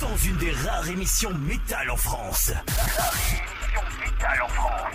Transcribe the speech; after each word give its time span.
dans 0.00 0.16
une 0.16 0.36
des 0.36 0.50
rares 0.50 0.88
émissions 0.88 1.30
métal 1.48 1.90
en 1.90 1.96
France. 1.96 2.52
métal 4.04 4.38
en 4.44 4.48
France. 4.48 4.92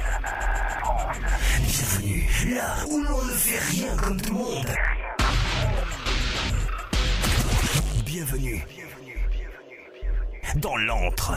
Bienvenue 1.68 2.56
là 2.56 2.76
où 2.90 3.02
l'on 3.04 3.24
ne 3.24 3.32
fait 3.32 3.60
rien 3.60 3.96
comme 3.98 4.22
tout 4.22 4.34
le 4.34 4.40
monde. 4.40 4.68
Bienvenue 8.06 8.66
dans 10.56 10.76
l'antre. 10.78 11.34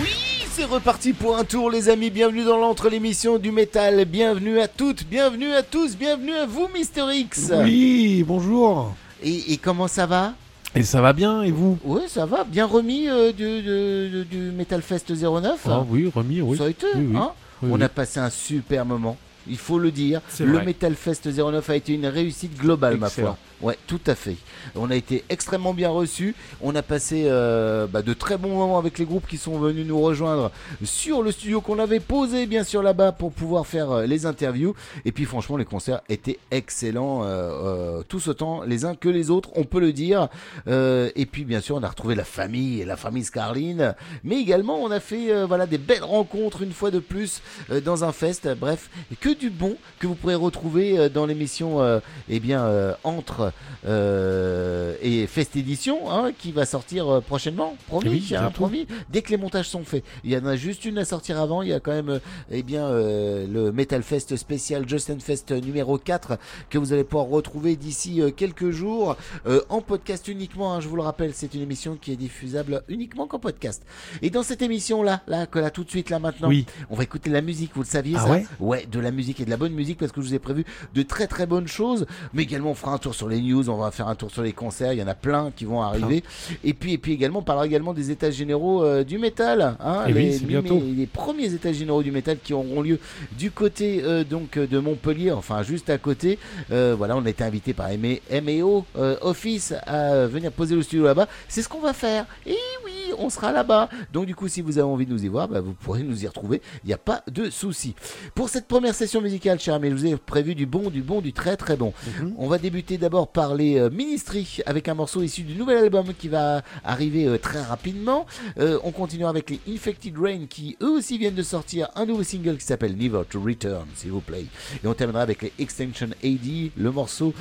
Oui, 0.00 0.14
c'est 0.52 0.64
reparti 0.64 1.12
pour 1.14 1.36
un 1.38 1.44
tour 1.44 1.70
les 1.70 1.88
amis, 1.88 2.10
bienvenue 2.10 2.44
dans 2.44 2.58
l'entre 2.58 2.88
l'émission 2.90 3.38
du 3.38 3.50
métal, 3.50 4.04
bienvenue 4.04 4.60
à 4.60 4.68
toutes, 4.68 5.04
bienvenue 5.06 5.52
à 5.52 5.62
tous, 5.62 5.96
bienvenue 5.96 6.34
à 6.34 6.46
vous 6.46 6.68
Mister 6.74 7.04
X 7.12 7.50
Oui, 7.64 8.22
bonjour. 8.26 8.94
et, 9.22 9.52
et 9.54 9.58
comment 9.58 9.88
ça 9.88 10.06
va? 10.06 10.34
Et 10.74 10.82
ça 10.84 11.02
va 11.02 11.12
bien, 11.12 11.42
et 11.42 11.50
vous 11.50 11.78
Oui 11.84 12.02
ça 12.08 12.24
va, 12.24 12.44
bien 12.44 12.64
remis 12.66 13.08
euh, 13.08 13.32
du, 13.32 14.52
Metal 14.56 14.80
Fest 14.80 15.12
09 15.12 15.66
Ah 15.68 15.84
oui, 15.88 16.10
remis, 16.14 16.40
oui. 16.40 16.56
Ça 16.56 16.64
a 16.64 16.68
été, 16.68 16.86
Oui, 16.94 17.08
oui. 17.10 17.16
hein 17.16 17.32
Oui, 17.62 17.70
On 17.72 17.80
a 17.80 17.88
passé 17.88 18.20
un 18.20 18.30
super 18.30 18.86
moment. 18.86 19.16
Il 19.48 19.58
faut 19.58 19.78
le 19.78 19.90
dire, 19.90 20.20
le 20.40 20.52
vrai. 20.52 20.64
Metal 20.64 20.94
Fest 20.94 21.28
09 21.28 21.68
a 21.68 21.76
été 21.76 21.92
une 21.94 22.06
réussite 22.06 22.56
globale, 22.56 22.96
ma 22.96 23.10
foi. 23.10 23.36
Ouais, 23.62 23.78
tout 23.86 24.00
à 24.08 24.16
fait. 24.16 24.36
On 24.74 24.90
a 24.90 24.96
été 24.96 25.22
extrêmement 25.28 25.72
bien 25.72 25.88
reçus. 25.88 26.34
On 26.60 26.74
a 26.74 26.82
passé 26.82 27.26
euh, 27.26 27.86
bah, 27.86 28.02
de 28.02 28.12
très 28.12 28.36
bons 28.36 28.56
moments 28.56 28.76
avec 28.76 28.98
les 28.98 29.04
groupes 29.04 29.28
qui 29.28 29.38
sont 29.38 29.56
venus 29.56 29.86
nous 29.86 30.00
rejoindre 30.00 30.50
sur 30.82 31.22
le 31.22 31.30
studio 31.30 31.60
qu'on 31.60 31.78
avait 31.78 32.00
posé, 32.00 32.46
bien 32.46 32.64
sûr, 32.64 32.82
là-bas 32.82 33.12
pour 33.12 33.30
pouvoir 33.30 33.68
faire 33.68 33.92
euh, 33.92 34.06
les 34.06 34.26
interviews. 34.26 34.74
Et 35.04 35.12
puis, 35.12 35.26
franchement, 35.26 35.56
les 35.56 35.64
concerts 35.64 36.00
étaient 36.08 36.40
excellents, 36.50 37.22
euh, 37.22 37.26
euh, 37.28 38.02
tous 38.08 38.26
autant 38.26 38.62
les 38.62 38.84
uns 38.84 38.96
que 38.96 39.08
les 39.08 39.30
autres, 39.30 39.50
on 39.54 39.62
peut 39.62 39.80
le 39.80 39.92
dire. 39.92 40.28
Et 40.66 41.26
puis, 41.30 41.44
bien 41.44 41.60
sûr, 41.60 41.76
on 41.76 41.82
a 41.84 41.88
retrouvé 41.88 42.16
la 42.16 42.24
famille 42.24 42.84
la 42.84 42.96
famille 42.96 43.24
Scarline. 43.24 43.94
Mais 44.24 44.40
également, 44.40 44.82
on 44.82 44.90
a 44.90 44.98
fait 44.98 45.44
voilà, 45.44 45.66
des 45.66 45.78
belles 45.78 46.02
rencontres 46.02 46.62
une 46.62 46.72
fois 46.72 46.90
de 46.90 46.98
plus 46.98 47.42
dans 47.84 48.02
un 48.02 48.12
fest. 48.12 48.48
Bref, 48.58 48.90
que 49.20 49.32
du 49.32 49.50
bon 49.50 49.76
que 49.98 50.06
vous 50.06 50.14
pourrez 50.14 50.34
retrouver 50.34 51.08
dans 51.10 51.26
l'émission 51.26 52.00
eh 52.28 52.40
bien, 52.40 52.94
entre 53.04 53.51
euh, 53.86 54.94
et 55.02 55.26
Fest 55.26 55.56
Edition 55.56 56.10
hein, 56.10 56.30
qui 56.38 56.52
va 56.52 56.64
sortir 56.64 57.08
euh, 57.08 57.20
prochainement. 57.20 57.76
Promis, 57.88 58.08
Oui, 58.08 58.34
hein, 58.36 58.50
promis. 58.50 58.86
Dès 59.10 59.22
que 59.22 59.30
les 59.30 59.36
montages 59.36 59.68
sont 59.68 59.84
faits. 59.84 60.04
Il 60.24 60.30
y 60.30 60.36
en 60.36 60.46
a 60.46 60.56
juste 60.56 60.84
une 60.84 60.98
à 60.98 61.04
sortir 61.04 61.40
avant. 61.40 61.62
Il 61.62 61.68
y 61.68 61.72
a 61.72 61.80
quand 61.80 61.92
même 61.92 62.08
euh, 62.10 62.18
eh 62.50 62.62
bien, 62.62 62.84
euh, 62.84 63.46
le 63.46 63.72
Metal 63.72 64.02
Fest 64.02 64.36
spécial 64.36 64.88
Justin 64.88 65.18
Fest 65.18 65.50
numéro 65.52 65.98
4 65.98 66.38
que 66.70 66.78
vous 66.78 66.92
allez 66.92 67.04
pouvoir 67.04 67.26
retrouver 67.28 67.76
d'ici 67.76 68.20
quelques 68.36 68.70
jours 68.70 69.16
euh, 69.46 69.60
en 69.68 69.80
podcast 69.80 70.28
uniquement. 70.28 70.74
hein, 70.74 70.80
je 70.80 70.88
vous 70.88 70.96
le 70.96 71.02
rappelle, 71.02 71.32
c'est 71.34 71.54
une 71.54 71.62
émission 71.62 71.96
qui 72.00 72.12
est 72.12 72.16
diffusable 72.16 72.82
uniquement 72.88 73.26
qu'en 73.26 73.38
podcast. 73.38 73.82
Et 74.22 74.30
dans 74.30 74.42
cette 74.42 74.62
émission 74.62 75.02
là, 75.02 75.22
là 75.26 75.46
que 75.46 75.58
là 75.58 75.70
tout 75.70 75.84
de 75.84 75.90
suite 75.90 76.10
là 76.10 76.18
maintenant, 76.18 76.48
Oui. 76.48 76.66
on 76.90 76.96
va 76.96 77.02
écouter 77.02 77.30
de 77.30 77.34
la 77.34 77.40
musique. 77.42 77.72
Vous 77.74 77.82
le 77.82 77.86
saviez 77.86 78.16
Ah 78.18 78.24
ça 78.26 78.30
ouais? 78.30 78.46
Ouais, 78.60 78.86
de 78.90 79.00
la 79.00 79.10
musique 79.10 79.40
et 79.40 79.44
de 79.44 79.50
la 79.50 79.56
bonne 79.56 79.72
musique 79.72 79.98
parce 79.98 80.12
que 80.12 80.20
je 80.20 80.26
vous 80.28 80.34
ai 80.34 80.38
prévu 80.38 80.64
de 80.94 81.02
très 81.02 81.26
très 81.26 81.46
bonnes 81.46 81.68
choses. 81.68 82.06
Mais 82.32 82.42
également, 82.42 82.70
on 82.70 82.74
fera 82.74 82.92
un 82.92 82.98
tour 82.98 83.14
sur 83.14 83.28
les 83.32 83.40
news, 83.40 83.68
on 83.70 83.76
va 83.76 83.90
faire 83.90 84.08
un 84.08 84.14
tour 84.14 84.30
sur 84.30 84.42
les 84.42 84.52
concerts. 84.52 84.92
Il 84.92 84.98
y 84.98 85.02
en 85.02 85.06
a 85.08 85.14
plein 85.14 85.50
qui 85.54 85.64
vont 85.64 85.82
arriver. 85.82 86.22
Et 86.64 86.72
puis, 86.74 86.92
et 86.94 86.98
puis 86.98 87.12
également, 87.12 87.40
on 87.40 87.42
parlera 87.42 87.66
également 87.66 87.92
des 87.94 88.10
états 88.10 88.30
généraux 88.30 88.84
euh, 88.84 89.04
du 89.04 89.18
métal. 89.18 89.76
Hein, 89.80 90.04
Eh 90.08 90.12
les, 90.12 90.32
c'est 90.32 90.44
bientôt. 90.44 90.74
les- 90.80 90.92
les 90.92 91.06
premiers 91.06 91.52
états 91.52 91.72
généraux 91.72 92.02
du 92.02 92.10
métal 92.12 92.38
qui 92.42 92.52
auront 92.54 92.80
lieu 92.82 92.98
du 93.38 93.50
côté 93.50 94.02
euh, 94.04 94.24
donc 94.24 94.58
de 94.58 94.78
Montpellier, 94.78 95.32
enfin 95.32 95.62
juste 95.62 95.90
à 95.90 95.98
côté. 95.98 96.38
Euh, 96.70 96.94
voilà, 96.96 97.16
on 97.16 97.24
a 97.24 97.30
été 97.30 97.44
invité 97.44 97.72
par 97.72 97.88
MEO 97.90 98.84
Office 99.22 99.74
à 99.86 100.26
venir 100.26 100.52
poser 100.52 100.74
le 100.74 100.82
studio 100.82 101.04
là-bas. 101.04 101.28
C'est 101.48 101.62
ce 101.62 101.68
qu'on 101.68 101.80
va 101.80 101.92
faire. 101.92 102.26
Et 102.46 102.56
oui, 102.84 102.92
on 103.18 103.30
sera 103.30 103.52
là-bas. 103.52 103.88
Donc 104.12 104.26
du 104.26 104.34
coup, 104.34 104.48
si 104.48 104.60
vous 104.62 104.78
avez 104.78 104.86
envie 104.88 105.06
de 105.06 105.12
nous 105.12 105.24
y 105.24 105.28
voir, 105.28 105.48
bah, 105.48 105.60
vous 105.60 105.72
pourrez 105.72 106.02
nous 106.02 106.24
y 106.24 106.26
retrouver. 106.26 106.60
Il 106.84 106.88
n'y 106.88 106.92
a 106.92 106.98
pas 106.98 107.22
de 107.30 107.50
souci. 107.50 107.94
Pour 108.34 108.48
cette 108.48 108.66
première 108.68 108.94
session 108.94 109.20
musicale, 109.20 109.58
cher 109.58 109.74
ami, 109.74 109.90
je 109.90 109.94
vous 109.94 110.06
ai 110.06 110.16
prévu 110.16 110.54
du 110.54 110.66
bon, 110.66 110.90
du 110.90 111.02
bon, 111.02 111.20
du 111.20 111.32
très 111.32 111.56
très 111.56 111.76
bon. 111.76 111.92
Mhm. 112.20 112.34
On 112.38 112.48
va 112.48 112.58
débuter 112.58 112.98
d'abord 112.98 113.21
par 113.26 113.54
les 113.54 113.78
euh, 113.78 113.90
Ministry 113.90 114.58
avec 114.66 114.88
un 114.88 114.94
morceau 114.94 115.22
issu 115.22 115.42
du 115.42 115.54
nouvel 115.54 115.78
album 115.78 116.12
qui 116.18 116.28
va 116.28 116.62
arriver 116.84 117.26
euh, 117.26 117.38
très 117.38 117.62
rapidement. 117.62 118.26
Euh, 118.58 118.78
on 118.84 118.90
continuera 118.90 119.30
avec 119.30 119.50
les 119.50 119.60
Infected 119.68 120.16
Rain 120.18 120.46
qui 120.48 120.76
eux 120.82 120.90
aussi 120.90 121.18
viennent 121.18 121.34
de 121.34 121.42
sortir 121.42 121.88
un 121.94 122.06
nouveau 122.06 122.22
single 122.22 122.56
qui 122.56 122.64
s'appelle 122.64 122.96
Never 122.96 123.22
to 123.28 123.40
Return, 123.40 123.86
s'il 123.94 124.10
vous 124.10 124.20
plaît. 124.20 124.46
Et 124.82 124.86
on 124.86 124.94
terminera 124.94 125.22
avec 125.22 125.42
les 125.42 125.52
Extinction 125.58 126.08
AD, 126.22 126.70
le 126.76 126.90
morceau 126.90 127.34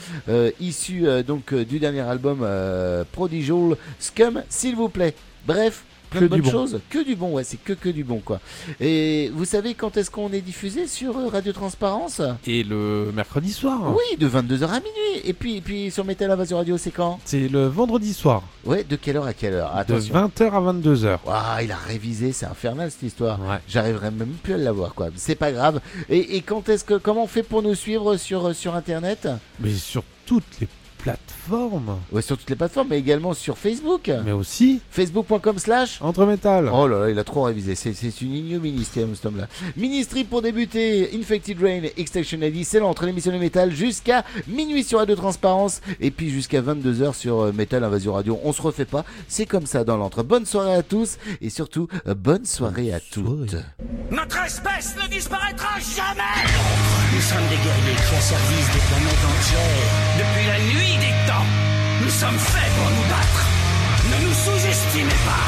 issu 0.60 1.06
donc 1.26 1.54
du 1.54 1.80
dernier 1.80 2.02
album 2.02 2.46
Prodigal 3.12 3.78
Scum, 4.00 4.44
s'il 4.50 4.76
vous 4.76 4.90
plaît. 4.90 5.16
Bref. 5.46 5.84
Plein 6.12 6.20
Que 6.20 6.26
de 6.26 6.36
du 6.36 6.42
bonnes 6.42 6.52
bon. 6.52 6.58
choses, 6.68 6.80
que 6.90 7.04
du 7.04 7.16
bon, 7.16 7.32
ouais, 7.32 7.44
c'est 7.46 7.58
que 7.58 7.74
que 7.74 7.90
du 7.90 8.04
bon 8.04 8.20
quoi. 8.24 8.40
Et 8.80 9.32
vous 9.34 9.46
savez 9.46 9.74
quand 9.74 9.96
est-ce 9.98 10.12
qu'on 10.12 10.32
est 10.34 10.42
diffusé 10.42 10.86
sur 10.86 11.18
euh, 11.18 11.28
Radio 11.30 11.54
Transparence? 11.54 12.22
Et 12.46 12.64
le 12.64 13.12
mercredi 13.16 13.52
soir 13.52 13.80
Oui, 13.96 14.18
de 14.18 14.28
22h 14.28 14.66
à 14.66 14.80
minuit. 14.82 15.22
Et 15.24 15.32
puis, 15.34 15.56
et 15.58 15.62
puis 15.62 15.90
sur 15.90 16.04
Metal 16.06 16.30
Invasion 16.30 16.58
Radio, 16.58 16.78
c'est 16.78 16.92
quand? 16.92 17.20
C'est 17.26 17.48
le 17.48 17.66
vendredi 17.68 18.14
soir, 18.14 18.44
Ouais, 18.66 18.84
de 18.84 18.96
quelle 18.98 19.16
heure 19.18 19.26
à 19.26 19.34
quelle 19.34 19.54
heure? 19.54 19.74
De 19.74 19.80
Attention. 19.80 20.14
20h 20.14 20.52
à 20.52 20.74
22h. 20.74 21.20
Ouah, 21.26 21.64
il 21.64 21.72
a 21.72 21.78
révisé, 21.78 22.32
c'est 22.34 22.46
infernal 22.46 22.92
cette 22.92 23.04
histoire. 23.04 23.40
Ouais. 23.40 23.58
J'arriverai 23.68 24.12
même 24.12 24.34
plus 24.44 24.54
à 24.56 24.58
l'avoir 24.58 24.94
quoi. 24.94 25.08
C'est 25.16 25.36
pas 25.36 25.52
grave. 25.54 25.80
Et, 26.10 26.36
et 26.36 26.42
quand 26.42 26.68
est-ce 26.70 26.84
que 26.84 26.96
comment 26.96 27.24
on 27.24 27.28
fait 27.28 27.44
pour 27.44 27.62
nous 27.64 27.74
suivre 27.76 28.18
sur 28.18 28.54
sur 28.54 28.76
internet? 28.76 29.30
Mais 29.62 29.72
sur 29.74 30.04
toutes 30.26 30.44
les 30.60 30.68
plateformes. 31.02 31.98
Ouais, 32.12 32.22
sur 32.22 32.38
toutes 32.38 32.50
les 32.50 32.56
plateformes, 32.56 32.88
mais 32.90 33.00
également 33.00 33.34
sur 33.34 33.58
Facebook. 33.58 34.12
Mais 34.26 34.32
aussi 34.32 34.82
Facebook.com 34.92 35.58
slash 35.58 36.02
entre 36.02 36.26
métal. 36.26 36.70
Oh 36.74 36.88
là 36.88 37.00
là, 37.02 37.10
il 37.10 37.20
a 37.20 37.24
trop 37.24 37.44
révisé. 37.44 37.76
C'est, 37.76 38.22
une 38.22 38.34
ignominie, 38.34 38.86
ce 38.86 39.28
homme-là. 39.28 39.48
Ministry 39.76 40.24
pour 40.24 40.42
débuter, 40.42 41.10
Infected 41.14 41.62
Rain, 41.62 41.82
Extinction 41.98 42.42
AD, 42.42 42.64
c'est 42.64 42.80
l'entrée 42.80 43.08
l'émission 43.08 43.32
de 43.32 43.38
métal 43.38 43.72
jusqu'à 43.72 44.24
minuit 44.48 44.84
sur 44.84 45.00
Radio 45.00 45.16
Transparence 45.16 45.82
et 46.00 46.12
puis 46.12 46.30
jusqu'à 46.30 46.62
22h 46.62 47.14
sur 47.14 47.42
euh, 47.42 47.52
Metal 47.52 47.84
Invasion 47.84 48.14
Radio. 48.14 48.40
On 48.44 48.54
se 48.54 48.62
refait 48.62 48.86
pas, 48.86 49.04
c'est 49.28 49.46
comme 49.46 49.66
ça 49.66 49.84
dans 49.84 49.98
l'entre. 49.98 50.24
Bonne 50.24 50.46
soirée 50.46 50.76
à 50.76 50.84
tous 50.84 51.18
et 51.42 51.50
surtout, 51.50 51.88
euh, 52.08 52.14
bonne 52.14 52.46
soirée 52.46 52.94
à 52.94 53.00
toutes. 53.00 53.56
Notre 54.12 54.44
espèce 54.46 54.96
ne 55.02 55.08
disparaîtra 55.10 55.80
jamais 55.80 56.22
Nous 57.14 57.22
sommes 57.22 57.48
des 57.50 57.56
guerriers 57.56 57.96
qui 57.96 58.72
des 58.74 58.84
planètes 58.88 59.26
entières. 59.26 60.02
Depuis 60.18 60.48
la 60.48 60.60
nuit 60.74 60.91
des 60.98 61.16
temps, 61.28 61.48
nous 62.02 62.10
sommes 62.10 62.40
faits 62.40 62.72
pour 62.78 62.90
nous 62.90 63.08
battre. 63.10 63.42
Ne 64.12 64.18
nous 64.26 64.34
sous-estimez 64.34 65.20
pas. 65.30 65.48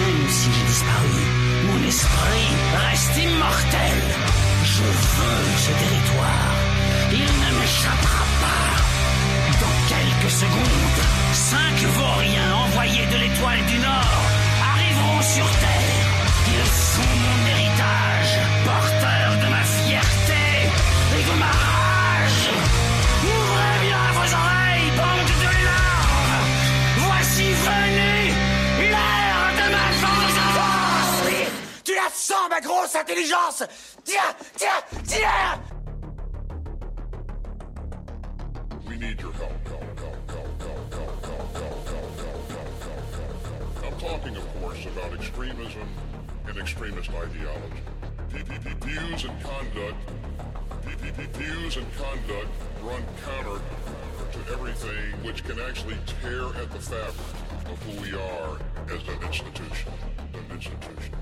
Même 0.00 0.28
si 0.28 0.48
j'ai 0.52 0.66
disparu, 0.66 1.22
mon 1.68 1.88
esprit 1.88 2.48
Reste 2.88 3.16
immortel. 3.16 3.98
Je 4.64 4.82
veux 5.16 5.42
ce 5.64 5.72
territoire. 5.82 6.52
Il 7.12 7.30
ne 7.44 7.50
m'échappera 7.58 8.24
pas. 8.44 8.66
Dans 9.62 9.76
quelques 9.92 10.32
secondes, 10.42 11.00
cinq 11.32 11.76
vauriens 11.98 12.54
envoyés 12.66 13.06
de 13.06 13.16
l'étoile 13.16 13.64
du 13.66 13.78
Nord 13.78 14.22
arriveront 14.72 15.22
sur 15.22 15.48
Terre. 15.64 16.06
Ils 16.54 16.72
sont 16.94 17.12
mon 17.24 17.55
ma 32.56 32.60
grosse 32.60 32.94
intelligence 32.94 33.68
Tiens 34.02 34.34
Tiens 34.56 34.84
Tiens 35.06 35.60
We 38.88 38.96
need 38.96 39.20
your 39.20 39.32
help. 39.32 39.52
I'm 43.84 43.98
talking, 43.98 44.36
of 44.36 44.60
course, 44.60 44.86
about 44.86 45.12
extremism 45.12 45.88
and 46.46 46.58
extremist 46.58 47.10
ideology. 47.10 47.82
Views 48.30 49.24
and 49.24 49.42
conduct, 49.42 49.96
views 51.34 51.76
and 51.76 51.86
conduct 51.96 52.48
run 52.82 53.02
counter 53.24 53.60
to 54.32 54.52
everything 54.52 55.12
which 55.24 55.44
can 55.44 55.60
actually 55.60 55.96
tear 56.22 56.44
at 56.62 56.70
the 56.70 56.78
fabric 56.78 57.14
of 57.70 57.82
who 57.82 58.00
we 58.02 58.12
are 58.14 58.58
as 58.88 59.08
an 59.08 59.22
institution. 59.26 59.92
An 60.34 60.54
institution 60.54 61.14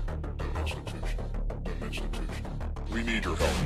institution, 0.59 1.19
an 1.65 1.73
institution. 1.83 2.45
We 2.91 3.03
need 3.03 3.25
your 3.25 3.35
help. 3.35 3.57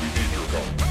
We 0.00 0.06
need 0.06 0.32
your 0.32 0.46
help. 0.48 0.87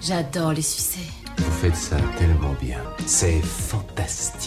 J'adore 0.00 0.52
les 0.52 0.62
succès. 0.62 1.06
Vous 1.38 1.50
faites 1.52 1.76
ça 1.76 1.96
tellement 2.18 2.54
bien. 2.60 2.78
C'est 3.06 3.40
fantastique. 3.40 4.41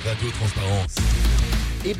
Minuit, 0.00 0.04
sur 0.04 0.10
Radio 0.10 0.30
Transparence. 0.30 0.39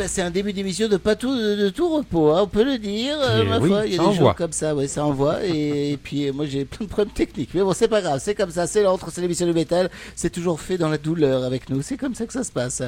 Ben 0.00 0.08
c'est 0.08 0.22
un 0.22 0.30
début 0.30 0.54
d'émission 0.54 0.88
de 0.88 0.96
pas 0.96 1.14
tout 1.14 1.36
de, 1.36 1.56
de 1.56 1.68
tout 1.68 1.94
repos, 1.94 2.30
hein, 2.32 2.40
on 2.44 2.46
peut 2.46 2.64
le 2.64 2.78
dire. 2.78 3.18
euh, 3.20 3.42
Et 3.42 3.46
ma 3.46 3.58
oui, 3.58 3.68
foi, 3.68 3.82
il 3.84 3.92
y 3.92 3.94
a 3.96 3.98
des 3.98 4.02
envoie. 4.02 4.14
jours 4.18 4.34
comme 4.34 4.52
ça, 4.52 4.74
ouais, 4.74 4.88
ça 4.88 5.04
envoie. 5.04 5.44
Et, 5.44 5.90
et 5.92 5.96
puis 5.98 6.26
euh, 6.26 6.32
moi 6.32 6.46
j'ai 6.46 6.64
plein 6.64 6.86
de 6.86 6.90
problèmes 6.90 7.12
techniques, 7.12 7.50
mais 7.52 7.60
bon 7.60 7.74
c'est 7.74 7.86
pas 7.86 8.00
grave, 8.00 8.18
c'est 8.24 8.34
comme 8.34 8.50
ça, 8.50 8.66
c'est 8.66 8.82
l'entre, 8.82 9.10
c'est 9.12 9.20
l'émission 9.20 9.44
du 9.44 9.52
métal, 9.52 9.90
c'est 10.16 10.30
toujours 10.30 10.58
fait 10.58 10.78
dans 10.78 10.88
la 10.88 10.96
douleur 10.96 11.44
avec 11.44 11.68
nous, 11.68 11.82
c'est 11.82 11.98
comme 11.98 12.14
ça 12.14 12.24
que 12.24 12.32
ça 12.32 12.44
se 12.44 12.50
passe. 12.50 12.82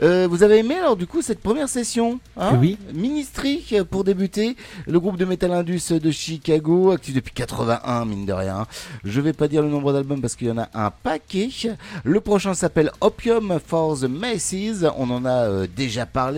Euh, 0.00 0.26
vous 0.30 0.42
avez 0.42 0.56
aimé 0.60 0.76
alors 0.76 0.96
du 0.96 1.06
coup 1.06 1.20
cette 1.20 1.40
première 1.42 1.68
session, 1.68 2.18
hein 2.38 2.56
Oui. 2.58 2.78
Ministry 2.94 3.62
euh, 3.74 3.84
pour 3.84 4.02
débuter, 4.04 4.56
le 4.86 4.98
groupe 5.00 5.18
de 5.18 5.26
métal 5.26 5.52
indus 5.52 5.92
de 5.92 6.10
Chicago, 6.10 6.92
actif 6.92 7.14
depuis 7.14 7.34
81 7.34 8.06
mine 8.06 8.24
de 8.24 8.32
rien. 8.32 8.66
Je 9.04 9.20
vais 9.20 9.34
pas 9.34 9.48
dire 9.48 9.60
le 9.60 9.68
nombre 9.68 9.92
d'albums 9.92 10.22
parce 10.22 10.34
qu'il 10.34 10.48
y 10.48 10.50
en 10.50 10.56
a 10.56 10.70
un 10.72 10.90
paquet. 10.90 11.50
Le 12.04 12.20
prochain 12.22 12.54
s'appelle 12.54 12.90
Opium 13.02 13.58
for 13.66 13.98
the 14.00 14.04
Masses, 14.04 14.86
on 14.96 15.10
en 15.10 15.26
a 15.26 15.44
euh, 15.44 15.66
déjà 15.76 16.06
parlé. 16.06 16.37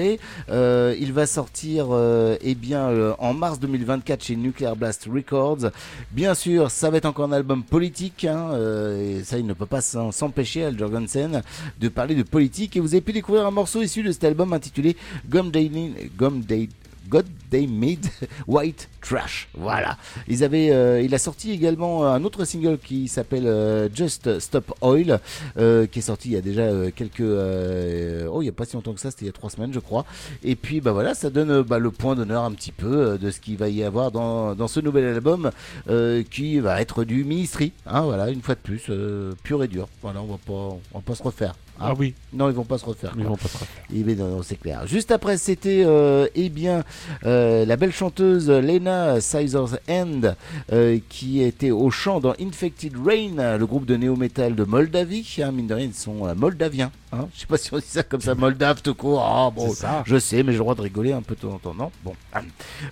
Euh, 0.50 0.94
il 0.98 1.12
va 1.12 1.26
sortir 1.26 1.88
euh, 1.90 2.36
eh 2.40 2.54
bien 2.54 2.88
euh, 2.88 3.14
en 3.18 3.34
mars 3.34 3.60
2024 3.60 4.24
chez 4.24 4.36
Nuclear 4.36 4.76
Blast 4.76 5.08
Records. 5.12 5.70
Bien 6.12 6.34
sûr, 6.34 6.70
ça 6.70 6.90
va 6.90 6.98
être 6.98 7.06
encore 7.06 7.28
un 7.28 7.32
album 7.32 7.62
politique, 7.62 8.24
hein, 8.24 8.50
et 8.98 9.22
ça 9.24 9.38
il 9.38 9.46
ne 9.46 9.52
peut 9.52 9.66
pas 9.66 9.80
s'empêcher, 9.80 10.64
Al 10.64 10.78
Jorgensen, 10.78 11.42
de 11.80 11.88
parler 11.88 12.14
de 12.14 12.22
politique. 12.22 12.76
Et 12.76 12.80
vous 12.80 12.94
avez 12.94 13.00
pu 13.00 13.12
découvrir 13.12 13.46
un 13.46 13.50
morceau 13.50 13.82
issu 13.82 14.02
de 14.02 14.12
cet 14.12 14.24
album 14.24 14.52
intitulé 14.52 14.96
Gum 15.28 15.50
Day, 15.50 15.70
Gum 16.16 16.40
Day 16.40 16.68
God 17.10 17.26
They 17.50 17.66
Made 17.66 18.06
White 18.46 18.88
Trash. 19.02 19.48
Voilà. 19.54 19.98
Ils 20.28 20.44
avaient, 20.44 20.70
euh, 20.70 21.02
il 21.02 21.14
a 21.14 21.18
sorti 21.18 21.50
également 21.50 22.06
un 22.06 22.22
autre 22.24 22.44
single 22.44 22.78
qui 22.78 23.08
s'appelle 23.08 23.46
euh, 23.46 23.88
Just 23.92 24.38
Stop 24.38 24.72
Oil, 24.80 25.18
euh, 25.58 25.86
qui 25.86 25.98
est 25.98 26.02
sorti 26.02 26.28
il 26.28 26.34
y 26.34 26.36
a 26.36 26.40
déjà 26.40 26.62
euh, 26.62 26.90
quelques, 26.94 27.20
euh, 27.20 28.28
oh 28.30 28.42
il 28.42 28.46
y 28.46 28.48
a 28.48 28.52
pas 28.52 28.64
si 28.64 28.74
longtemps 28.76 28.92
que 28.94 29.00
ça, 29.00 29.10
c'était 29.10 29.24
il 29.24 29.26
y 29.26 29.30
a 29.30 29.32
trois 29.32 29.50
semaines 29.50 29.72
je 29.72 29.80
crois. 29.80 30.04
Et 30.44 30.54
puis 30.54 30.80
bah 30.80 30.92
voilà, 30.92 31.14
ça 31.14 31.28
donne 31.30 31.50
euh, 31.50 31.62
bah, 31.64 31.78
le 31.78 31.90
point 31.90 32.14
d'honneur 32.14 32.44
un 32.44 32.52
petit 32.52 32.72
peu 32.72 32.86
euh, 32.86 33.18
de 33.18 33.30
ce 33.30 33.40
qu'il 33.40 33.56
va 33.56 33.68
y 33.68 33.82
avoir 33.82 34.12
dans, 34.12 34.54
dans 34.54 34.68
ce 34.68 34.78
nouvel 34.78 35.04
album 35.04 35.50
euh, 35.88 36.22
qui 36.22 36.60
va 36.60 36.80
être 36.80 37.04
du 37.04 37.24
ministry. 37.24 37.72
Hein, 37.86 38.02
voilà, 38.02 38.30
une 38.30 38.42
fois 38.42 38.54
de 38.54 38.60
plus, 38.60 38.84
euh, 38.88 39.32
pur 39.42 39.64
et 39.64 39.68
dur. 39.68 39.88
Voilà, 40.02 40.22
on 40.22 40.26
va 40.26 40.38
pas, 40.38 40.78
on 40.92 40.98
va 40.98 41.00
pas 41.04 41.14
se 41.14 41.22
refaire. 41.22 41.54
Hein. 41.80 41.86
Ah 41.90 41.94
oui. 41.98 42.14
Non, 42.32 42.48
ils 42.48 42.54
vont 42.54 42.64
pas 42.64 42.78
se 42.78 42.84
refaire. 42.84 43.12
Ils 43.16 43.22
quoi. 43.22 43.30
vont 43.30 43.36
pas 43.36 43.48
se 43.48 43.58
refaire. 43.58 43.84
Bien, 43.90 44.14
non, 44.14 44.42
c'est 44.42 44.56
clair. 44.56 44.86
Juste 44.86 45.10
après, 45.10 45.36
c'était 45.36 45.82
euh, 45.84 46.28
eh 46.34 46.48
bien 46.48 46.84
euh, 47.24 47.64
la 47.64 47.76
belle 47.76 47.92
chanteuse 47.92 48.48
Lena 48.48 49.20
Sizer's 49.20 49.76
End 49.88 50.34
euh, 50.72 50.98
qui 51.08 51.42
était 51.42 51.70
au 51.70 51.90
chant 51.90 52.20
dans 52.20 52.34
Infected 52.40 52.94
Rain, 53.04 53.56
le 53.58 53.66
groupe 53.66 53.86
de 53.86 53.96
néo-metal 53.96 54.54
de 54.54 54.64
Moldavie. 54.64 55.36
Hein, 55.42 55.52
mine 55.52 55.66
de 55.66 55.74
rien, 55.74 55.86
ils 55.86 55.94
sont 55.94 56.34
moldaviens. 56.34 56.92
Hein. 57.12 57.26
Je 57.34 57.40
sais 57.40 57.46
pas 57.46 57.56
si 57.56 57.74
on 57.74 57.78
dit 57.78 57.84
ça 57.86 58.04
comme 58.04 58.20
ça, 58.20 58.36
moldave 58.36 58.82
tout 58.82 58.94
court. 58.94 59.22
Ah, 59.24 59.50
bon, 59.50 59.72
ça. 59.74 60.04
je 60.06 60.16
sais, 60.18 60.44
mais 60.44 60.52
j'ai 60.52 60.58
le 60.58 60.64
droit 60.64 60.76
de 60.76 60.82
rigoler 60.82 61.12
un 61.12 61.22
peu 61.22 61.34
de 61.34 61.40
temps 61.40 61.52
en 61.54 61.58
temps, 61.58 61.74
non? 61.74 61.90
Bon. 62.04 62.14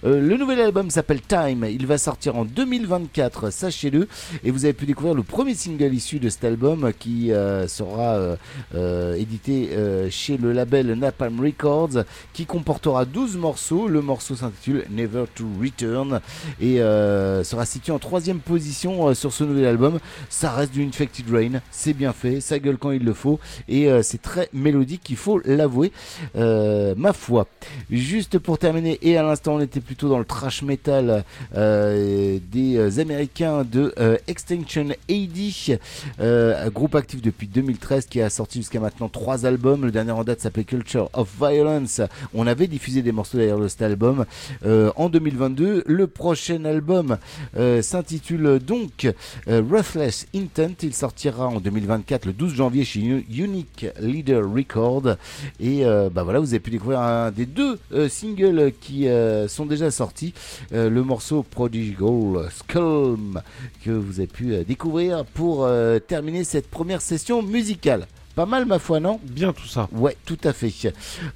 Le 0.03 0.37
nouvel 0.37 0.61
album 0.61 0.91
s'appelle 0.91 1.21
Time. 1.21 1.67
Il 1.71 1.87
va 1.87 1.99
sortir 1.99 2.37
en 2.37 2.45
2024, 2.45 3.51
sachez-le. 3.51 4.09
Et 4.43 4.51
vous 4.51 4.65
avez 4.65 4.75
pu 4.75 4.87
découvrir 4.87 5.15
le 5.15 5.23
premier 5.23 5.55
single 5.55 5.95
issu 5.95 6.19
de 6.19 6.29
cet 6.29 6.45
album 6.45 6.93
qui 6.99 7.29
sera 7.69 8.37
euh, 8.79 9.15
édité 9.15 9.71
euh, 9.73 10.09
chez 10.11 10.37
le 10.37 10.53
label 10.53 10.93
Napalm 10.93 11.41
Records, 11.41 12.05
qui 12.33 12.47
comportera 12.47 13.05
12 13.05 13.37
morceaux. 13.37 13.89
Le 13.89 14.01
morceau 14.01 14.37
s'intitule 14.37 14.85
Never 14.91 15.25
to 15.35 15.47
Return 15.61 16.21
et 16.61 16.81
euh, 16.81 17.43
sera 17.43 17.67
situé 17.67 17.93
en 17.93 17.99
troisième 17.99 18.39
position 18.39 19.15
sur 19.15 19.33
ce 19.33 19.45
nouvel 19.45 19.67
album. 19.67 19.99
Ça 20.29 20.53
reste 20.53 20.73
du 20.73 20.85
Infected 20.85 21.27
Rain, 21.31 21.61
c'est 21.71 21.93
bien 21.93 22.13
fait, 22.13 22.41
ça 22.41 22.59
gueule 22.59 22.79
quand 22.79 22.93
il 22.93 23.05
le 23.05 23.13
faut 23.13 23.41
et 23.69 23.89
c'est 24.03 24.23
très 24.23 24.49
mélodique, 24.53 25.09
il 25.11 25.17
faut 25.17 25.41
l'avouer, 25.45 25.93
ma 26.35 27.13
foi. 27.13 27.47
Juste 27.91 28.39
pour 28.39 28.59
terminer, 28.59 28.99
et 29.03 29.17
à 29.17 29.23
l'instant 29.23 29.55
on 29.57 29.61
était 29.61 29.81
plutôt 29.81 30.09
dans 30.09 30.19
le 30.19 30.25
trash 30.25 30.63
metal 30.63 31.25
des 31.55 32.99
Américains 32.99 33.65
de 33.65 33.93
Extinction 34.27 34.89
AD, 35.11 36.73
groupe 36.73 36.95
actif 36.95 37.23
depuis 37.23 37.47
2013 37.47 38.07
qui 38.07 38.21
a 38.21 38.31
sorti 38.31 38.59
jusqu'à 38.69 38.81
maintenant 38.81 39.09
trois 39.09 39.47
albums. 39.47 39.87
Le 39.87 39.91
dernier 39.91 40.11
en 40.11 40.25
date 40.25 40.43
s'appelait 40.43 40.65
Culture 40.65 41.09
of 41.15 41.31
Violence. 41.41 42.03
On 42.35 42.47
avait 42.47 42.67
diffusé 42.67 43.01
des 43.01 43.13
morceaux 43.13 43.39
d'ailleurs 43.39 43.61
de 43.61 43.67
cet 43.67 43.81
album 43.81 44.27
euh, 44.67 44.93
en 44.97 45.09
2022. 45.09 45.85
Le 45.87 46.07
prochain 46.07 46.67
album 46.67 47.17
euh, 47.57 47.81
s'intitule 47.81 48.59
donc 48.59 49.11
euh, 49.49 49.63
Ruthless 49.67 50.27
Intent. 50.37 50.83
Il 50.83 50.93
sortira 50.93 51.49
en 51.49 51.61
2024 51.61 52.27
le 52.27 52.35
12 52.35 52.57
janvier 52.57 52.85
chez 52.85 53.01
Unique 53.01 53.87
Leader 54.01 54.43
Record. 54.45 55.17
Et 55.61 55.85
bah 56.13 56.23
voilà, 56.23 56.39
vous 56.39 56.49
avez 56.51 56.61
pu 56.61 56.71
découvrir 56.71 57.01
un 57.01 57.31
des 57.31 57.47
deux 57.47 57.79
singles 58.09 58.73
qui 58.81 59.07
sont 59.49 59.65
déjà 59.65 59.91
sortis. 59.91 60.35
Le 60.73 61.03
morceau 61.03 61.43
Prodigal 61.43 62.51
Skull 62.51 63.41
que 63.83 63.91
vous 63.91 64.21
avez 64.21 64.27
pu 64.27 64.65
découvrir 64.67 65.25
pour 65.25 65.67
terminer 66.07 66.45
cette 66.45 66.69
première 66.69 67.01
session 67.01 67.43
musicale. 67.43 68.07
Pas 68.39 68.47
mal 68.47 68.67
ma 68.67 68.79
foi, 68.79 69.01
non 69.01 69.19
Bien 69.25 69.53
tout 69.53 69.67
ça. 69.67 69.89
Ouais, 69.91 70.17
tout 70.25 70.39
à 70.45 70.53
fait. 70.53 70.73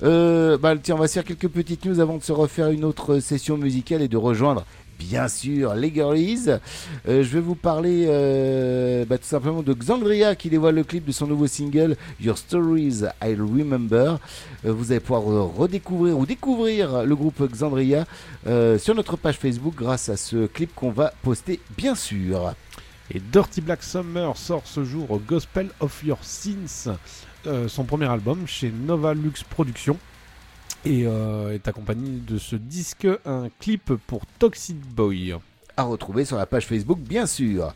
Euh, 0.04 0.56
bah, 0.56 0.76
tiens, 0.80 0.94
on 0.94 0.98
va 0.98 1.08
se 1.08 1.14
faire 1.14 1.24
quelques 1.24 1.48
petites 1.48 1.84
news 1.84 1.98
avant 1.98 2.16
de 2.16 2.22
se 2.22 2.30
refaire 2.30 2.70
une 2.70 2.84
autre 2.84 3.18
session 3.18 3.56
musicale 3.56 4.02
et 4.02 4.06
de 4.06 4.16
rejoindre. 4.16 4.64
Bien 5.00 5.26
sûr, 5.26 5.74
les 5.74 5.92
girlies. 5.92 6.48
Euh, 7.08 7.24
je 7.24 7.28
vais 7.28 7.40
vous 7.40 7.56
parler 7.56 8.04
euh, 8.06 9.04
bah, 9.04 9.18
tout 9.18 9.26
simplement 9.26 9.64
de 9.64 9.72
Xandria 9.72 10.36
qui 10.36 10.48
dévoile 10.48 10.76
le 10.76 10.84
clip 10.84 11.04
de 11.04 11.10
son 11.10 11.26
nouveau 11.26 11.48
single 11.48 11.96
Your 12.20 12.38
Stories 12.38 13.00
I 13.20 13.34
Remember. 13.34 14.18
Euh, 14.64 14.72
vous 14.72 14.92
allez 14.92 15.00
pouvoir 15.00 15.24
redécouvrir 15.24 16.16
ou 16.16 16.24
découvrir 16.24 17.02
le 17.02 17.16
groupe 17.16 17.42
Xandria 17.50 18.06
sur 18.78 18.94
notre 18.94 19.16
page 19.16 19.38
Facebook 19.38 19.74
grâce 19.76 20.08
à 20.08 20.16
ce 20.16 20.46
clip 20.46 20.72
qu'on 20.76 20.92
va 20.92 21.12
poster 21.24 21.58
bien 21.76 21.96
sûr. 21.96 22.54
Et 23.14 23.20
Dirty 23.20 23.60
Black 23.60 23.82
Summer 23.82 24.34
sort 24.38 24.66
ce 24.66 24.84
jour 24.84 25.10
au 25.10 25.18
Gospel 25.18 25.68
of 25.80 26.02
Your 26.02 26.18
Sins, 26.22 26.96
euh, 27.46 27.68
son 27.68 27.84
premier 27.84 28.06
album 28.06 28.46
chez 28.46 28.70
Nova 28.70 29.12
Lux 29.12 29.44
Productions. 29.44 29.98
Et 30.86 31.06
euh, 31.06 31.52
est 31.52 31.68
accompagné 31.68 32.20
de 32.26 32.38
ce 32.38 32.56
disque 32.56 33.06
un 33.26 33.50
clip 33.60 33.92
pour 34.06 34.24
Toxic 34.38 34.78
Boy. 34.94 35.36
À 35.76 35.84
retrouver 35.84 36.24
sur 36.24 36.36
la 36.36 36.46
page 36.46 36.66
Facebook, 36.66 36.98
bien 36.98 37.26
sûr. 37.26 37.72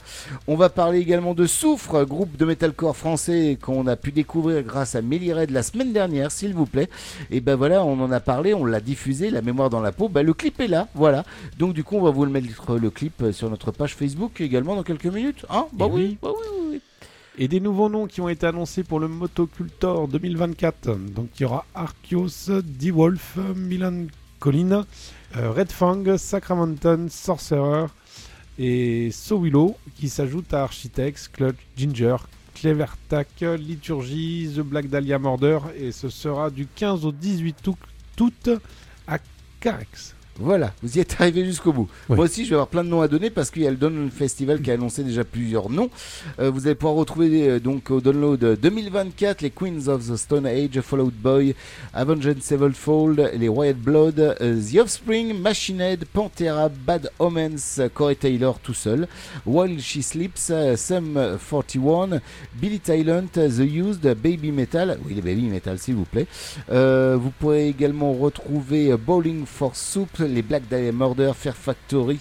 On 0.46 0.56
va 0.56 0.68
parler 0.68 0.98
également 0.98 1.34
de 1.34 1.46
Soufre, 1.46 2.04
groupe 2.04 2.36
de 2.36 2.44
metalcore 2.44 2.96
français 2.96 3.58
qu'on 3.60 3.86
a 3.86 3.96
pu 3.96 4.12
découvrir 4.12 4.62
grâce 4.62 4.94
à 4.94 5.02
Melly 5.02 5.32
Red 5.32 5.50
la 5.50 5.62
semaine 5.62 5.92
dernière, 5.92 6.30
s'il 6.30 6.54
vous 6.54 6.66
plaît. 6.66 6.88
Et 7.30 7.40
ben 7.40 7.54
voilà, 7.56 7.84
on 7.84 8.00
en 8.00 8.12
a 8.12 8.20
parlé, 8.20 8.54
on 8.54 8.64
l'a 8.64 8.80
diffusé, 8.80 9.30
la 9.30 9.42
mémoire 9.42 9.70
dans 9.70 9.80
la 9.80 9.92
peau. 9.92 10.08
Ben, 10.08 10.24
le 10.24 10.34
clip 10.34 10.60
est 10.60 10.68
là, 10.68 10.88
voilà. 10.94 11.24
Donc 11.58 11.72
du 11.74 11.84
coup, 11.84 11.96
on 11.96 12.02
va 12.02 12.10
vous 12.10 12.24
le 12.24 12.30
mettre 12.30 12.76
le 12.76 12.90
clip 12.90 13.24
sur 13.32 13.50
notre 13.50 13.70
page 13.70 13.94
Facebook 13.94 14.40
également 14.40 14.76
dans 14.76 14.82
quelques 14.82 15.06
minutes. 15.06 15.46
Hein? 15.50 15.66
Bah 15.72 15.86
Eh 15.88 15.92
oui, 15.92 16.02
oui. 16.02 16.18
bah 16.22 16.28
oui, 16.32 16.46
oui, 16.52 16.66
oui. 16.72 16.80
Et 17.38 17.48
des 17.48 17.60
nouveaux 17.60 17.90
noms 17.90 18.06
qui 18.06 18.20
ont 18.22 18.30
été 18.30 18.46
annoncés 18.46 18.82
pour 18.82 18.98
le 18.98 19.08
Motocultor 19.08 20.08
2024. 20.08 20.96
Donc 21.14 21.28
il 21.38 21.42
y 21.42 21.44
aura 21.44 21.66
Arceus, 21.74 22.62
D-Wolf, 22.64 23.36
Milan 23.54 24.06
Collin, 24.38 24.72
euh, 24.72 24.84
Red 25.38 25.70
Fang, 25.70 26.16
Sacramenton, 26.16 27.08
Sorcerer 27.10 27.86
et 28.58 29.10
So 29.10 29.38
Willow 29.38 29.76
qui 29.94 30.08
s'ajoutent 30.08 30.54
à 30.54 30.62
Architects, 30.62 31.28
Clutch, 31.30 31.56
Ginger, 31.76 32.16
Clevertac, 32.54 33.28
Liturgie, 33.58 34.50
The 34.56 34.60
Black 34.60 34.88
Dahlia 34.88 35.18
Murder 35.18 35.58
et 35.76 35.92
ce 35.92 36.08
sera 36.08 36.48
du 36.48 36.66
15 36.66 37.04
au 37.04 37.12
18 37.12 37.68
août 38.20 38.50
à 39.06 39.18
Carex. 39.60 40.15
Voilà, 40.38 40.74
vous 40.82 40.98
y 40.98 41.00
êtes 41.00 41.16
arrivé 41.18 41.44
jusqu'au 41.46 41.72
bout. 41.72 41.88
Oui. 42.10 42.16
Moi 42.16 42.26
aussi, 42.26 42.44
je 42.44 42.50
vais 42.50 42.56
avoir 42.56 42.68
plein 42.68 42.84
de 42.84 42.88
noms 42.90 43.00
à 43.00 43.08
donner 43.08 43.30
parce 43.30 43.50
qu'il 43.50 43.62
y 43.62 43.66
a 43.66 43.70
le 43.70 43.76
Download 43.76 44.10
Festival 44.10 44.60
qui 44.60 44.70
a 44.70 44.74
annoncé 44.74 45.02
déjà 45.02 45.24
plusieurs 45.24 45.70
noms. 45.70 45.88
Euh, 46.38 46.50
vous 46.50 46.66
allez 46.66 46.74
pouvoir 46.74 46.94
retrouver 46.96 47.48
euh, 47.48 47.58
donc 47.58 47.90
au 47.90 48.00
download 48.00 48.44
euh, 48.44 48.56
2024 48.56 49.40
les 49.40 49.50
Queens 49.50 49.88
of 49.88 50.06
the 50.06 50.16
Stone 50.16 50.46
Age, 50.46 50.80
Fallout 50.82 51.12
Boy, 51.22 51.54
Avenged 51.94 52.42
Sevenfold, 52.42 53.30
les 53.34 53.48
Riot 53.48 53.74
Blood, 53.74 54.36
euh, 54.40 54.60
The 54.60 54.78
Offspring, 54.78 55.40
Machine 55.40 55.80
Head, 55.80 56.04
Pantera, 56.12 56.68
Bad 56.68 57.10
Omens, 57.18 57.80
Corey 57.94 58.16
Taylor 58.16 58.58
tout 58.62 58.74
seul, 58.74 59.08
While 59.46 59.80
She 59.80 60.02
Sleeps, 60.02 60.52
Sum 60.76 61.18
41, 61.48 62.20
Billy 62.60 62.80
Talent, 62.80 63.28
The 63.32 63.60
Used, 63.60 64.02
Baby 64.14 64.52
Metal, 64.52 64.98
oui 65.06 65.14
les 65.14 65.22
Baby 65.22 65.44
Metal 65.44 65.78
s'il 65.78 65.94
vous 65.94 66.04
plaît. 66.04 66.26
Vous 66.68 67.30
pourrez 67.38 67.68
également 67.68 68.12
retrouver 68.12 68.94
Bowling 68.96 69.46
for 69.46 69.74
Soup, 69.74 70.25
les 70.26 70.42
Black 70.42 70.68
Dahlia 70.68 70.92
Murder, 70.92 71.32
Fair 71.34 71.54
Factory, 71.54 72.20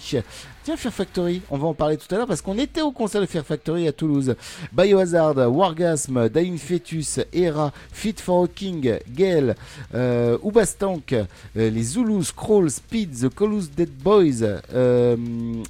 Tiens, 0.66 0.76
Factory, 0.76 1.42
on 1.48 1.58
va 1.58 1.68
en 1.68 1.74
parler 1.74 1.96
tout 1.96 2.12
à 2.12 2.18
l'heure 2.18 2.26
parce 2.26 2.42
qu'on 2.42 2.58
était 2.58 2.82
au 2.82 2.90
concert 2.90 3.20
de 3.20 3.26
Fear 3.26 3.44
Factory 3.44 3.86
à 3.86 3.92
Toulouse. 3.92 4.34
Biohazard, 4.72 5.36
Wargasm, 5.36 6.28
Dying 6.28 6.58
Fetus, 6.58 7.20
Hera, 7.32 7.72
Fit 7.92 8.16
for 8.18 8.46
a 8.46 8.48
King, 8.48 8.98
Gale, 9.08 9.54
euh, 9.94 10.36
Ubastank, 10.44 11.12
euh, 11.12 11.24
les 11.54 11.84
Zulus, 11.84 12.24
Scroll, 12.24 12.68
Speed, 12.68 13.16
The 13.16 13.28
Colossus 13.28 13.70
Dead 13.76 13.90
Boys, 13.90 14.42
euh, 14.42 15.16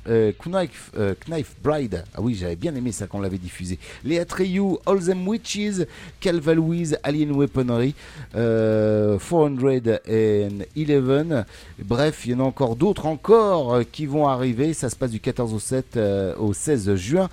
euh, 0.08 0.32
Knife, 0.42 0.90
Bride. 1.62 2.02
Ah 2.14 2.22
oui, 2.22 2.34
j'avais 2.34 2.56
bien 2.56 2.74
aimé 2.74 2.90
ça 2.90 3.06
quand 3.06 3.18
on 3.18 3.20
l'avait 3.20 3.36
diffusé. 3.36 3.78
Les 4.02 4.18
Atreyu, 4.18 4.78
All 4.86 5.04
Them 5.04 5.28
Witches, 5.28 5.84
Calva 6.20 6.54
Louise, 6.54 6.96
Alien 7.02 7.32
Weaponry, 7.32 7.94
euh, 8.34 9.18
411. 9.18 11.44
Bref, 11.84 12.24
il 12.24 12.32
y 12.32 12.34
en 12.34 12.40
a 12.40 12.44
encore 12.44 12.76
d'autres 12.76 13.04
encore 13.04 13.80
qui 13.92 14.06
vont 14.06 14.26
arriver. 14.26 14.72
Se 14.90 14.96
passe 14.96 15.10
du 15.10 15.20
14 15.20 15.54
au 15.54 15.58
7 15.58 15.96
euh, 15.96 16.34
au 16.36 16.52
16 16.52 16.94
juin 16.94 17.28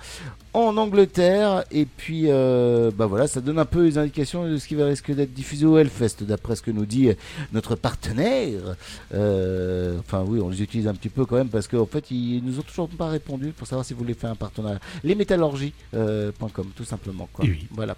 en 0.54 0.76
Angleterre. 0.76 1.64
Et 1.70 1.84
puis, 1.84 2.24
euh, 2.28 2.90
bah 2.96 3.06
voilà, 3.06 3.26
ça 3.26 3.40
donne 3.40 3.58
un 3.58 3.64
peu 3.64 3.84
les 3.84 3.98
indications 3.98 4.48
de 4.48 4.56
ce 4.56 4.66
qui 4.66 4.76
va 4.76 4.86
risquer 4.86 5.14
d'être 5.14 5.34
diffusé 5.34 5.66
au 5.66 5.76
Hellfest, 5.76 6.22
d'après 6.22 6.56
ce 6.56 6.62
que 6.62 6.70
nous 6.70 6.86
dit 6.86 7.08
euh, 7.08 7.14
notre 7.52 7.74
partenaire. 7.74 8.76
Euh, 9.12 9.98
enfin, 9.98 10.24
oui, 10.26 10.40
on 10.40 10.48
les 10.48 10.62
utilise 10.62 10.86
un 10.86 10.94
petit 10.94 11.08
peu 11.08 11.26
quand 11.26 11.36
même 11.36 11.48
parce 11.48 11.68
qu'en 11.68 11.86
fait, 11.86 12.10
ils 12.10 12.42
nous 12.42 12.58
ont 12.60 12.62
toujours 12.62 12.88
pas 12.88 13.08
répondu 13.08 13.48
pour 13.48 13.66
savoir 13.66 13.84
si 13.84 13.92
vous 13.92 14.00
voulez 14.00 14.14
faire 14.14 14.30
un 14.30 14.36
partenariat. 14.36 14.78
Lesmétallurgies.com, 15.02 16.70
tout 16.74 16.84
simplement. 16.84 17.28
Quoi. 17.32 17.44
Et 17.44 17.48
oui. 17.48 17.66
Voilà. 17.72 17.96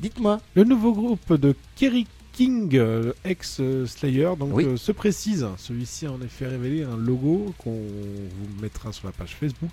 Dites-moi. 0.00 0.40
Le 0.54 0.64
nouveau 0.64 0.92
groupe 0.92 1.34
de 1.34 1.54
Kerry 1.76 2.06
King, 2.32 2.70
euh, 2.74 3.12
ex-Slayer, 3.24 4.30
donc 4.38 4.50
Oui. 4.54 4.64
euh, 4.64 4.76
se 4.76 4.92
précise. 4.92 5.46
Celui-ci 5.58 6.06
a 6.06 6.12
en 6.12 6.20
effet 6.22 6.46
révélé 6.46 6.82
un 6.82 6.96
logo 6.96 7.52
qu'on 7.58 7.72
vous 7.72 8.62
mettra 8.62 8.92
sur 8.92 9.06
la 9.06 9.12
page 9.12 9.36
Facebook 9.38 9.72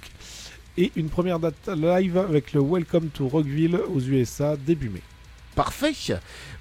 et 0.78 0.92
une 0.96 1.10
première 1.10 1.40
date 1.40 1.68
live 1.76 2.18
avec 2.18 2.54
le 2.54 2.62
Welcome 2.62 3.10
to 3.14 3.28
Rockville 3.28 3.78
aux 3.94 4.00
USA 4.02 4.56
début 4.58 4.90
mai. 4.90 5.02
Parfait. 5.56 5.94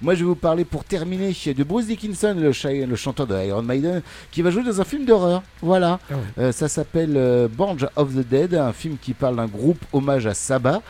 Moi, 0.01 0.13
je 0.15 0.19
vais 0.19 0.25
vous 0.25 0.35
parler 0.35 0.65
pour 0.65 0.83
terminer 0.83 1.31
de 1.31 1.63
Bruce 1.63 1.85
Dickinson, 1.87 2.35
le, 2.37 2.51
cha- 2.51 2.73
le 2.73 2.95
chanteur 2.97 3.27
de 3.27 3.35
Iron 3.45 3.61
Maiden, 3.61 4.01
qui 4.31 4.41
va 4.41 4.51
jouer 4.51 4.63
dans 4.63 4.81
un 4.81 4.83
film 4.83 5.05
d'horreur. 5.05 5.41
Voilà. 5.61 5.99
Ah. 6.11 6.15
Euh, 6.37 6.51
ça 6.51 6.67
s'appelle 6.67 7.13
euh, 7.15 7.47
of 7.95 8.13
the 8.13 8.27
Dead, 8.27 8.55
un 8.55 8.73
film 8.73 8.97
qui 9.01 9.13
parle 9.13 9.37
d'un 9.37 9.45
groupe 9.47 9.79
hommage 9.93 10.25
à 10.27 10.33
Saba, 10.33 10.81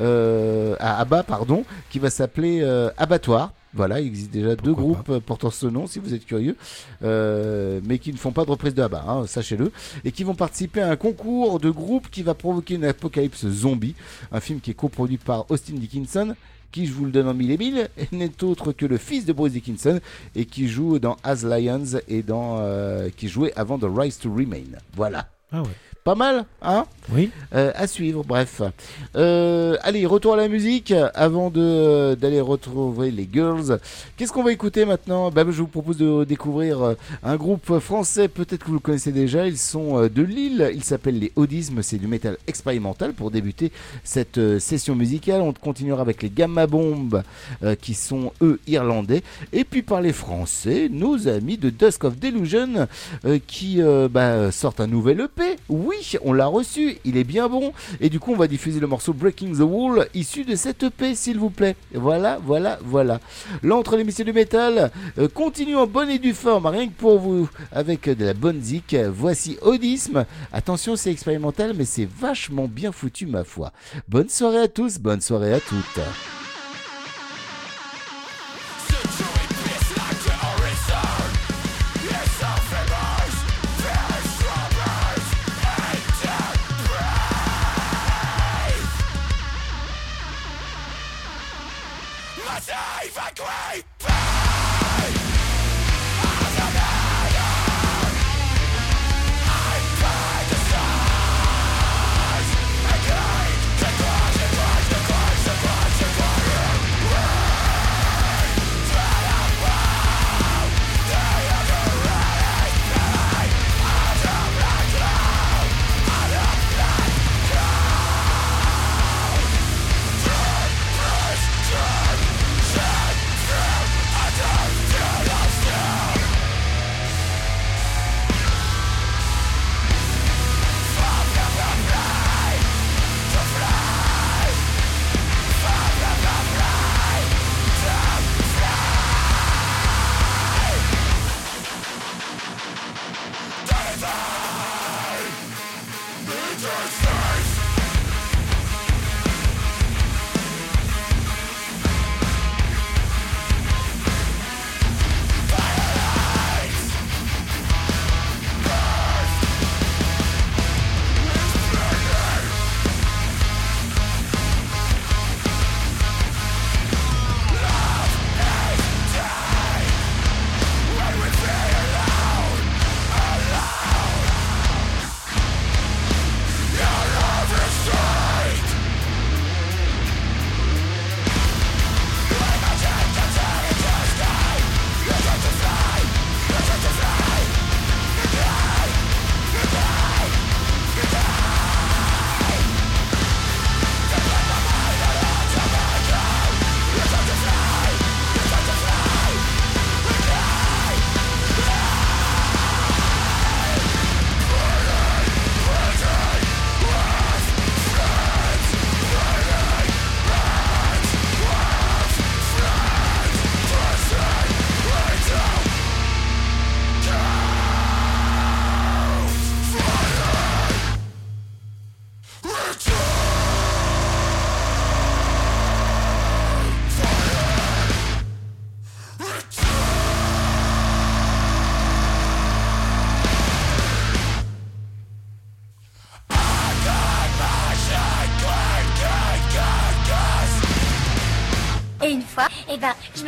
euh, 0.00 0.76
à 0.78 0.98
Abba, 1.00 1.22
pardon, 1.24 1.64
qui 1.90 1.98
va 1.98 2.08
s'appeler 2.08 2.62
Abattoir. 2.96 3.52
Voilà, 3.74 4.00
il 4.00 4.06
existe 4.06 4.30
déjà 4.30 4.56
deux 4.56 4.72
groupes 4.72 5.08
euh, 5.10 5.20
portant 5.20 5.50
ce 5.50 5.66
nom, 5.66 5.86
si 5.86 5.98
vous 5.98 6.14
êtes 6.14 6.24
curieux, 6.24 6.56
euh, 7.02 7.80
mais 7.84 7.98
qui 7.98 8.12
ne 8.12 8.16
font 8.16 8.32
pas 8.32 8.44
de 8.44 8.50
reprise 8.50 8.74
de 8.74 8.82
Abba, 8.82 9.04
hein, 9.06 9.26
sachez-le, 9.26 9.72
et 10.04 10.12
qui 10.12 10.24
vont 10.24 10.34
participer 10.34 10.80
à 10.80 10.90
un 10.90 10.96
concours 10.96 11.60
de 11.60 11.70
groupes 11.70 12.08
qui 12.10 12.22
va 12.22 12.34
provoquer 12.34 12.74
une 12.74 12.84
apocalypse 12.84 13.46
zombie, 13.46 13.94
un 14.32 14.40
film 14.40 14.60
qui 14.60 14.70
est 14.70 14.74
coproduit 14.74 15.18
par 15.18 15.50
Austin 15.50 15.74
Dickinson, 15.74 16.34
qui, 16.72 16.86
je 16.86 16.92
vous 16.92 17.04
le 17.04 17.10
donne 17.10 17.28
en 17.28 17.34
mille 17.34 17.50
et 17.50 17.58
mille, 17.58 17.88
n'est 18.12 18.42
autre 18.42 18.72
que 18.72 18.86
le 18.86 18.96
fils 18.96 19.26
de 19.26 19.32
Bruce 19.32 19.52
Dickinson 19.52 20.00
et 20.34 20.44
qui 20.44 20.68
joue 20.68 20.98
dans 20.98 21.16
As 21.22 21.44
Lions 21.44 22.00
et 22.08 22.22
dans 22.22 22.58
euh, 22.60 23.08
qui 23.16 23.28
jouait 23.28 23.52
avant 23.54 23.78
The 23.78 23.86
Rise 23.88 24.18
to 24.18 24.32
Remain. 24.32 24.78
Voilà. 24.94 25.28
Ah 25.52 25.62
ouais. 25.62 25.68
Pas 26.08 26.14
mal, 26.14 26.46
hein 26.62 26.86
Oui. 27.14 27.30
Euh, 27.54 27.70
À 27.76 27.86
suivre, 27.86 28.24
bref. 28.26 28.62
Euh, 29.14 29.76
allez, 29.82 30.06
retour 30.06 30.32
à 30.32 30.36
la 30.38 30.48
musique 30.48 30.94
avant 31.14 31.50
de 31.50 32.14
d'aller 32.18 32.40
retrouver 32.40 33.10
les 33.10 33.28
girls. 33.30 33.78
Qu'est-ce 34.16 34.32
qu'on 34.32 34.42
va 34.42 34.52
écouter 34.52 34.86
maintenant? 34.86 35.30
Bah, 35.30 35.44
Je 35.44 35.60
vous 35.60 35.66
propose 35.66 35.98
de 35.98 36.24
découvrir 36.24 36.82
euh, 36.82 36.94
un 37.22 37.36
groupe 37.36 37.78
français, 37.78 38.28
peut-être 38.28 38.60
que 38.62 38.68
vous 38.68 38.72
le 38.74 38.78
connaissez 38.78 39.12
déjà. 39.12 39.46
Ils 39.46 39.58
sont 39.58 39.98
euh, 39.98 40.08
de 40.08 40.22
Lille, 40.22 40.70
ils 40.74 40.82
s'appellent 40.82 41.18
les 41.18 41.30
Audismes, 41.36 41.82
c'est 41.82 41.98
du 41.98 42.06
métal 42.06 42.38
expérimental 42.46 43.12
pour 43.12 43.30
débuter 43.30 43.70
cette 44.02 44.38
euh, 44.38 44.58
session 44.58 44.94
musicale. 44.94 45.42
On 45.42 45.52
continuera 45.52 46.00
avec 46.00 46.22
les 46.22 46.30
Gamma 46.30 46.66
Bombs 46.66 47.22
euh, 47.62 47.74
qui 47.74 47.92
sont 47.92 48.32
eux 48.40 48.60
irlandais. 48.66 49.22
Et 49.52 49.64
puis 49.64 49.82
par 49.82 50.00
les 50.00 50.14
Français, 50.14 50.88
nos 50.90 51.28
amis 51.28 51.58
de 51.58 51.68
Dusk 51.68 52.04
of 52.04 52.18
Delusion 52.18 52.88
euh, 53.26 53.38
qui 53.46 53.82
euh, 53.82 54.08
bah, 54.10 54.50
sortent 54.52 54.80
un 54.80 54.86
nouvel 54.86 55.20
EP. 55.20 55.56
Oui, 55.68 55.96
on 56.22 56.32
l'a 56.32 56.46
reçu, 56.46 56.98
il 57.04 57.16
est 57.16 57.24
bien 57.24 57.48
bon. 57.48 57.72
Et 58.00 58.08
du 58.08 58.20
coup, 58.20 58.32
on 58.32 58.36
va 58.36 58.48
diffuser 58.48 58.80
le 58.80 58.86
morceau 58.86 59.12
Breaking 59.12 59.52
the 59.52 59.60
Wall 59.60 60.08
issu 60.14 60.44
de 60.44 60.56
cette 60.56 60.82
EP, 60.82 61.14
s'il 61.14 61.38
vous 61.38 61.50
plaît. 61.50 61.76
Voilà, 61.94 62.38
voilà, 62.44 62.78
voilà. 62.84 63.20
L'entre 63.62 63.96
l'émission 63.96 64.24
du 64.24 64.32
métal 64.32 64.90
euh, 65.18 65.28
continue 65.28 65.76
en 65.76 65.86
bonne 65.86 66.10
et 66.10 66.18
due 66.18 66.34
forme, 66.34 66.66
rien 66.66 66.88
que 66.88 66.94
pour 66.94 67.18
vous, 67.18 67.48
avec 67.72 68.08
de 68.08 68.24
la 68.24 68.34
bonne 68.34 68.62
zik. 68.62 68.96
Voici 69.12 69.58
Audisme. 69.62 70.24
Attention, 70.52 70.96
c'est 70.96 71.10
expérimental, 71.10 71.74
mais 71.76 71.84
c'est 71.84 72.08
vachement 72.08 72.68
bien 72.68 72.92
foutu, 72.92 73.26
ma 73.26 73.44
foi. 73.44 73.72
Bonne 74.08 74.28
soirée 74.28 74.62
à 74.62 74.68
tous, 74.68 74.98
bonne 74.98 75.20
soirée 75.20 75.52
à 75.52 75.60
toutes. 75.60 76.00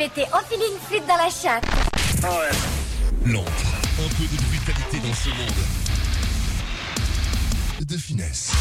M'étais 0.01 0.25
enfilé 0.33 0.65
une 0.73 0.79
flûte 0.79 1.07
dans 1.07 1.15
la 1.15 1.29
chatte. 1.29 1.63
L'ombre. 3.23 3.51
Un 3.99 4.09
peu 4.15 4.23
de 4.23 4.41
brutalité 4.47 4.97
dans 4.97 5.13
ce 5.13 5.29
monde. 5.29 5.61
De 7.81 7.97
finesse. 7.97 8.51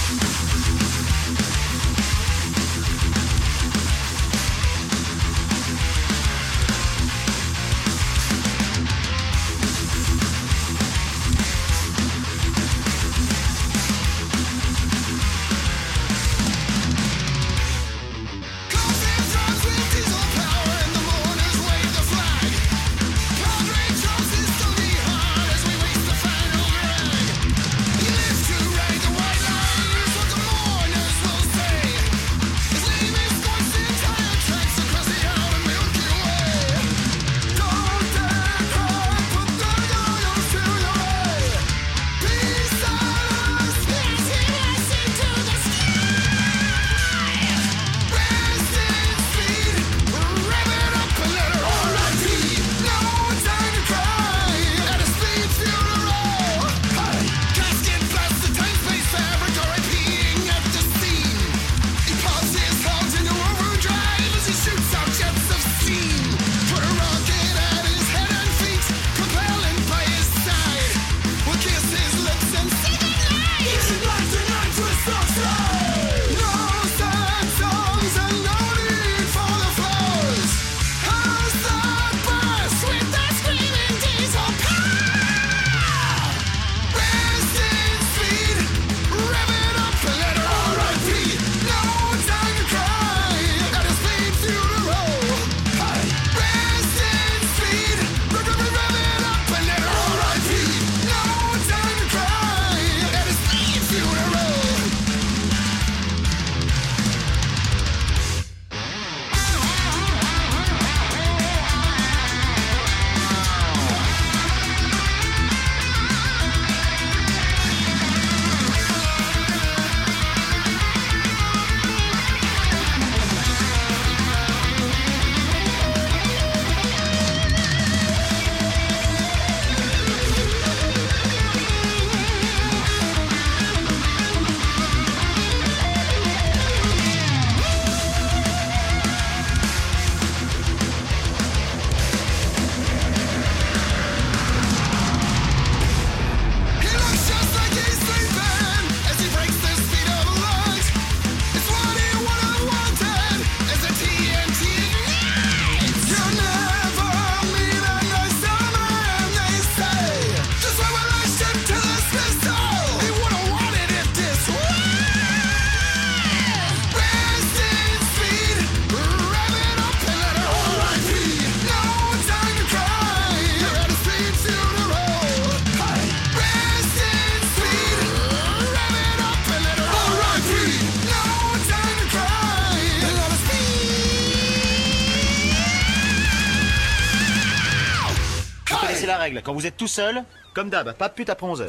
Vous 189.60 189.66
êtes 189.66 189.76
tout 189.76 189.86
seul, 189.86 190.24
comme 190.54 190.70
d'hab, 190.70 190.94
pas 190.94 191.10
de 191.10 191.12
pute 191.12 191.28
après 191.28 191.46
11 191.46 191.66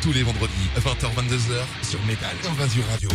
tous 0.00 0.12
les 0.12 0.22
vendredis, 0.22 0.52
20h-22h, 0.78 1.86
sur 1.88 2.00
Métal, 2.06 2.30
Invasion 2.50 2.82
Radio. 2.90 3.08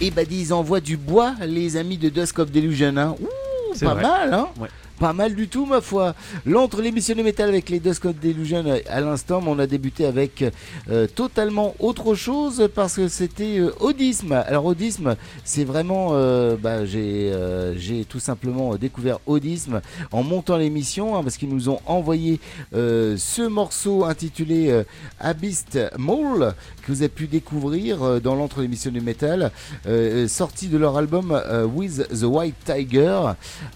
Et 0.00 0.10
bah 0.10 0.22
ils 0.28 0.52
envoient 0.52 0.80
du 0.80 0.96
bois, 0.96 1.34
les 1.46 1.76
amis 1.76 1.98
de 1.98 2.08
Dusk 2.08 2.38
of 2.40 2.50
Delusion. 2.50 2.96
Hein. 2.96 3.14
Ouh, 3.20 3.28
C'est 3.74 3.84
pas 3.86 3.94
vrai. 3.94 4.02
mal, 4.02 4.34
hein 4.34 4.48
Ouais. 4.58 4.68
Pas 4.98 5.12
mal 5.12 5.36
du 5.36 5.46
tout, 5.46 5.64
ma 5.64 5.80
foi. 5.80 6.14
L'entre 6.44 6.82
l'émission 6.82 7.14
de 7.14 7.22
métal 7.22 7.48
avec 7.48 7.70
les 7.70 7.78
Dusk 7.78 8.04
of 8.06 8.18
Delusion 8.18 8.64
euh, 8.66 8.80
à 8.88 9.00
l'instant, 9.00 9.40
on 9.46 9.56
a 9.60 9.66
débuté 9.68 10.04
avec 10.04 10.44
euh, 10.90 11.06
totalement 11.06 11.76
autre 11.78 12.16
chose 12.16 12.68
parce 12.74 12.96
que 12.96 13.06
c'était 13.06 13.60
euh, 13.60 13.72
Audisme. 13.78 14.32
Alors, 14.32 14.64
Audisme, 14.64 15.14
c'est 15.44 15.62
vraiment. 15.62 16.08
euh, 16.12 16.56
bah, 16.56 16.84
j'ai 16.84 18.04
tout 18.08 18.18
simplement 18.18 18.74
découvert 18.74 19.18
Audisme 19.26 19.80
en 20.10 20.22
montant 20.24 20.56
l'émission 20.56 21.16
hein, 21.16 21.22
parce 21.22 21.36
qu'ils 21.36 21.48
nous 21.48 21.68
ont 21.68 21.80
envoyé 21.86 22.40
ce 22.72 23.46
morceau 23.46 24.04
intitulé 24.04 24.82
Abyss 25.20 25.64
Mole 25.96 26.54
vous 26.88 27.02
avez 27.02 27.08
pu 27.08 27.26
découvrir 27.26 28.02
euh, 28.02 28.20
dans 28.20 28.34
l'entre 28.34 28.60
l'émission 28.60 28.90
du 28.90 29.00
métal, 29.00 29.52
euh, 29.86 30.26
sorti 30.28 30.68
de 30.68 30.78
leur 30.78 30.96
album 30.96 31.32
euh, 31.32 31.64
With 31.66 32.08
the 32.08 32.24
White 32.24 32.54
Tiger. 32.64 33.20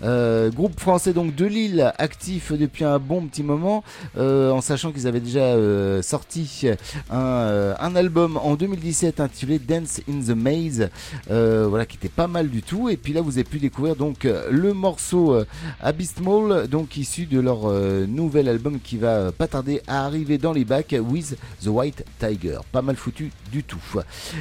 Euh, 0.03 0.51
groupe 0.51 0.79
français 0.81 1.13
donc 1.13 1.35
de 1.35 1.45
Lille, 1.45 1.93
actif 1.99 2.53
depuis 2.53 2.85
un 2.85 2.99
bon 2.99 3.27
petit 3.27 3.43
moment, 3.43 3.85
euh, 4.17 4.51
en 4.51 4.61
sachant 4.61 4.93
qu'ils 4.93 5.07
avaient 5.07 5.21
déjà 5.21 5.41
euh, 5.41 6.03
sorti 6.03 6.69
un, 7.11 7.17
euh, 7.19 7.75
un 7.79 7.97
album 7.97 8.37
en 8.37 8.55
2017 8.55 9.21
intitulé 9.21 9.59
Dance 9.59 10.01
in 10.09 10.21
the 10.21 10.37
Maze, 10.37 10.89
euh, 11.31 11.67
voilà 11.69 11.87
qui 11.87 11.97
était 11.97 12.09
pas 12.09 12.27
mal 12.27 12.49
du 12.49 12.63
tout. 12.63 12.89
Et 12.89 12.97
puis 12.97 13.13
là 13.13 13.21
vous 13.21 13.33
avez 13.33 13.45
pu 13.45 13.59
découvrir 13.59 13.97
donc 13.97 14.25
euh, 14.25 14.49
le 14.51 14.73
morceau 14.73 15.35
euh, 15.35 15.45
Abysmal, 15.81 16.69
donc 16.69 16.97
issu 16.97 17.27
de 17.27 17.41
leur 17.41 17.69
euh, 17.69 18.07
nouvel 18.07 18.49
album 18.49 18.79
qui 18.81 18.97
va 18.97 19.09
euh, 19.09 19.31
pas 19.33 19.47
tarder 19.47 19.83
à 19.87 20.05
arriver 20.05 20.39
dans 20.39 20.53
les 20.53 20.65
bacs, 20.65 20.95
With 20.99 21.37
the 21.63 21.69
White 21.69 22.05
Tiger. 22.19 22.59
Pas 22.71 22.83
mal 22.83 22.97
foutu 23.03 23.31
du 23.51 23.65
tout. 23.65 23.81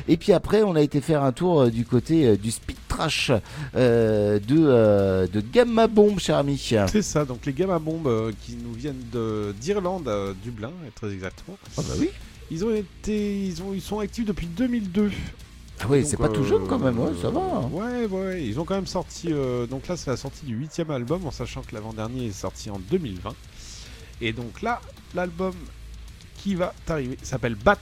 Et 0.07 0.17
puis 0.17 0.33
après 0.33 0.61
on 0.63 0.75
a 0.75 0.81
été 0.81 1.01
faire 1.01 1.23
un 1.23 1.31
tour 1.31 1.61
euh, 1.61 1.69
du 1.71 1.85
côté 1.85 2.27
euh, 2.27 2.37
du 2.37 2.51
speed 2.51 2.77
trash 2.87 3.31
euh, 3.75 4.39
de, 4.39 5.27
de 5.31 5.41
Gamma 5.41 5.87
Bomb, 5.87 6.19
cher 6.19 6.37
ami. 6.37 6.57
C'est 6.87 7.01
ça, 7.01 7.25
donc 7.25 7.45
les 7.45 7.53
Gamma 7.53 7.79
Bombes 7.79 8.31
qui 8.45 8.55
nous 8.55 8.73
viennent 8.73 9.03
de- 9.11 9.53
d'Irlande, 9.59 10.09
Dublin, 10.43 10.71
très 10.95 11.11
exactement. 11.11 11.57
Ah 11.77 11.81
bah 11.81 11.93
oui. 11.99 12.09
Ils 12.51 12.65
ont 12.65 12.73
été, 12.75 13.45
ils 13.45 13.61
ont, 13.63 13.73
ils 13.73 13.81
sont 13.81 13.99
actifs 13.99 14.25
depuis 14.25 14.45
2002. 14.47 15.09
Ah 15.79 15.85
oui, 15.89 16.05
c'est 16.05 16.17
pas 16.17 16.29
tout 16.29 16.43
jeune 16.43 16.67
quand 16.67 16.77
même, 16.77 16.99
ouais, 16.99 17.11
ça 17.19 17.29
va. 17.29 17.39
hein. 17.39 17.69
Ouais, 17.71 18.05
ouais, 18.05 18.45
ils 18.45 18.59
ont 18.59 18.65
quand 18.65 18.75
même 18.75 18.85
sorti. 18.85 19.29
euh, 19.31 19.65
donc 19.65 19.87
là, 19.87 19.97
c'est 19.97 20.11
la 20.11 20.17
sortie 20.17 20.45
du 20.45 20.53
huitième 20.55 20.91
album, 20.91 21.25
en 21.25 21.31
sachant 21.31 21.61
que 21.61 21.73
l'avant-dernier 21.73 22.27
est 22.27 22.31
sorti 22.33 22.69
en 22.69 22.77
2020. 22.91 23.33
Et 24.21 24.33
donc 24.33 24.61
là, 24.61 24.79
l'album 25.15 25.53
qui 26.37 26.53
va 26.55 26.73
t'arriver 26.85 27.17
s'appelle 27.23 27.55
Bats. 27.55 27.77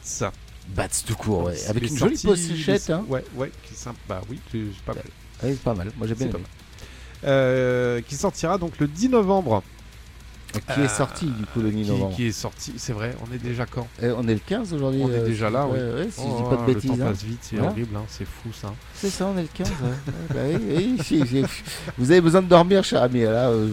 Bats 0.76 0.88
tout 1.06 1.16
court, 1.16 1.44
ouais. 1.46 1.56
Avec 1.68 1.90
une 1.90 1.98
jolie 1.98 2.18
sorti- 2.18 2.48
pochette, 2.50 2.90
hein. 2.90 3.04
Ouais, 3.08 3.24
ouais, 3.36 3.52
qui 3.64 3.74
est 3.74 3.78
sympa. 3.78 3.98
Bah 4.08 4.22
oui, 4.30 4.40
c'est 4.52 4.60
pas 4.86 4.94
mal. 4.94 5.04
Ouais, 5.44 5.50
c'est 5.52 5.60
pas 5.64 5.74
mal, 5.74 5.92
moi 5.98 6.08
j'ai 6.08 6.16
bien 6.16 6.28
aimé. 6.28 6.40
Euh, 7.26 8.02
qui 8.02 8.16
sortira 8.16 8.58
donc 8.58 8.80
le 8.80 8.88
10 8.88 9.10
novembre. 9.10 9.64
Qui 10.74 10.82
est 10.82 10.88
sorti 10.88 11.28
du 11.28 11.46
coup 11.46 11.60
le 11.62 11.70
10 11.70 11.84
qui, 11.84 11.90
novembre 11.92 12.16
qui 12.16 12.26
est 12.26 12.32
sorti, 12.32 12.74
c'est 12.78 12.92
vrai, 12.94 13.16
on 13.22 13.32
est 13.32 13.38
déjà 13.38 13.68
quand? 13.68 13.88
Euh, 14.02 14.16
On 14.18 14.28
est 14.28 14.34
le 14.34 14.40
15 14.44 14.74
aujourd'hui. 14.74 15.02
On 15.04 15.10
est 15.12 15.20
euh, 15.20 15.26
déjà 15.28 15.48
là, 15.52 15.68
oui. 15.68 15.78
ouais, 15.78 16.08
si 16.10 16.22
je 16.22 16.26
dis 16.28 16.34
Oh, 16.40 16.50
pas 16.50 16.56
de 16.56 16.62
Le 16.68 16.74
bêtises. 16.74 16.90
temps 16.90 16.96
hein. 17.02 17.06
passe 17.12 17.24
vite, 17.24 17.40
c'est 17.42 17.60
horrible, 17.60 17.96
hein, 17.96 18.04
c'est 18.08 18.26
fou 18.26 18.50
ça. 18.60 18.74
C'est 18.96 19.10
ça, 19.12 19.28
on 19.28 19.38
est 19.38 19.44
le 19.44 19.48
15. 19.54 19.68
ouais. 19.70 19.76
Ouais, 20.36 20.58
bah 20.58 20.60
oui, 20.68 20.98
oui. 21.32 21.44
Vous 22.00 22.10
avez 22.10 22.22
besoin 22.22 22.42
de 22.42 22.48
dormir, 22.48 22.84
cher 22.84 23.04
ami. 23.04 23.22
Là, 23.22 23.50
euh, 23.50 23.68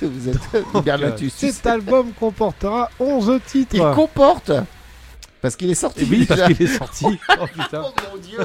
vous 0.00 0.08
vous 0.10 0.28
êtes 0.28 0.38
Berlatus. 0.84 1.32
Cet 1.32 1.64
album 1.66 2.10
comportera 2.18 2.90
11 2.98 3.38
titres. 3.46 3.76
Il 3.76 3.94
comporte 3.94 4.50
Parce 5.42 5.54
qu'il 5.56 5.70
est 5.70 5.74
sorti. 5.74 6.02
Et 6.02 6.06
oui, 6.10 6.24
parce 6.26 6.42
qu'il 6.42 6.62
est 6.62 6.66
sorti. 6.78 7.06
Oh 7.40 7.44
putain. 7.46 7.82
Oh 7.84 7.92
mon 8.12 8.16
dieu 8.20 8.38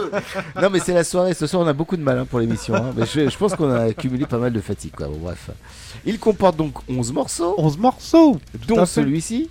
Non 0.62 0.70
mais 0.70 0.80
c'est 0.80 0.94
la 0.94 1.04
soirée, 1.04 1.34
ce 1.34 1.48
soir 1.48 1.64
on 1.64 1.68
a 1.68 1.74
beaucoup 1.74 1.96
de 1.98 2.02
mal 2.04 2.20
hein, 2.20 2.26
pour 2.30 2.40
l'émission. 2.40 2.76
hein. 2.76 2.94
Mais 2.96 3.06
je, 3.06 3.30
je 3.30 3.38
pense 3.38 3.56
qu'on 3.56 3.72
a 3.72 3.84
accumulé 3.84 4.26
pas 4.26 4.38
mal 4.38 4.52
de 4.52 4.60
fatigue 4.60 4.92
quoi. 4.96 5.08
Bon, 5.08 5.18
bref. 5.18 5.50
Il 6.06 6.20
comporte 6.20 6.58
donc 6.58 6.74
11 6.90 7.14
morceaux. 7.14 7.56
11 7.58 7.78
morceaux 7.78 8.40
Dont 8.68 8.86
celui-ci. 8.86 9.50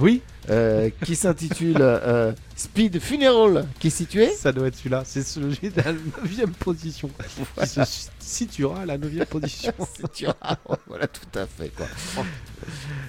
Oui. 0.00 0.20
Euh, 0.50 0.90
qui 1.04 1.14
s'intitule 1.14 1.76
euh, 1.80 2.32
Speed 2.56 3.00
Funeral, 3.00 3.66
qui 3.78 3.86
est 3.88 3.90
situé 3.90 4.28
Ça 4.28 4.52
doit 4.52 4.66
être 4.68 4.76
celui-là. 4.76 5.02
C'est 5.04 5.22
celui 5.22 5.70
de 5.70 5.76
la 5.82 5.92
9 5.92 6.50
position. 6.58 7.08
Qui 7.60 7.66
se 7.68 7.80
situera 8.18 8.80
à 8.82 8.86
la 8.86 8.98
9 8.98 9.24
position. 9.26 9.72
voilà, 10.88 11.06
tout 11.06 11.38
à 11.38 11.46
fait. 11.46 11.68
Quoi. 11.76 11.86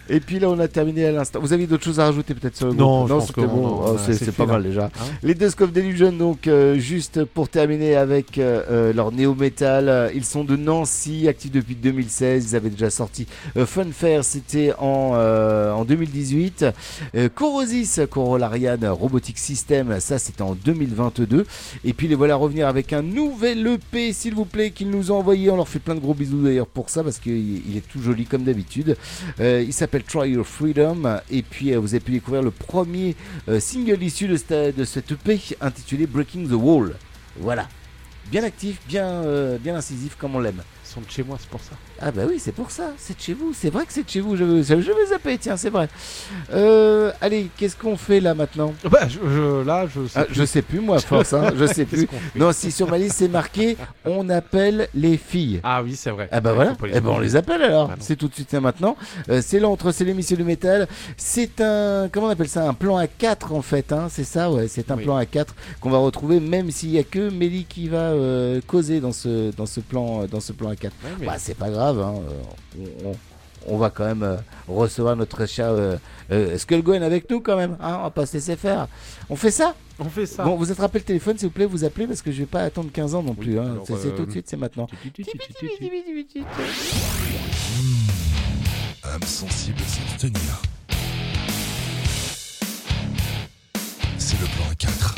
Et 0.10 0.20
puis 0.20 0.40
là, 0.40 0.50
on 0.50 0.60
a 0.60 0.68
terminé 0.68 1.06
à 1.06 1.12
l'instant. 1.12 1.40
Vous 1.40 1.54
avez 1.54 1.68
d'autres 1.68 1.84
choses 1.84 2.00
à 2.00 2.06
rajouter 2.06 2.34
peut-être 2.34 2.56
sur 2.58 2.68
le 2.68 2.74
Non, 2.74 3.06
groupe 3.06 3.10
pense 3.10 3.28
c'était 3.28 3.42
bon. 3.48 3.68
on- 3.68 3.84
Oh, 3.94 3.96
a 3.98 4.14
c'est 4.14 4.32
pas 4.32 4.46
mal 4.46 4.64
déjà. 4.64 4.86
Hein 4.86 5.06
les 5.22 5.36
Dusk 5.36 5.62
of 5.62 5.72
Delusion, 5.74 6.12
donc, 6.12 6.48
euh, 6.48 6.78
juste 6.78 7.24
pour 7.26 7.50
terminer 7.50 7.96
avec 7.96 8.38
leur 8.38 9.12
néo-metal, 9.12 10.12
ils 10.16 10.26
sont 10.26 10.44
de 10.44 10.56
Nancy, 10.56 11.28
actifs 11.28 11.52
depuis 11.52 11.76
2016. 11.76 12.52
Ils 12.52 12.56
avaient 12.56 12.70
déjà 12.70 12.90
sorti 12.90 13.28
euh, 13.58 13.66
Funfair, 13.66 14.24
c'était 14.24 14.74
en, 14.80 15.16
en 15.16 15.84
2018. 15.86 16.66
Euh, 17.24 17.30
Corosis, 17.30 18.02
Corolarian 18.10 18.78
Robotic 18.94 19.38
System, 19.38 20.00
ça 20.00 20.20
c'était 20.20 20.42
en 20.42 20.56
2022. 20.56 21.46
Et 21.84 21.94
puis 21.94 22.08
les 22.08 22.16
voilà 22.16 22.36
revenir 22.36 22.68
avec 22.68 22.94
un 22.94 23.02
nouvel 23.02 23.66
EP, 23.68 24.14
s'il 24.14 24.36
vous 24.36 24.46
plaît, 24.46 24.72
qu'ils 24.72 24.90
nous 24.90 25.12
ont 25.12 25.18
envoyé. 25.18 25.50
On 25.50 25.56
leur 25.56 25.68
fait 25.68 25.80
plein 25.80 25.96
de 25.96 26.00
gros 26.00 26.14
bisous 26.14 26.44
d'ailleurs 26.44 26.68
pour 26.68 26.90
ça, 26.90 27.04
parce 27.04 27.20
qu'il 27.20 27.68
il 27.68 27.78
est 27.78 27.88
tout 27.88 28.02
joli 28.02 28.26
comme 28.26 28.44
d'habitude. 28.44 28.98
Euh, 29.40 29.64
il 29.66 29.74
s'appelle 29.74 30.04
Try 30.04 30.32
Your 30.32 30.46
Freedom. 30.46 31.20
Et 31.32 31.42
puis 31.42 31.74
euh, 31.74 31.80
vous 31.80 31.94
avez 31.94 32.00
pu 32.00 32.12
découvrir 32.12 32.44
le 32.44 32.52
premier 32.52 33.16
single 33.60 34.02
issu 34.02 34.28
de, 34.28 34.38
cette 34.86 35.12
EP 35.12 35.40
intitulé 35.62 36.08
Breaking 36.08 36.48
the 36.48 36.54
Wall. 36.54 36.96
Voilà. 37.38 37.68
Bien 38.32 38.44
actif, 38.44 38.80
bien, 38.88 39.22
bien 39.60 39.76
incisif 39.76 40.16
comme 40.16 40.36
on 40.36 40.40
l'aime. 40.40 40.64
Ils 40.86 40.90
sont 40.90 41.02
de 41.02 41.10
chez 41.10 41.24
moi, 41.24 41.38
c'est 41.40 41.50
pour 41.50 41.62
ça. 41.62 41.76
Ah 42.06 42.12
bah 42.12 42.24
oui, 42.28 42.36
c'est 42.38 42.52
pour 42.52 42.70
ça, 42.70 42.92
c'est 42.98 43.16
de 43.18 43.22
chez 43.22 43.34
vous, 43.34 43.54
c'est 43.54 43.70
vrai 43.70 43.86
que 43.86 43.94
c'est 43.94 44.04
de 44.04 44.10
chez 44.10 44.20
vous, 44.20 44.36
je, 44.36 44.44
je, 44.62 44.82
je 44.82 44.92
vais 44.92 45.06
zapper, 45.10 45.38
tiens, 45.38 45.56
c'est 45.56 45.70
vrai. 45.70 45.88
Euh, 46.54 47.12
allez, 47.22 47.48
qu'est-ce 47.56 47.76
qu'on 47.78 47.96
fait 47.96 48.20
là 48.20 48.34
maintenant? 48.34 48.74
Bah, 48.92 49.08
je, 49.08 49.20
je- 49.30 49.64
là, 49.66 49.86
je 49.88 50.06
sais. 50.08 50.20
Ah, 50.20 50.26
plus. 50.26 50.36
je 50.36 50.44
sais 50.46 50.62
plus 50.62 50.80
moi, 50.82 51.00
force, 51.00 51.32
hein, 51.34 51.52
je 51.58 51.66
sais 51.66 51.86
plus. 51.86 52.08
Non, 52.36 52.52
si 52.52 52.72
sur 52.72 52.90
ma 52.90 52.98
liste 52.98 53.16
c'est 53.20 53.28
marqué, 53.30 53.78
on 54.06 54.28
appelle 54.30 54.90
les 54.94 55.16
filles. 55.18 55.62
Ah 55.64 55.82
oui, 55.82 55.96
c'est 55.96 56.10
vrai. 56.12 56.28
Ah 56.32 56.42
bah 56.42 56.52
Ouais, 56.54 56.68
voilà, 56.78 56.94
eh 56.98 57.00
ben 57.00 57.10
on 57.10 57.20
les 57.20 57.36
appelle 57.36 57.62
alors. 57.62 57.88
Non. 57.90 57.96
c'est 58.00 58.16
tout 58.18 58.28
de 58.28 58.34
suite 58.34 58.52
là 58.52 58.60
maintenant. 58.60 58.96
Euh, 59.30 59.42
c'est 59.44 59.60
l'entre, 59.60 59.92
c'est 59.92 60.04
l'émission 60.04 60.36
du 60.36 60.44
métal. 60.44 60.88
C'est 61.18 61.62
un, 61.62 62.10
comment 62.12 62.28
on 62.28 62.32
appelle 62.32 62.50
ça, 62.50 62.68
un 62.68 62.74
plan 62.74 62.98
à 62.98 63.08
4 63.08 63.54
en 63.54 63.62
fait. 63.62 63.92
Hein, 63.94 64.08
c'est 64.10 64.24
ça, 64.26 64.52
ouais. 64.52 64.68
C'est 64.68 64.92
un 64.92 64.98
Oui. 64.98 65.04
plan 65.04 65.16
à 65.16 65.26
4 65.26 65.56
qu'on 65.80 65.90
va 65.90 65.98
retrouver, 66.00 66.40
même 66.40 66.70
s'il 66.70 66.92
y 66.92 67.00
a 67.00 67.04
que 67.04 67.30
Mélie 67.30 67.66
qui 67.68 67.88
va 67.88 67.98
euh, 68.12 68.60
causer 68.68 69.00
dans 69.00 69.12
ce, 69.14 69.52
dans 69.56 69.66
ce 69.66 69.80
plan, 69.80 70.26
dans 70.26 70.40
ce 70.42 70.52
plan 70.52 70.70
à 70.70 70.76
4 70.76 70.94
Ouais, 71.04 71.10
mais- 71.22 71.26
Bah 71.28 71.36
c'est 71.38 71.56
pas 71.58 71.70
grave. 71.70 71.93
Hein, 72.00 72.16
euh, 72.78 72.84
on, 73.06 73.10
on- 73.12 73.16
on 73.66 73.78
va 73.78 73.90
quand 73.90 74.04
même 74.04 74.24
euh, 74.24 74.36
recevoir 74.68 75.16
notre 75.16 75.46
chat 75.46 75.70
euh, 75.70 75.96
euh, 76.34 76.58
Skullgwen 76.58 77.02
avec 77.02 77.30
nous 77.30 77.40
quand 77.40 77.56
même. 77.56 77.78
Hein, 77.80 77.96
on 78.00 78.04
va 78.04 78.10
pas 78.10 78.26
se 78.26 78.34
laisser 78.34 78.58
faire. 78.58 78.90
On 79.30 79.38
fait 79.38 79.52
ça? 79.52 79.74
On 80.00 80.10
fait 80.10 80.26
ça. 80.26 80.44
Bon, 80.44 80.58
vous 80.58 80.70
attrapez 80.70 81.00
le 81.00 81.06
téléphone 81.06 81.38
s'il 81.38 81.48
vous 81.48 81.54
plaît, 81.54 81.66
vous 81.66 81.86
appelez 81.86 82.06
parce 82.06 82.22
que 82.22 82.30
je 82.30 82.40
vais 82.40 82.46
pas 82.46 82.64
attendre 82.64 82.90
15 82.92 83.16
ans 83.16 83.24
non 83.24 83.34
plus. 83.36 83.58
hein. 83.60 83.78
C'est 83.86 83.94
euh, 83.94 84.12
tout 84.18 84.26
de 84.26 84.32
suite, 84.32 84.50
c'est 84.50 84.58
maintenant. 84.58 84.86
âme 89.04 89.24
sensible 89.24 89.80
sans 89.80 90.18
tenir. 90.18 90.62
C'est 94.18 94.40
le 94.42 94.46
plan 94.48 94.66
4. 94.78 95.16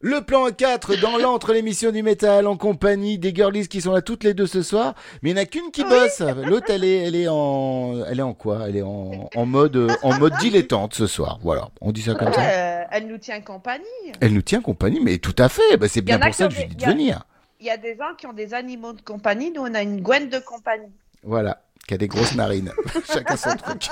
Le 0.00 0.20
plan 0.20 0.46
4 0.52 0.94
dans 1.00 1.18
l'entre 1.18 1.52
l'émission 1.52 1.90
du 1.90 2.04
métal 2.04 2.46
en 2.46 2.56
compagnie 2.56 3.18
des 3.18 3.34
girlies 3.34 3.66
qui 3.66 3.80
sont 3.80 3.92
là 3.92 4.00
toutes 4.00 4.22
les 4.22 4.32
deux 4.32 4.46
ce 4.46 4.62
soir, 4.62 4.94
mais 5.22 5.30
il 5.30 5.34
n'y 5.34 5.40
en 5.40 5.42
a 5.42 5.46
qu'une 5.46 5.72
qui 5.72 5.82
bosse. 5.82 6.20
L'autre 6.44 6.66
elle 6.68 6.84
est 6.84 6.98
elle 6.98 7.16
est 7.16 7.26
en 7.26 8.04
elle 8.06 8.20
est 8.20 8.22
en 8.22 8.32
quoi? 8.32 8.68
Elle 8.68 8.76
est 8.76 8.82
en, 8.82 9.28
en 9.34 9.46
mode 9.46 9.90
en 10.02 10.16
mode 10.18 10.34
dilettante 10.38 10.94
ce 10.94 11.08
soir. 11.08 11.40
Voilà, 11.42 11.70
on 11.80 11.90
dit 11.90 12.02
ça 12.02 12.14
comme 12.14 12.32
ça. 12.32 12.40
Euh, 12.40 12.84
elle 12.92 13.08
nous 13.08 13.18
tient 13.18 13.40
compagnie. 13.40 13.84
Elle 14.20 14.34
nous 14.34 14.42
tient 14.42 14.60
compagnie, 14.60 15.00
mais 15.02 15.18
tout 15.18 15.34
à 15.36 15.48
fait. 15.48 15.76
Bah, 15.76 15.88
c'est 15.88 16.00
bien 16.02 16.20
pour 16.20 16.32
ça 16.32 16.46
que 16.46 16.54
je 16.54 16.60
des- 16.60 16.66
dis 16.68 16.76
de 16.76 16.84
venir. 16.90 17.24
Il 17.60 17.66
y 17.66 17.70
a 17.70 17.76
des 17.76 17.96
gens 17.96 18.14
qui 18.16 18.26
ont 18.28 18.32
des 18.32 18.54
animaux 18.54 18.92
de 18.92 19.00
compagnie, 19.02 19.50
nous 19.50 19.62
on 19.62 19.74
a 19.74 19.82
une 19.82 20.00
Gwen 20.00 20.28
de 20.28 20.38
compagnie. 20.38 20.92
Voilà, 21.24 21.60
qui 21.88 21.94
a 21.94 21.96
des 21.98 22.06
grosses 22.06 22.36
narines. 22.36 22.70
Chacun 23.12 23.36
son 23.36 23.56
truc. 23.56 23.88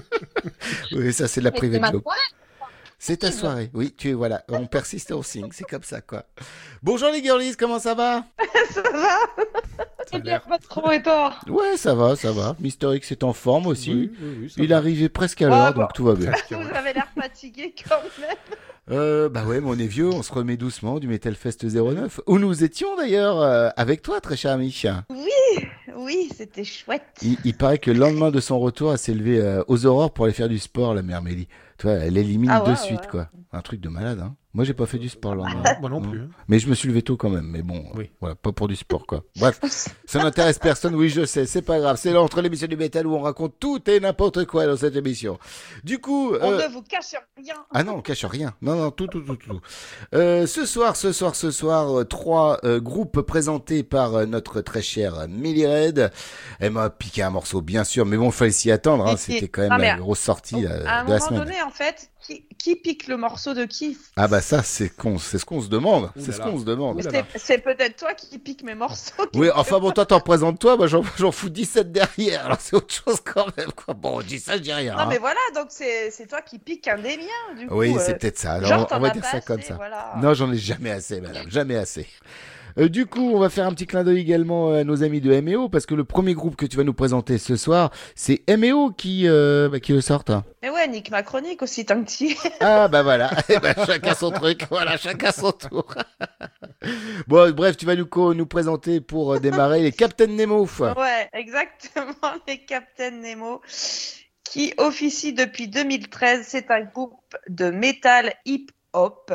oui, 0.92 1.12
ça 1.12 1.28
c'est 1.28 1.40
de 1.40 1.44
la 1.44 1.52
privée 1.52 1.80
joke. 1.92 2.02
C'est 3.02 3.16
ta 3.16 3.32
soirée. 3.32 3.70
Oui, 3.72 3.94
tu 3.96 4.10
es 4.10 4.12
voilà. 4.12 4.44
On 4.50 4.66
persiste 4.66 5.10
et 5.10 5.14
on 5.14 5.22
signe. 5.22 5.48
C'est 5.52 5.64
comme 5.64 5.82
ça 5.82 6.02
quoi. 6.02 6.24
Bonjour 6.82 7.08
les 7.10 7.22
girlies, 7.22 7.56
comment 7.56 7.78
ça 7.78 7.94
va? 7.94 8.24
Ça 8.74 8.82
va 8.82 9.16
Ça 10.10 10.18
l'air- 10.18 10.42
pas 10.42 10.58
trop 10.58 10.90
et 10.90 11.02
toi? 11.02 11.32
Ouais, 11.48 11.76
ça 11.76 11.94
va, 11.94 12.14
ça 12.14 12.30
va. 12.30 12.54
Mister 12.60 12.94
X 12.94 13.10
est 13.12 13.24
en 13.24 13.32
forme 13.32 13.66
aussi. 13.68 13.90
Oui, 13.94 14.12
oui, 14.20 14.28
oui, 14.42 14.52
Il 14.58 14.68
va. 14.68 14.76
arrivait 14.76 15.08
presque 15.08 15.40
à 15.40 15.46
Ouais, 15.46 15.50
l'heure, 15.50 15.72
bon. 15.74 15.80
donc 15.80 15.92
tout 15.94 16.04
va 16.04 16.14
bien. 16.14 16.32
Vous 16.50 16.74
avez 16.76 16.92
l'air 16.92 17.08
fatigué 17.18 17.74
quand 17.88 17.96
même. 18.20 18.36
Euh, 18.90 19.28
bah 19.30 19.44
ouais, 19.44 19.60
mais 19.60 19.68
on 19.70 19.78
est 19.78 19.86
vieux, 19.86 20.08
on 20.08 20.22
se 20.22 20.32
remet 20.32 20.56
doucement 20.56 20.98
du 20.98 21.06
Metal 21.08 21.34
Fest 21.34 21.64
09, 21.64 22.20
où 22.26 22.38
nous 22.38 22.64
étions 22.64 22.94
d'ailleurs 22.96 23.40
euh, 23.40 23.70
avec 23.76 24.02
toi, 24.02 24.20
très 24.20 24.36
cher 24.36 24.52
ami. 24.52 24.76
Oui, 25.96 26.28
c'était 26.36 26.64
chouette. 26.64 27.02
Il, 27.22 27.36
il 27.44 27.56
paraît 27.56 27.78
que 27.78 27.90
le 27.90 27.98
lendemain 27.98 28.30
de 28.30 28.40
son 28.40 28.58
retour, 28.58 28.92
elle 28.92 28.98
s'est 28.98 29.14
levée 29.14 29.40
euh, 29.40 29.62
aux 29.68 29.86
aurores 29.86 30.12
pour 30.12 30.24
aller 30.26 30.34
faire 30.34 30.48
du 30.48 30.58
sport, 30.58 30.94
la 30.94 31.02
mère 31.02 31.22
Mélie. 31.22 31.48
Tu 31.80 31.86
vois, 31.86 31.94
elle 31.94 32.18
élimine 32.18 32.50
Ah 32.50 32.60
de 32.60 32.74
suite, 32.74 33.00
ouais. 33.00 33.06
quoi. 33.10 33.30
Un 33.52 33.62
truc 33.62 33.80
de 33.80 33.88
malade, 33.88 34.20
hein. 34.20 34.36
Moi, 34.52 34.64
j'ai 34.64 34.74
pas 34.74 34.86
fait 34.86 34.98
du 34.98 35.08
sport 35.08 35.36
lendemain. 35.36 35.62
Moi 35.80 35.88
non 35.90 36.00
plus. 36.00 36.18
hein. 36.22 36.28
Mais 36.48 36.58
je 36.58 36.68
me 36.68 36.74
suis 36.74 36.88
levé 36.88 37.02
tôt 37.02 37.16
quand 37.16 37.30
même. 37.30 37.46
Mais 37.46 37.62
bon, 37.62 37.84
Oui. 37.94 38.10
voilà, 38.20 38.34
pas 38.34 38.50
pour 38.50 38.66
du 38.66 38.74
sport, 38.74 39.06
quoi. 39.06 39.22
Bref, 39.38 39.60
ça 40.06 40.18
n'intéresse 40.22 40.58
personne. 40.58 40.96
Oui, 40.96 41.08
je 41.08 41.24
sais, 41.24 41.46
c'est 41.46 41.62
pas 41.62 41.78
grave. 41.78 41.96
C'est 42.00 42.12
l'entre 42.12 42.40
l'émission 42.42 42.66
du 42.66 42.76
métal 42.76 43.06
où 43.06 43.14
on 43.14 43.20
raconte 43.20 43.54
tout 43.60 43.78
et 43.88 44.00
n'importe 44.00 44.44
quoi 44.46 44.66
dans 44.66 44.76
cette 44.76 44.96
émission. 44.96 45.38
Du 45.84 46.00
coup, 46.00 46.32
On 46.40 46.52
euh, 46.52 46.66
ne 46.68 46.72
vous 46.72 46.82
cache 46.82 47.14
rien. 47.36 47.54
ah 47.72 47.84
non, 47.84 47.94
on 47.98 48.00
cache 48.02 48.24
rien. 48.24 48.52
Non, 48.60 48.74
non, 48.74 48.90
tout, 48.90 49.06
tout, 49.06 49.20
tout, 49.20 49.36
tout. 49.36 49.60
Euh, 50.14 50.48
ce 50.48 50.66
soir, 50.66 50.96
ce 50.96 51.12
soir, 51.12 51.36
ce 51.36 51.52
soir, 51.52 52.00
euh, 52.00 52.04
trois 52.04 52.58
euh, 52.64 52.80
groupes 52.80 53.20
présentés 53.20 53.84
par 53.84 54.16
euh, 54.16 54.26
notre 54.26 54.60
très 54.62 54.82
chère 54.82 55.28
Millie 55.28 55.66
Red. 55.66 56.10
Elle 56.58 56.72
m'a 56.72 56.90
piqué 56.90 57.22
un 57.22 57.30
morceau, 57.30 57.60
bien 57.62 57.84
sûr, 57.84 58.04
mais 58.04 58.16
bon, 58.16 58.32
fallait 58.32 58.50
s'y 58.50 58.72
attendre. 58.72 59.06
hein. 59.06 59.16
C'était 59.16 59.46
quand 59.46 59.62
même 59.62 59.78
mais 59.78 59.86
la 59.92 59.96
grosse 59.98 60.18
sortie 60.18 60.56
Donc, 60.56 60.64
euh, 60.64 60.84
à 60.86 61.00
un 61.02 61.04
de 61.04 61.10
la 61.10 61.18
moment 61.18 61.28
semaine. 61.28 61.44
donné, 61.44 61.62
en 61.62 61.70
fait, 61.70 62.09
qui, 62.20 62.46
qui 62.58 62.76
pique 62.76 63.06
le 63.08 63.16
morceau 63.16 63.54
de 63.54 63.64
qui 63.64 63.96
Ah 64.16 64.28
bah 64.28 64.40
ça, 64.40 64.62
c'est 64.62 64.88
con, 64.88 65.18
c'est 65.18 65.38
ce 65.38 65.44
qu'on 65.44 65.60
se 65.60 65.68
demande. 65.68 66.10
C'est 66.16 66.32
ce 66.32 66.40
qu'on 66.40 66.58
se 66.58 66.64
demande. 66.64 67.00
C'est 67.36 67.58
peut-être 67.58 67.96
toi 67.96 68.14
qui 68.14 68.38
pique 68.38 68.62
mes 68.62 68.74
morceaux. 68.74 69.26
Oui, 69.34 69.48
enfin 69.54 69.78
bon, 69.78 69.90
toi, 69.92 70.06
t'en 70.06 70.20
présentes 70.20 70.58
toi, 70.58 70.76
moi 70.76 70.86
j'en 70.86 71.02
j'en 71.18 71.32
fous 71.32 71.48
17 71.50 71.92
derrière, 71.92 72.46
alors 72.46 72.60
c'est 72.60 72.76
autre 72.76 72.92
chose 72.92 73.20
quand 73.24 73.46
même, 73.56 73.72
quoi. 73.72 73.94
Bon, 73.94 74.18
on 74.18 74.22
dit 74.22 74.38
ça, 74.38 74.56
je 74.56 74.62
dis 74.62 74.72
rien. 74.72 74.94
Non, 74.94 75.00
hein. 75.00 75.06
mais 75.08 75.18
voilà, 75.18 75.40
donc 75.54 75.66
c'est 75.70 76.10
c'est 76.10 76.26
toi 76.26 76.42
qui 76.42 76.58
pique 76.58 76.86
un 76.88 76.98
des 76.98 77.16
miens, 77.16 77.54
du 77.58 77.66
coup. 77.66 77.74
Oui, 77.74 77.94
euh, 77.94 78.00
c'est 78.04 78.18
peut-être 78.18 78.38
ça. 78.38 78.52
Alors, 78.52 78.68
genre, 78.68 78.88
on- 78.90 79.00
va 79.00 79.10
dire 79.10 79.24
ça 79.24 79.40
comme 79.40 79.62
ça. 79.62 79.74
voilà. 79.74 80.14
Non, 80.20 80.34
j'en 80.34 80.52
ai 80.52 80.58
jamais 80.58 80.90
assez, 80.90 81.20
madame, 81.20 81.50
jamais 81.50 81.76
assez. 81.76 82.06
Euh, 82.78 82.88
du 82.88 83.06
coup, 83.06 83.30
on 83.34 83.38
va 83.38 83.48
faire 83.48 83.66
un 83.66 83.72
petit 83.72 83.86
clin 83.86 84.04
d'œil 84.04 84.20
également 84.20 84.72
à 84.72 84.84
nos 84.84 85.02
amis 85.02 85.20
de 85.20 85.40
MEO, 85.40 85.68
parce 85.68 85.86
que 85.86 85.94
le 85.94 86.04
premier 86.04 86.34
groupe 86.34 86.56
que 86.56 86.66
tu 86.66 86.76
vas 86.76 86.84
nous 86.84 86.94
présenter 86.94 87.38
ce 87.38 87.56
soir, 87.56 87.90
c'est 88.14 88.42
MEO 88.48 88.90
qui, 88.90 89.28
euh, 89.28 89.68
bah, 89.68 89.80
qui 89.80 89.92
le 89.92 90.00
sortent. 90.00 90.32
Mais 90.62 90.70
ouais, 90.70 90.88
nique 90.88 91.10
ma 91.10 91.22
chronique 91.22 91.62
aussi, 91.62 91.84
tant 91.84 92.02
que 92.02 92.10
tu. 92.10 92.36
Ah 92.60 92.88
bah 92.88 93.02
voilà, 93.02 93.30
Eh 93.48 93.58
ben, 93.58 93.74
chacun 93.86 94.14
son 94.14 94.30
truc, 94.30 94.66
voilà, 94.70 94.96
chacun 94.96 95.32
son 95.32 95.52
tour. 95.52 95.94
bon, 97.26 97.50
bref, 97.52 97.76
tu 97.76 97.86
vas 97.86 97.96
nous, 97.96 98.08
nous 98.34 98.46
présenter 98.46 99.00
pour 99.00 99.34
euh, 99.34 99.38
démarrer 99.38 99.82
les 99.82 99.92
Captain 99.92 100.26
Nemo. 100.26 100.68
Ouais, 100.80 101.28
exactement, 101.32 102.14
les 102.48 102.58
Captain 102.64 103.10
Nemo, 103.10 103.60
qui 104.44 104.74
officie 104.78 105.32
depuis 105.32 105.68
2013. 105.68 106.44
C'est 106.46 106.70
un 106.70 106.82
groupe 106.82 107.36
de 107.48 107.70
metal 107.70 108.34
hip-hop. 108.44 109.32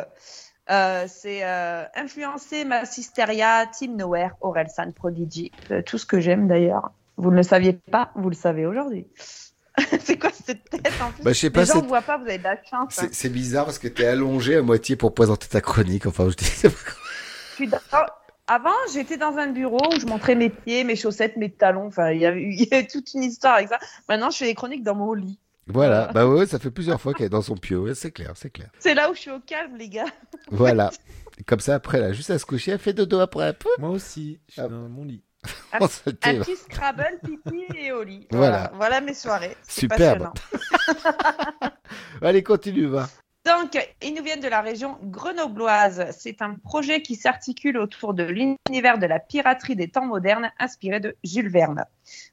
Euh, 0.72 1.05
c'est 1.07 1.43
euh, 1.43 1.84
influencé 1.95 2.66
Massisteria, 2.66 3.66
Team 3.68 3.95
Nowhere, 3.97 4.32
Orelsan 4.41 4.91
Prodigy, 4.93 5.51
Euh, 5.72 5.82
tout 5.84 5.97
ce 5.97 6.05
que 6.05 6.20
j'aime 6.20 6.47
d'ailleurs. 6.47 6.91
Vous 7.18 7.32
ne 7.32 7.36
le 7.38 7.43
saviez 7.43 7.74
pas, 7.74 8.11
vous 8.16 8.30
le 8.30 8.36
savez 8.36 8.66
aujourd'hui. 8.66 9.07
c'est 10.01 10.18
quoi 10.18 10.32
cette 10.32 10.70
tête 10.70 10.91
en 11.01 11.11
plus? 11.11 11.24
Bah, 11.24 11.34
je 11.34 11.39
sais 11.39 11.49
Les 11.53 11.66
gens 11.66 11.82
ne 11.82 11.88
voient 11.88 12.01
pas, 12.01 12.18
vous 12.18 12.24
avez 12.26 12.38
de 12.39 12.43
la 12.43 12.55
chance. 12.63 12.97
hein. 12.99 13.07
C'est 13.07 13.13
c'est 13.13 13.30
bizarre 13.30 13.66
parce 13.66 13.78
que 13.80 13.88
t'es 13.88 14.07
allongé 14.07 14.55
à 14.55 14.61
moitié 14.61 14.95
pour 14.95 15.13
présenter 15.13 15.47
ta 15.47 15.61
chronique, 15.61 16.05
enfin 16.07 16.30
je 16.30 16.36
dis... 16.36 16.45
Je 17.59 17.66
dans- 17.66 17.78
Avant, 18.47 18.70
j'étais 18.93 19.18
dans 19.18 19.38
un 19.38 19.47
bureau 19.47 19.80
où 19.95 19.99
je 19.99 20.05
montrais 20.05 20.36
mes 20.36 20.49
pieds, 20.49 20.84
mes 20.84 20.95
chaussettes, 20.95 21.36
mes 21.38 21.51
talons. 21.51 21.88
Enfin, 21.88 22.11
il 22.11 22.22
y 22.22 22.26
avait, 22.26 22.41
il 22.43 22.63
y 22.63 22.74
avait 22.74 22.86
toute 22.88 23.13
une 23.13 23.24
histoire 23.24 23.55
avec 23.55 23.70
ça. 23.70 23.80
Maintenant, 24.09 24.30
je 24.30 24.38
fais 24.38 24.45
des 24.45 24.55
chroniques 24.55 24.84
dans 24.84 24.95
mon 24.95 25.13
lit. 25.13 25.39
Voilà, 25.68 26.11
bah 26.13 26.28
ouais, 26.28 26.45
ça 26.45 26.59
fait 26.59 26.70
plusieurs 26.70 27.01
fois 27.01 27.13
qu'elle 27.13 27.26
est 27.26 27.30
dans 27.30 27.41
son 27.41 27.55
pieu, 27.57 27.93
c'est 27.95 28.11
clair, 28.11 28.34
c'est 28.36 28.51
clair. 28.51 28.70
C'est 28.80 28.93
là 28.93 29.09
où 29.09 29.16
je 29.16 29.20
suis 29.22 29.32
au 29.32 29.39
calme, 29.39 29.76
les 29.78 29.89
gars. 29.89 30.05
Voilà. 30.51 30.91
Comme 31.47 31.59
ça, 31.59 31.76
après, 31.76 31.99
là, 31.99 32.13
juste 32.13 32.30
à 32.30 32.38
se 32.39 32.45
coucher, 32.45 32.72
elle 32.72 32.80
fait 32.80 32.93
dodo 32.93 33.20
après. 33.20 33.53
Moi 33.80 33.89
aussi, 33.89 34.39
je 34.47 34.53
suis 34.53 34.61
Ah. 34.61 34.68
dans 34.68 34.88
mon 34.88 35.03
lit. 35.05 35.24
Un, 35.74 35.78
on 35.82 35.88
se 35.88 36.09
un 36.09 36.13
tait. 36.13 36.39
petit 36.39 36.55
Scrabble, 36.55 37.20
pipi 37.24 37.66
et 37.78 37.91
au 37.91 38.03
lit. 38.03 38.28
Voilà. 38.32 38.47
Voilà, 38.49 38.72
voilà 38.76 39.01
mes 39.01 39.13
soirées. 39.13 39.55
Superbe. 39.68 40.30
Allez, 42.22 42.43
continue, 42.43 42.86
va. 42.88 43.07
Donc, 43.45 43.78
ils 44.01 44.13
nous 44.16 44.24
viennent 44.24 44.39
de 44.39 44.47
la 44.47 44.61
région 44.61 44.97
grenobloise. 45.03 46.07
C'est 46.18 46.41
un 46.41 46.55
projet 46.55 47.01
qui 47.03 47.16
s'articule 47.16 47.78
autour 47.78 48.16
de 48.16 48.24
l'univers 48.24 48.97
de 48.97 49.05
la 49.05 49.20
piraterie 49.20 49.76
des 49.76 49.88
temps 49.88 50.05
modernes, 50.05 50.49
inspiré 50.57 50.99
de 50.99 51.16
Jules 51.24 51.49
Verne. 51.51 51.86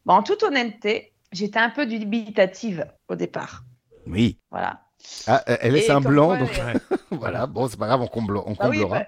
Bon, 0.06 0.14
en 0.14 0.22
toute 0.22 0.42
honnêteté, 0.42 1.11
j'étais 1.32 1.58
un 1.58 1.70
peu 1.70 1.86
dubitative 1.86 2.86
au 3.08 3.14
départ. 3.14 3.64
Oui. 4.06 4.38
Voilà. 4.50 4.80
Ah, 5.26 5.42
elle 5.46 5.72
laisse 5.72 5.90
un 5.90 6.00
blanc, 6.00 6.28
quoi, 6.28 6.38
donc 6.38 6.50
elle- 6.58 6.98
voilà, 7.10 7.46
bon, 7.46 7.68
c'est 7.68 7.78
pas 7.78 7.86
grave, 7.86 8.00
on, 8.02 8.06
comble, 8.06 8.36
on 8.36 8.54
Ah 8.58 8.68
oui, 8.68 8.78
comblera. 8.80 9.00
bah, 9.00 9.06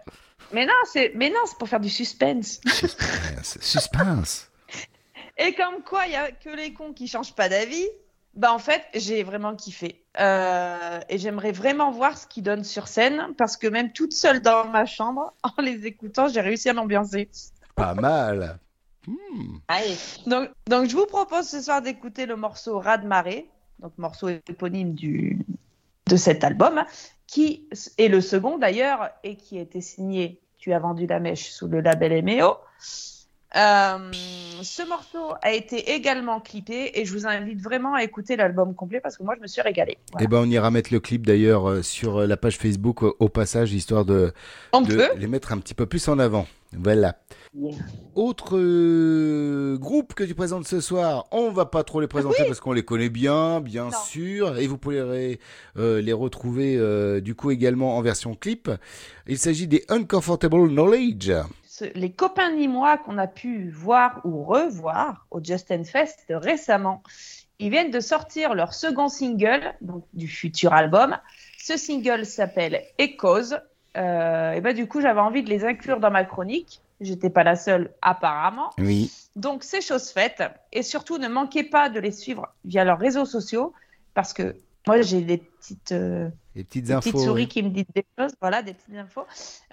mais 0.52 0.66
non, 0.66 0.72
c'est 0.92 1.12
mais 1.14 1.30
non, 1.30 1.38
c'est 1.46 1.56
pour 1.58 1.68
faire 1.68 1.80
du 1.80 1.88
suspense. 1.88 2.60
Suspense. 2.66 3.58
Suspense. 3.60 4.50
Et 5.38 5.54
comme 5.54 5.82
quoi, 5.84 6.06
il 6.06 6.12
y 6.12 6.16
a 6.16 6.30
que 6.32 6.50
les 6.50 6.72
cons 6.72 6.92
qui 6.92 7.06
changent 7.08 7.34
pas 7.34 7.48
d'avis. 7.48 7.86
Bah 8.34 8.52
en 8.52 8.58
fait, 8.58 8.82
j'ai 8.94 9.22
vraiment 9.22 9.54
kiffé. 9.54 10.04
Euh, 10.18 10.98
et 11.08 11.18
j'aimerais 11.18 11.52
vraiment 11.52 11.92
voir 11.92 12.18
ce 12.18 12.26
qu'ils 12.26 12.42
donnent 12.42 12.64
sur 12.64 12.88
scène 12.88 13.28
parce 13.38 13.56
que 13.56 13.68
même 13.68 13.92
toute 13.92 14.12
seule 14.12 14.40
dans 14.42 14.66
ma 14.66 14.86
chambre, 14.86 15.32
en 15.56 15.62
les 15.62 15.86
écoutant, 15.86 16.26
j'ai 16.26 16.40
réussi 16.40 16.68
à 16.68 16.72
m'ambiancer. 16.72 17.28
Pas 17.76 17.94
mal. 17.94 18.58
Donc, 20.26 20.88
je 20.88 20.96
vous 20.96 21.06
propose 21.06 21.48
ce 21.48 21.60
soir 21.60 21.82
d'écouter 21.82 22.26
le 22.26 22.36
morceau 22.36 22.78
Raz 22.78 22.98
de 22.98 23.06
marée, 23.06 23.48
donc 23.80 23.92
morceau 23.98 24.28
éponyme 24.28 24.94
du, 24.94 25.38
de 26.06 26.16
cet 26.16 26.44
album, 26.44 26.84
qui 27.26 27.68
est 27.98 28.08
le 28.08 28.20
second 28.20 28.58
d'ailleurs 28.58 29.10
et 29.22 29.36
qui 29.36 29.58
a 29.58 29.62
été 29.62 29.80
signé 29.80 30.40
Tu 30.58 30.72
as 30.72 30.78
vendu 30.78 31.06
la 31.06 31.20
mèche 31.20 31.50
sous 31.50 31.68
le 31.68 31.80
label 31.80 32.24
MEO. 32.24 32.56
Euh, 33.56 33.98
ce 34.62 34.88
morceau 34.88 35.34
a 35.42 35.52
été 35.52 35.92
également 35.92 36.40
clippé 36.40 36.90
et 36.94 37.04
je 37.04 37.12
vous 37.12 37.26
invite 37.26 37.60
vraiment 37.60 37.94
à 37.94 38.02
écouter 38.02 38.34
l'album 38.36 38.74
complet 38.74 39.00
parce 39.00 39.16
que 39.16 39.22
moi 39.22 39.34
je 39.36 39.42
me 39.42 39.46
suis 39.46 39.62
régalée. 39.62 39.98
Eh 40.20 40.26
ben, 40.26 40.38
on 40.38 40.50
ira 40.50 40.70
mettre 40.70 40.92
le 40.92 41.00
clip 41.00 41.24
d'ailleurs 41.24 41.68
euh, 41.68 41.82
sur 41.82 42.18
euh, 42.18 42.26
la 42.26 42.36
page 42.36 42.58
Facebook 42.58 43.02
au 43.02 43.28
passage, 43.28 43.72
histoire 43.72 44.04
de, 44.04 44.32
les 45.16 45.26
mettre 45.26 45.52
un 45.52 45.58
petit 45.58 45.74
peu 45.74 45.86
plus 45.86 46.08
en 46.08 46.18
avant. 46.18 46.46
Voilà. 46.78 47.16
Autre 48.14 48.56
euh, 48.56 49.76
groupe 49.78 50.14
que 50.14 50.24
tu 50.24 50.34
présentes 50.34 50.66
ce 50.66 50.80
soir, 50.80 51.26
on 51.30 51.50
va 51.50 51.66
pas 51.66 51.84
trop 51.84 52.00
les 52.00 52.08
présenter 52.08 52.44
parce 52.46 52.60
qu'on 52.60 52.72
les 52.72 52.84
connaît 52.84 53.08
bien, 53.08 53.60
bien 53.60 53.90
sûr, 53.90 54.58
et 54.58 54.66
vous 54.66 54.76
pouvez 54.76 55.02
les, 55.02 55.40
euh, 55.76 56.00
les 56.00 56.12
retrouver 56.12 56.76
euh, 56.76 57.20
du 57.20 57.34
coup 57.34 57.50
également 57.50 57.96
en 57.96 58.02
version 58.02 58.34
clip. 58.34 58.70
Il 59.28 59.38
s'agit 59.38 59.68
des 59.68 59.84
Uncomfortable 59.88 60.68
Knowledge. 60.68 61.32
Ce- 61.76 61.86
les 61.96 62.12
copains 62.12 62.52
ni 62.52 62.68
moi 62.68 62.98
qu'on 62.98 63.18
a 63.18 63.26
pu 63.26 63.68
voir 63.68 64.20
ou 64.22 64.44
revoir 64.44 65.26
au 65.32 65.42
Justin 65.42 65.82
Fest 65.82 66.24
récemment, 66.28 67.02
ils 67.58 67.68
viennent 67.68 67.90
de 67.90 67.98
sortir 67.98 68.54
leur 68.54 68.72
second 68.74 69.08
single 69.08 69.74
donc 69.80 70.04
du 70.12 70.28
futur 70.28 70.72
album. 70.72 71.18
Ce 71.58 71.76
single 71.76 72.26
s'appelle 72.26 72.80
Echoes. 72.98 73.54
Euh, 73.96 74.52
et 74.52 74.60
ben 74.60 74.72
du 74.72 74.86
coup, 74.86 75.00
j'avais 75.00 75.18
envie 75.18 75.42
de 75.42 75.50
les 75.50 75.64
inclure 75.64 75.98
dans 75.98 76.12
ma 76.12 76.24
chronique. 76.24 76.80
J'étais 77.00 77.30
pas 77.30 77.42
la 77.42 77.56
seule 77.56 77.90
apparemment. 78.02 78.70
Oui. 78.78 79.10
Donc 79.34 79.64
c'est 79.64 79.80
chose 79.80 80.10
faite. 80.10 80.44
Et 80.70 80.84
surtout, 80.84 81.18
ne 81.18 81.26
manquez 81.26 81.64
pas 81.64 81.88
de 81.88 81.98
les 81.98 82.12
suivre 82.12 82.54
via 82.64 82.84
leurs 82.84 83.00
réseaux 83.00 83.24
sociaux 83.24 83.72
parce 84.14 84.32
que 84.32 84.54
moi 84.86 85.00
j'ai 85.02 85.22
des 85.22 85.38
petites 85.38 85.92
euh, 85.92 86.28
petites 86.54 86.84
des 86.84 86.92
infos. 86.92 87.10
petites 87.10 87.24
souris 87.24 87.42
oui. 87.42 87.48
qui 87.48 87.62
me 87.62 87.70
disent 87.70 87.84
des 87.94 88.04
choses, 88.18 88.32
voilà, 88.40 88.62
des 88.62 88.74
petites 88.74 88.96
infos. 88.96 89.24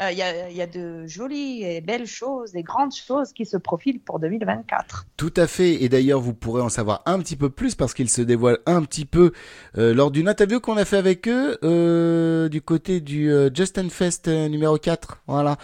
Euh, 0.01 0.11
Il 0.11 0.17
y, 0.17 0.21
a, 0.21 0.49
il 0.49 0.55
y 0.55 0.61
a 0.61 0.67
de 0.67 1.05
jolies 1.05 1.63
et 1.63 1.81
belles 1.81 2.07
choses, 2.07 2.51
des 2.53 2.63
grandes 2.63 2.93
choses 2.93 3.33
qui 3.33 3.45
se 3.45 3.57
profilent 3.57 3.99
pour 3.99 4.19
2024. 4.19 5.05
Tout 5.17 5.33
à 5.35 5.47
fait. 5.47 5.83
Et 5.83 5.89
d'ailleurs, 5.89 6.19
vous 6.21 6.33
pourrez 6.33 6.61
en 6.61 6.69
savoir 6.69 7.03
un 7.05 7.19
petit 7.19 7.35
peu 7.35 7.49
plus 7.49 7.75
parce 7.75 7.93
qu'ils 7.93 8.09
se 8.09 8.21
dévoilent 8.21 8.59
un 8.65 8.81
petit 8.83 9.05
peu 9.05 9.31
euh, 9.77 9.93
lors 9.93 10.11
d'une 10.11 10.27
interview 10.27 10.59
qu'on 10.59 10.77
a 10.77 10.85
fait 10.85 10.97
avec 10.97 11.27
eux 11.27 11.57
euh, 11.63 12.49
du 12.49 12.61
côté 12.61 12.99
du 13.01 13.31
euh, 13.31 13.49
Justin 13.53 13.89
Fest 13.89 14.27
euh, 14.27 14.47
numéro 14.47 14.77
4. 14.77 15.21
Voilà. 15.27 15.57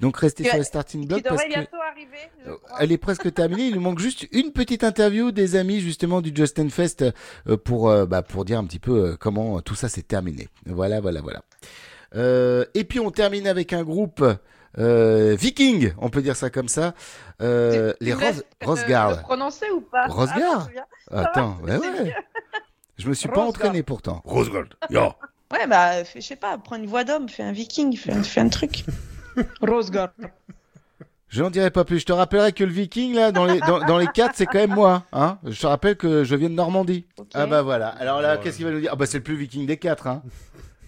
Donc 0.00 0.16
restez 0.16 0.44
sur 0.44 0.56
le 0.56 0.62
starting 0.64 1.02
Qui 1.02 1.06
block 1.08 1.22
parce 1.22 1.34
devrait 1.34 1.48
que 1.48 1.54
bientôt 1.54 1.76
arriver. 1.90 2.30
je 2.46 2.52
crois. 2.52 2.78
elle 2.80 2.90
est 2.92 2.98
presque 2.98 3.32
terminée. 3.34 3.66
Il 3.66 3.74
nous 3.74 3.80
manque 3.80 3.98
juste 3.98 4.26
une 4.32 4.50
petite 4.52 4.82
interview 4.82 5.30
des 5.30 5.56
amis 5.56 5.80
justement 5.80 6.20
du 6.22 6.32
Justin 6.34 6.68
Fest 6.70 7.04
euh, 7.48 7.56
pour 7.58 7.90
euh, 7.90 8.06
bah, 8.06 8.22
pour 8.22 8.44
dire 8.44 8.58
un 8.58 8.64
petit 8.64 8.78
peu 8.78 8.92
euh, 9.10 9.16
comment 9.18 9.58
euh, 9.58 9.60
tout 9.60 9.74
ça 9.74 9.88
s'est 9.88 10.02
terminé. 10.02 10.48
Voilà, 10.66 11.00
voilà, 11.00 11.20
voilà. 11.20 11.42
Euh, 12.16 12.64
et 12.74 12.84
puis 12.84 12.98
on 12.98 13.10
termine 13.10 13.46
avec 13.46 13.72
un 13.72 13.82
groupe 13.84 14.24
euh, 14.78 15.36
viking, 15.38 15.92
on 15.98 16.08
peut 16.10 16.22
dire 16.22 16.36
ça 16.36 16.48
comme 16.48 16.68
ça. 16.68 16.94
Euh, 17.42 17.92
les 18.00 18.14
Rose, 18.14 18.42
euh, 18.62 18.66
Rosegard. 18.66 19.10
le 19.16 19.22
prononcer 19.22 19.70
ou 19.70 19.80
pas? 19.80 20.06
Rosegard 20.06 20.68
Ah. 20.70 20.74
Ça 21.08 21.14
va, 21.14 21.20
Attends, 21.28 21.58
ouais, 21.62 21.76
mieux. 21.78 22.10
Je 22.98 23.08
me 23.08 23.14
suis 23.14 23.28
pas 23.28 23.40
entraîné 23.42 23.82
pourtant. 23.82 24.22
Rosegard, 24.24 24.64
ya. 24.90 25.16
Ouais, 25.52 25.66
bah, 25.66 26.04
je 26.04 26.20
sais 26.20 26.36
pas, 26.36 26.56
prends 26.58 26.76
une 26.76 26.86
voix 26.86 27.02
d'homme, 27.04 27.28
fais 27.28 27.42
un 27.42 27.50
viking, 27.52 27.96
fais 27.96 28.12
un, 28.12 28.22
fais 28.22 28.40
un 28.40 28.48
truc. 28.48 28.84
Rosegard. 29.60 30.10
Je 31.28 31.42
n'en 31.42 31.50
dirai 31.50 31.70
pas 31.70 31.84
plus. 31.84 32.00
Je 32.00 32.06
te 32.06 32.12
rappellerai 32.12 32.52
que 32.52 32.64
le 32.64 32.72
viking, 32.72 33.14
là, 33.14 33.30
dans 33.30 33.44
les, 33.44 33.60
dans, 33.60 33.78
dans 33.78 33.98
les 33.98 34.08
quatre, 34.08 34.34
c'est 34.34 34.46
quand 34.46 34.58
même 34.58 34.74
moi. 34.74 35.04
Hein 35.12 35.38
je 35.44 35.60
te 35.60 35.66
rappelle 35.66 35.96
que 35.96 36.24
je 36.24 36.34
viens 36.34 36.48
de 36.50 36.54
Normandie. 36.54 37.06
Ah 37.34 37.46
bah 37.46 37.62
voilà. 37.62 37.88
Alors 37.88 38.20
là, 38.20 38.36
qu'est-ce 38.36 38.56
qu'il 38.56 38.66
va 38.66 38.72
nous 38.72 38.80
dire? 38.80 38.90
Ah 38.92 38.96
bah 38.96 39.06
c'est 39.06 39.18
le 39.18 39.22
plus 39.24 39.36
viking 39.36 39.64
des 39.64 39.76
quatre. 39.76 40.08
Hein 40.08 40.22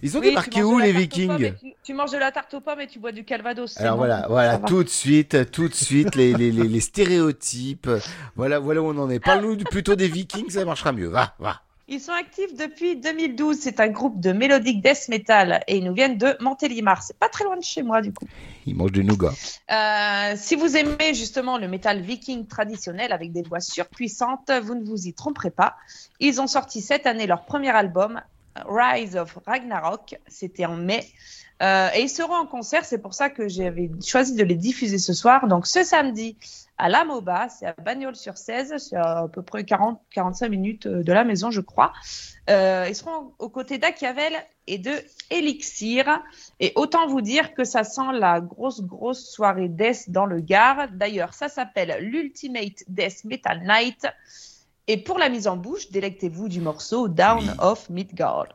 Ils 0.01 0.17
ont 0.17 0.19
Oui, 0.19 0.27
débarqué 0.29 0.61
où 0.61 0.79
les 0.79 0.91
Vikings? 0.91 1.53
tu, 1.61 1.73
tu 1.81 1.93
manges 1.93 2.11
de 2.11 2.17
la 2.17 2.29
tarte 2.33 2.53
aux 2.55 2.59
pommes 2.59 2.81
et 2.81 2.87
tu 2.87 2.99
bois 2.99 3.13
du 3.13 3.23
calvados. 3.23 3.77
Alors 3.79 3.93
bon, 3.93 3.99
voilà, 3.99 4.25
voilà, 4.27 4.57
tout 4.57 4.83
de 4.83 4.89
suite, 4.89 5.49
tout 5.51 5.69
de 5.69 5.73
suite, 5.73 6.13
les, 6.15 6.33
les, 6.33 6.51
les, 6.51 6.67
les 6.67 6.79
stéréotypes. 6.81 7.89
Voilà, 8.35 8.59
voilà 8.59 8.81
où 8.81 8.87
on 8.87 8.97
en 8.97 9.09
est. 9.09 9.21
Parle-nous 9.21 9.55
du- 9.55 9.63
plutôt 9.63 9.95
des 9.95 10.09
Vikings, 10.09 10.49
ça 10.49 10.65
marchera 10.65 10.91
mieux. 10.91 11.07
Va, 11.07 11.35
va. 11.39 11.61
Ils 11.89 11.99
sont 11.99 12.13
actifs 12.13 12.55
depuis 12.55 12.95
2012. 12.95 13.57
C'est 13.59 13.81
un 13.81 13.89
groupe 13.89 14.21
de 14.21 14.31
mélodique 14.31 14.81
death 14.81 15.09
metal 15.09 15.63
et 15.67 15.77
ils 15.77 15.83
nous 15.83 15.93
viennent 15.93 16.17
de 16.17 16.35
Montélimar. 16.39 17.03
C'est 17.03 17.17
pas 17.17 17.27
très 17.27 17.43
loin 17.43 17.57
de 17.57 17.63
chez 17.63 17.83
moi 17.83 18.01
du 18.01 18.13
coup. 18.13 18.25
Ils 18.65 18.75
mangent 18.75 18.93
du 18.93 19.03
nougat. 19.03 19.33
Euh, 19.69 20.33
si 20.37 20.55
vous 20.55 20.77
aimez 20.77 21.13
justement 21.13 21.57
le 21.57 21.67
métal 21.67 21.99
viking 22.01 22.47
traditionnel 22.47 23.11
avec 23.11 23.33
des 23.33 23.41
voix 23.41 23.59
surpuissantes, 23.59 24.49
vous 24.63 24.75
ne 24.75 24.85
vous 24.85 25.07
y 25.07 25.13
tromperez 25.13 25.51
pas. 25.51 25.75
Ils 26.21 26.39
ont 26.39 26.47
sorti 26.47 26.81
cette 26.81 27.05
année 27.05 27.27
leur 27.27 27.43
premier 27.43 27.71
album, 27.71 28.21
Rise 28.65 29.17
of 29.17 29.37
Ragnarok. 29.45 30.15
C'était 30.27 30.65
en 30.65 30.77
mai. 30.77 31.05
Euh, 31.61 31.89
et 31.95 32.01
ils 32.01 32.09
seront 32.09 32.35
en 32.35 32.45
concert, 32.45 32.83
c'est 32.85 32.97
pour 32.97 33.13
ça 33.13 33.29
que 33.29 33.47
j'avais 33.47 33.89
choisi 34.05 34.35
de 34.35 34.43
les 34.43 34.55
diffuser 34.55 34.97
ce 34.97 35.13
soir. 35.13 35.47
Donc 35.47 35.67
ce 35.67 35.83
samedi 35.83 36.37
à 36.77 36.89
la 36.89 37.05
MOBA, 37.05 37.49
c'est 37.49 37.65
à 37.65 37.73
Bagnols-sur-Cèze, 37.73 38.75
c'est 38.77 38.95
à, 38.95 39.27
peu 39.31 39.41
près 39.41 39.63
40-45 39.63 40.49
minutes 40.49 40.87
euh, 40.87 41.03
de 41.03 41.13
la 41.13 41.23
maison, 41.23 41.51
je 41.51 41.61
crois. 41.61 41.93
Euh, 42.49 42.87
ils 42.89 42.95
seront 42.95 43.33
aux 43.39 43.49
côtés 43.49 43.77
d'Achiavel 43.77 44.33
et 44.67 44.77
de 44.77 44.91
Elixir. 45.29 46.21
Et 46.59 46.73
autant 46.75 47.07
vous 47.07 47.21
dire 47.21 47.53
que 47.53 47.63
ça 47.63 47.83
sent 47.83 48.11
la 48.13 48.41
grosse, 48.41 48.81
grosse 48.81 49.31
soirée 49.31 49.69
Death 49.69 50.09
dans 50.09 50.25
le 50.25 50.41
Gard. 50.41 50.87
D'ailleurs, 50.91 51.33
ça 51.33 51.47
s'appelle 51.47 51.97
l'Ultimate 52.01 52.83
Death 52.87 53.23
Metal 53.23 53.61
Night. 53.65 54.07
Et 54.87 54.97
pour 54.97 55.19
la 55.19 55.29
mise 55.29 55.47
en 55.47 55.55
bouche, 55.55 55.91
délectez-vous 55.91 56.49
du 56.49 56.59
morceau 56.59 57.07
Down 57.07 57.55
of 57.59 57.89
Midgard. 57.89 58.47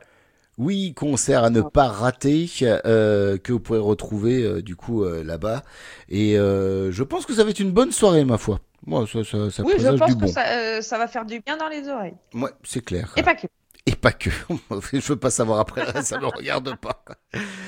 Oui, 0.59 0.93
concert 0.93 1.43
à 1.45 1.49
ne 1.49 1.61
pas 1.61 1.87
rater 1.87 2.47
euh, 2.61 3.37
que 3.37 3.53
vous 3.53 3.59
pourrez 3.61 3.79
retrouver 3.79 4.43
euh, 4.43 4.61
du 4.61 4.75
coup 4.75 5.03
euh, 5.05 5.23
là-bas. 5.23 5.63
Et 6.09 6.37
euh, 6.37 6.91
je 6.91 7.01
pense 7.03 7.25
que 7.25 7.33
ça 7.33 7.45
va 7.45 7.49
être 7.51 7.61
une 7.61 7.71
bonne 7.71 7.91
soirée, 7.93 8.25
ma 8.25 8.37
foi. 8.37 8.59
Moi, 8.85 9.05
ça, 9.11 9.23
ça, 9.23 9.49
ça 9.49 9.63
oui, 9.63 9.73
je 9.77 9.87
pense 9.87 10.09
du 10.09 10.15
que 10.15 10.19
bon. 10.21 10.27
ça, 10.27 10.43
euh, 10.47 10.81
ça 10.81 10.97
va 10.97 11.07
faire 11.07 11.25
du 11.25 11.39
bien 11.39 11.55
dans 11.57 11.69
les 11.69 11.87
oreilles. 11.87 12.15
Ouais, 12.33 12.49
c'est 12.63 12.83
clair. 12.83 13.13
Et 13.15 13.23
pas 13.23 13.35
que. 13.35 13.47
Et 13.85 13.95
pas 13.95 14.11
que. 14.11 14.29
je 14.93 14.99
veux 15.07 15.15
pas 15.15 15.29
savoir 15.29 15.59
après, 15.59 16.01
ça 16.03 16.19
me 16.19 16.25
regarde 16.27 16.75
pas. 16.75 17.03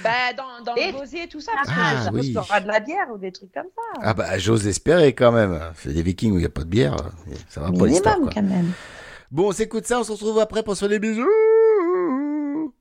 Bah, 0.03 0.09
dans, 0.37 0.63
dans 0.65 0.75
le 0.75 0.99
gosier 0.99 1.23
et 1.23 1.27
tout 1.29 1.39
ça, 1.39 1.53
parce 1.55 1.69
que 1.69 1.73
Ah, 1.77 2.03
suppose 2.05 2.27
oui. 2.27 2.33
de 2.63 2.67
la 2.67 2.79
bière 2.81 3.07
ou 3.13 3.17
des 3.17 3.31
trucs 3.31 3.53
comme 3.53 3.67
ça. 3.73 4.01
Ah 4.03 4.13
bah 4.13 4.37
j'ose 4.37 4.67
espérer 4.67 5.13
quand 5.13 5.31
même. 5.31 5.59
C'est 5.75 5.93
des 5.93 6.03
vikings 6.03 6.31
où 6.33 6.35
il 6.37 6.41
n'y 6.41 6.45
a 6.45 6.49
pas 6.49 6.63
de 6.63 6.69
bière. 6.69 6.95
Ça 7.47 7.61
va 7.61 7.71
pas 7.71 7.85
l'histoire. 7.85 8.15
Minimum 8.19 8.33
quoi. 8.33 8.41
quand 8.41 8.49
même. 8.49 8.71
Bon, 9.31 9.47
on 9.47 9.51
s'écoute 9.53 9.85
ça, 9.85 9.99
on 9.99 10.03
se 10.03 10.11
retrouve 10.11 10.39
après 10.39 10.61
pour 10.63 10.75
se 10.75 10.81
faire 10.81 10.89
des 10.89 10.99
bisous. 10.99 11.25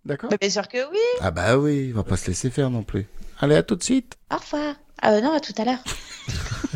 D'accord 0.04 0.30
Mais 0.30 0.38
bien 0.38 0.50
sûr 0.50 0.66
que 0.68 0.78
oui. 0.90 0.98
Ah 1.20 1.30
bah 1.30 1.58
oui, 1.58 1.90
on 1.92 1.96
va 1.96 2.04
pas 2.04 2.16
se 2.16 2.28
laisser 2.28 2.50
faire 2.50 2.70
non 2.70 2.82
plus. 2.82 3.06
Allez, 3.38 3.56
à 3.56 3.62
tout 3.62 3.76
de 3.76 3.82
suite. 3.82 4.16
Au 4.32 4.36
revoir. 4.36 4.74
Ah 5.02 5.20
non, 5.20 5.32
à 5.32 5.40
tout 5.40 5.54
à 5.58 5.64
l'heure. 5.64 5.82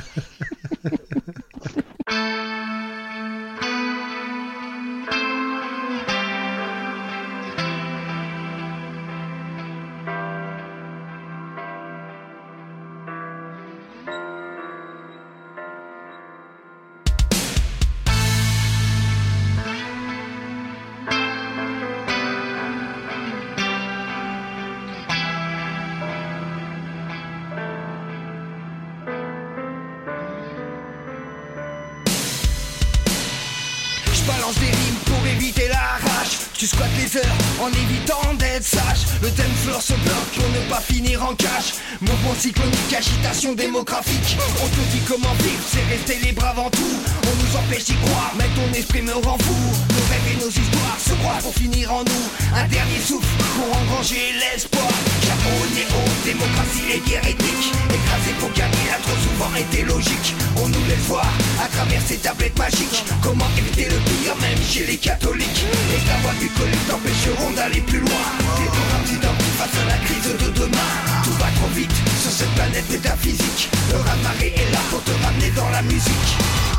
Floor 39.74 39.82
se 39.82 39.94
bloque 39.94 40.30
pour 40.36 40.48
ne 40.50 40.70
pas 40.70 40.80
finir 40.80 41.24
en 41.24 41.34
cage 41.34 41.74
Mouvement 42.00 42.34
cyclonique, 42.38 42.92
agitation 42.96 43.54
démographique. 43.54 44.36
On 44.62 44.68
te 44.68 44.80
dit 44.92 45.00
comment 45.08 45.34
vivre, 45.40 45.64
c'est 45.66 45.84
rester 45.90 46.26
libre 46.26 46.44
avant 46.44 46.70
tout. 46.70 46.94
On 47.22 47.34
nous 47.42 47.56
empêche 47.56 47.84
d'y 47.84 47.94
croire, 47.94 48.32
mais 48.38 48.46
ton 48.54 48.72
esprit 48.78 49.02
me 49.02 49.14
rend 49.14 49.38
fou. 49.38 49.54
Nos 49.54 50.06
rêves 50.10 50.30
et 50.34 50.44
nos 50.44 50.50
histoires 50.50 50.98
se 50.98 51.14
croisent 51.14 51.42
pour 51.42 51.54
finir 51.54 51.92
en 51.92 52.04
nous. 52.04 52.24
Un 52.54 52.68
dernier 52.68 53.00
souffle 53.00 53.26
pour 53.56 53.66
engranger 53.78 54.34
l'espoir. 54.38 54.90
Chapeau, 55.22 55.58
néo, 55.74 56.02
démocratie 56.24 56.86
et 56.94 57.00
guerre 57.08 57.26
éthique. 57.26 57.72
Écrasé 57.90 58.30
pour 58.38 58.52
gagner 58.52 58.90
a 58.94 59.00
trop 59.02 59.18
souvent 59.26 59.54
été 59.56 59.82
logique. 59.82 60.34
On 60.56 60.68
nous 60.68 60.84
laisse 60.86 61.06
voir 61.08 61.30
à 61.62 61.66
travers 61.68 62.02
ces 62.06 62.18
tablettes 62.18 62.58
magiques. 62.58 63.02
Comment 63.22 63.48
éviter 63.58 63.86
le 63.86 63.98
pire 64.06 64.36
même 64.40 64.62
chez 64.62 64.86
les 64.86 64.98
catholiques. 64.98 65.64
Et 65.94 66.06
ta 66.06 66.16
voix 66.22 66.34
bucolique 66.38 66.86
t'empêcheront 66.88 67.50
d'aller 67.52 67.80
plus 67.80 68.00
loin. 68.00 68.24
Identiques 69.08 69.43
face 69.64 69.82
à 69.82 69.86
la 69.86 69.98
crise 70.04 70.32
de 70.38 70.50
demain 70.50 70.90
Tout 71.22 71.32
va 71.32 71.46
trop 71.56 71.68
vite. 71.74 71.92
Sur 72.20 72.30
cette 72.30 72.50
planète 72.54 72.88
métaphysique 72.90 73.70
Le 73.90 73.96
raz-de-marée 73.96 74.54
est 74.56 74.72
là 74.72 74.78
pour 74.90 75.02
te 75.02 75.10
ramener 75.24 75.50
dans 75.50 75.70
la 75.70 75.82
musique 75.82 76.73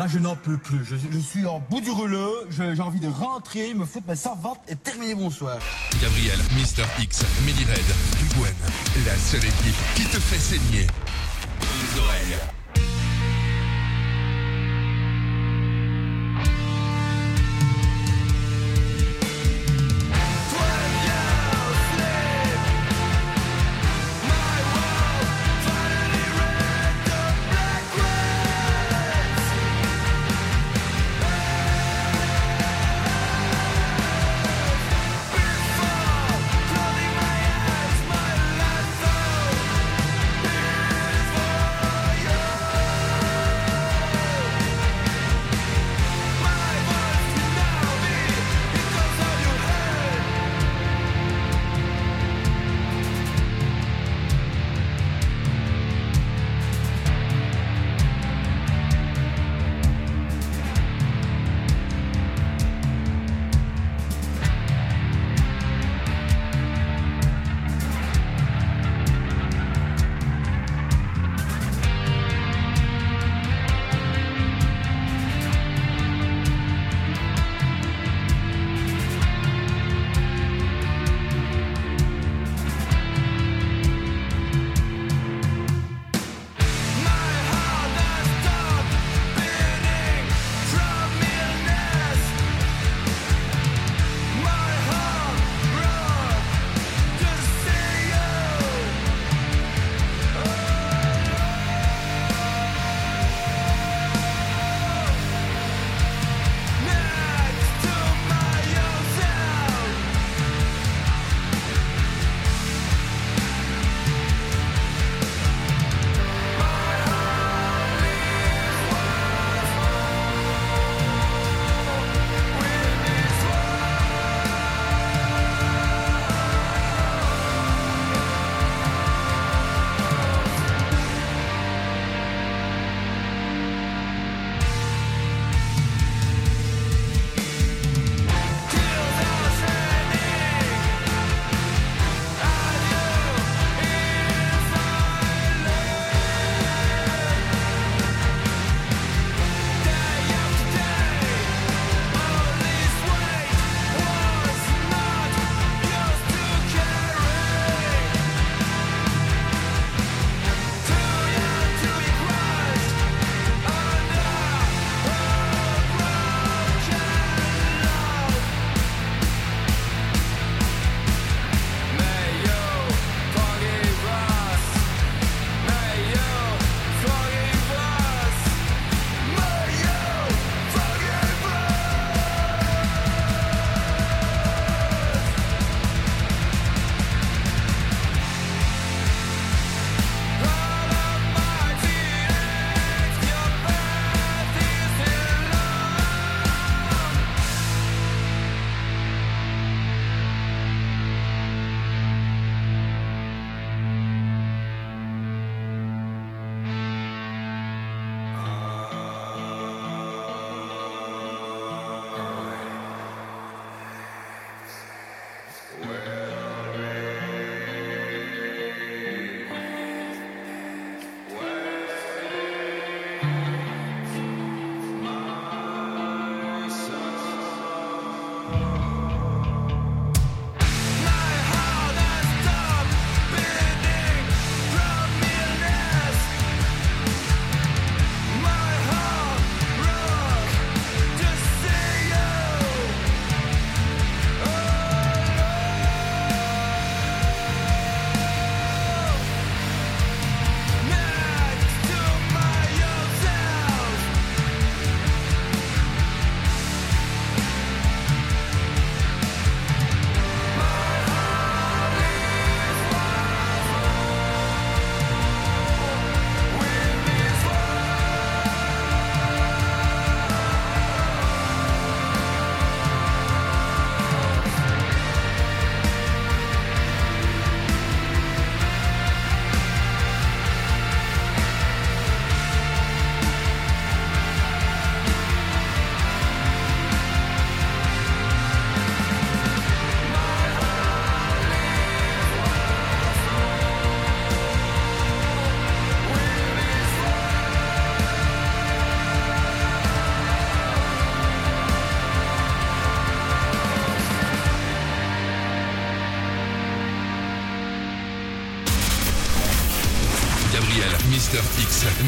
Là, 0.00 0.06
je 0.08 0.18
n'en 0.18 0.34
peux 0.34 0.56
plus. 0.56 0.82
Je, 0.82 1.18
suis 1.18 1.44
en 1.44 1.58
bout 1.68 1.82
du 1.82 1.90
rouleau. 1.90 2.34
J'ai 2.48 2.80
envie 2.80 3.00
de 3.00 3.08
rentrer, 3.08 3.74
me 3.74 3.84
foutre 3.84 4.06
ma 4.06 4.16
servante 4.16 4.58
et 4.66 4.74
terminer 4.74 5.14
mon 5.14 5.28
soir. 5.28 5.58
Gabriel, 6.00 6.38
Mister 6.56 6.84
X, 6.98 7.22
Mehdi 7.44 7.66
Red, 7.66 8.34
Gwen, 8.34 8.54
la 9.04 9.14
seule 9.16 9.44
équipe 9.44 9.76
qui 9.96 10.04
te 10.04 10.18
fait 10.18 10.38
saigner. 10.38 10.86
Noël. 11.96 12.38
Before 12.40 12.59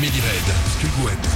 X, 0.04 0.10
Melly 0.10 1.31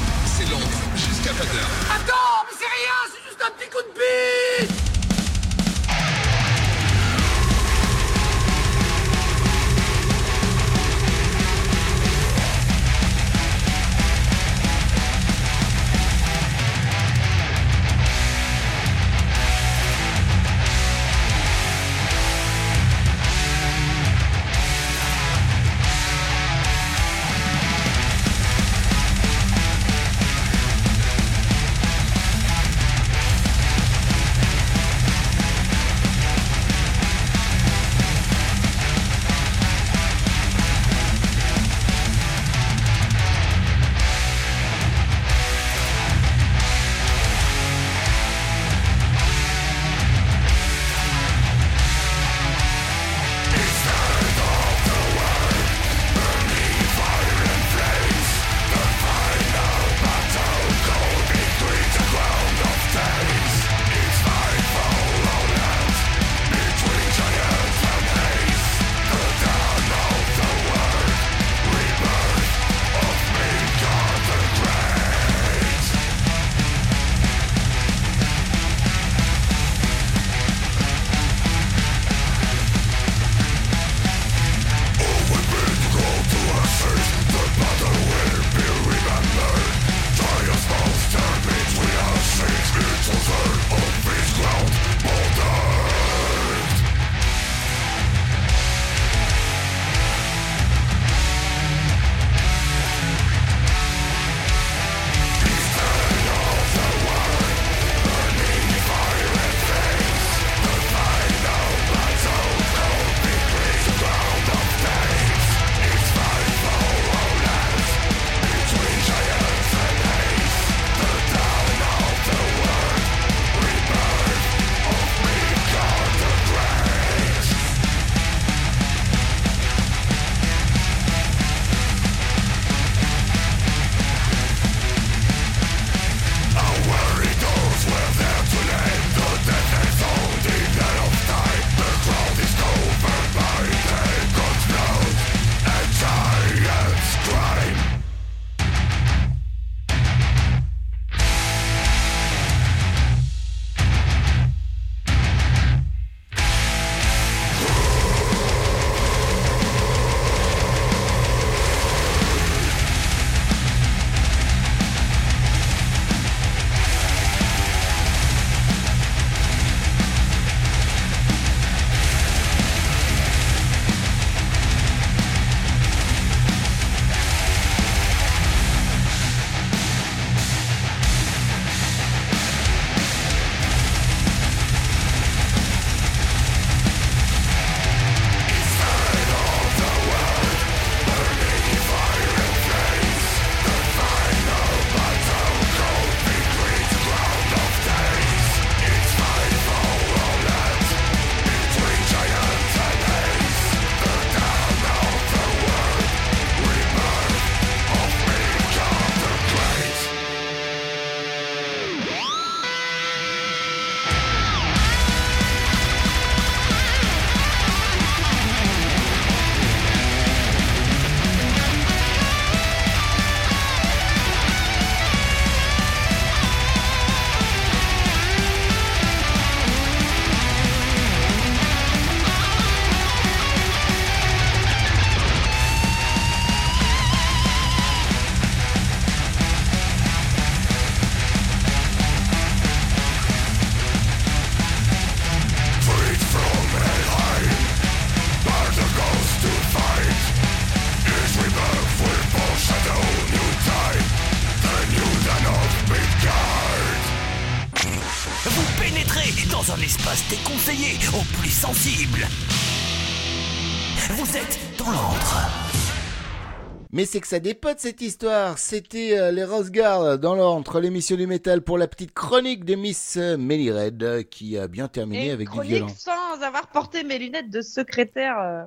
Mais 266.97 267.05
c'est 267.05 267.21
que 267.21 267.27
ça 267.27 267.41
dépote 267.41 267.79
cette 267.79 268.01
histoire. 268.01 268.57
C'était 268.57 269.19
euh, 269.19 269.31
les 269.31 269.45
Rose 269.45 269.71
Guard 269.71 270.19
dans 270.19 270.35
l'entre 270.35 270.81
l'émission 270.81 271.15
du 271.17 271.27
métal 271.27 271.61
pour 271.61 271.77
la 271.77 271.89
petite 271.89 272.15
chronique 272.15 272.65
de 272.65 272.75
Miss 272.75 273.19
euh, 273.19 273.37
Melly 273.37 273.71
Red 273.71 274.03
euh, 274.03 274.23
qui 274.23 274.57
a 274.57 274.67
bien 274.67 274.89
terminé 274.89 275.27
Et 275.27 275.31
avec 275.31 275.51
du 275.51 275.61
violon. 275.61 275.89
sans 275.89 276.41
avoir 276.43 276.69
porté 276.69 277.05
mes 277.05 277.19
lunettes 277.19 277.51
de 277.51 277.61
secrétaire. 277.61 278.39
euh. 278.39 278.63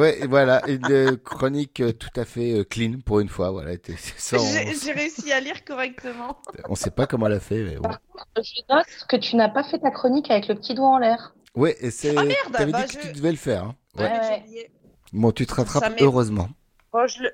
Ouais, 0.00 0.26
voilà, 0.26 0.62
une 0.68 1.18
chronique 1.18 1.82
tout 1.98 2.20
à 2.20 2.24
fait 2.24 2.66
clean 2.68 2.94
pour 3.04 3.20
une 3.20 3.28
fois. 3.28 3.50
Voilà, 3.50 3.72
sans- 4.16 4.38
J'ai 4.38 4.92
réussi 4.92 5.30
à 5.32 5.40
lire 5.40 5.62
correctement. 5.64 6.38
on 6.70 6.74
sait 6.76 6.90
pas 6.90 7.06
comment 7.06 7.26
elle 7.26 7.34
a 7.34 7.40
fait, 7.40 7.62
mais 7.62 7.76
bon. 7.76 7.90
Je 8.36 8.60
note 8.74 8.86
que 9.08 9.16
tu 9.16 9.36
n'as 9.36 9.48
pas 9.50 9.64
fait 9.64 9.78
ta 9.78 9.90
chronique 9.90 10.30
avec 10.30 10.48
le 10.48 10.54
petit 10.54 10.74
doigt 10.74 10.88
en 10.88 10.98
l'air. 10.98 11.34
Ouais, 11.54 11.76
et 11.80 11.90
c'est. 11.90 12.14
Ah, 12.16 12.24
merde, 12.24 12.52
T'avais 12.52 12.72
bah, 12.72 12.82
dit 12.86 12.96
que 12.96 13.02
je- 13.02 13.08
tu 13.08 13.12
devais 13.14 13.30
le 13.32 13.36
faire. 13.38 13.64
hein. 13.64 13.74
Ouais. 13.98 14.04
Ouais. 14.04 14.70
Bon, 15.12 15.30
tu 15.32 15.46
te 15.46 15.54
rattrapes 15.54 15.94
heureusement. 16.00 16.48
Bon, 16.96 17.06
je, 17.06 17.22
le... 17.24 17.30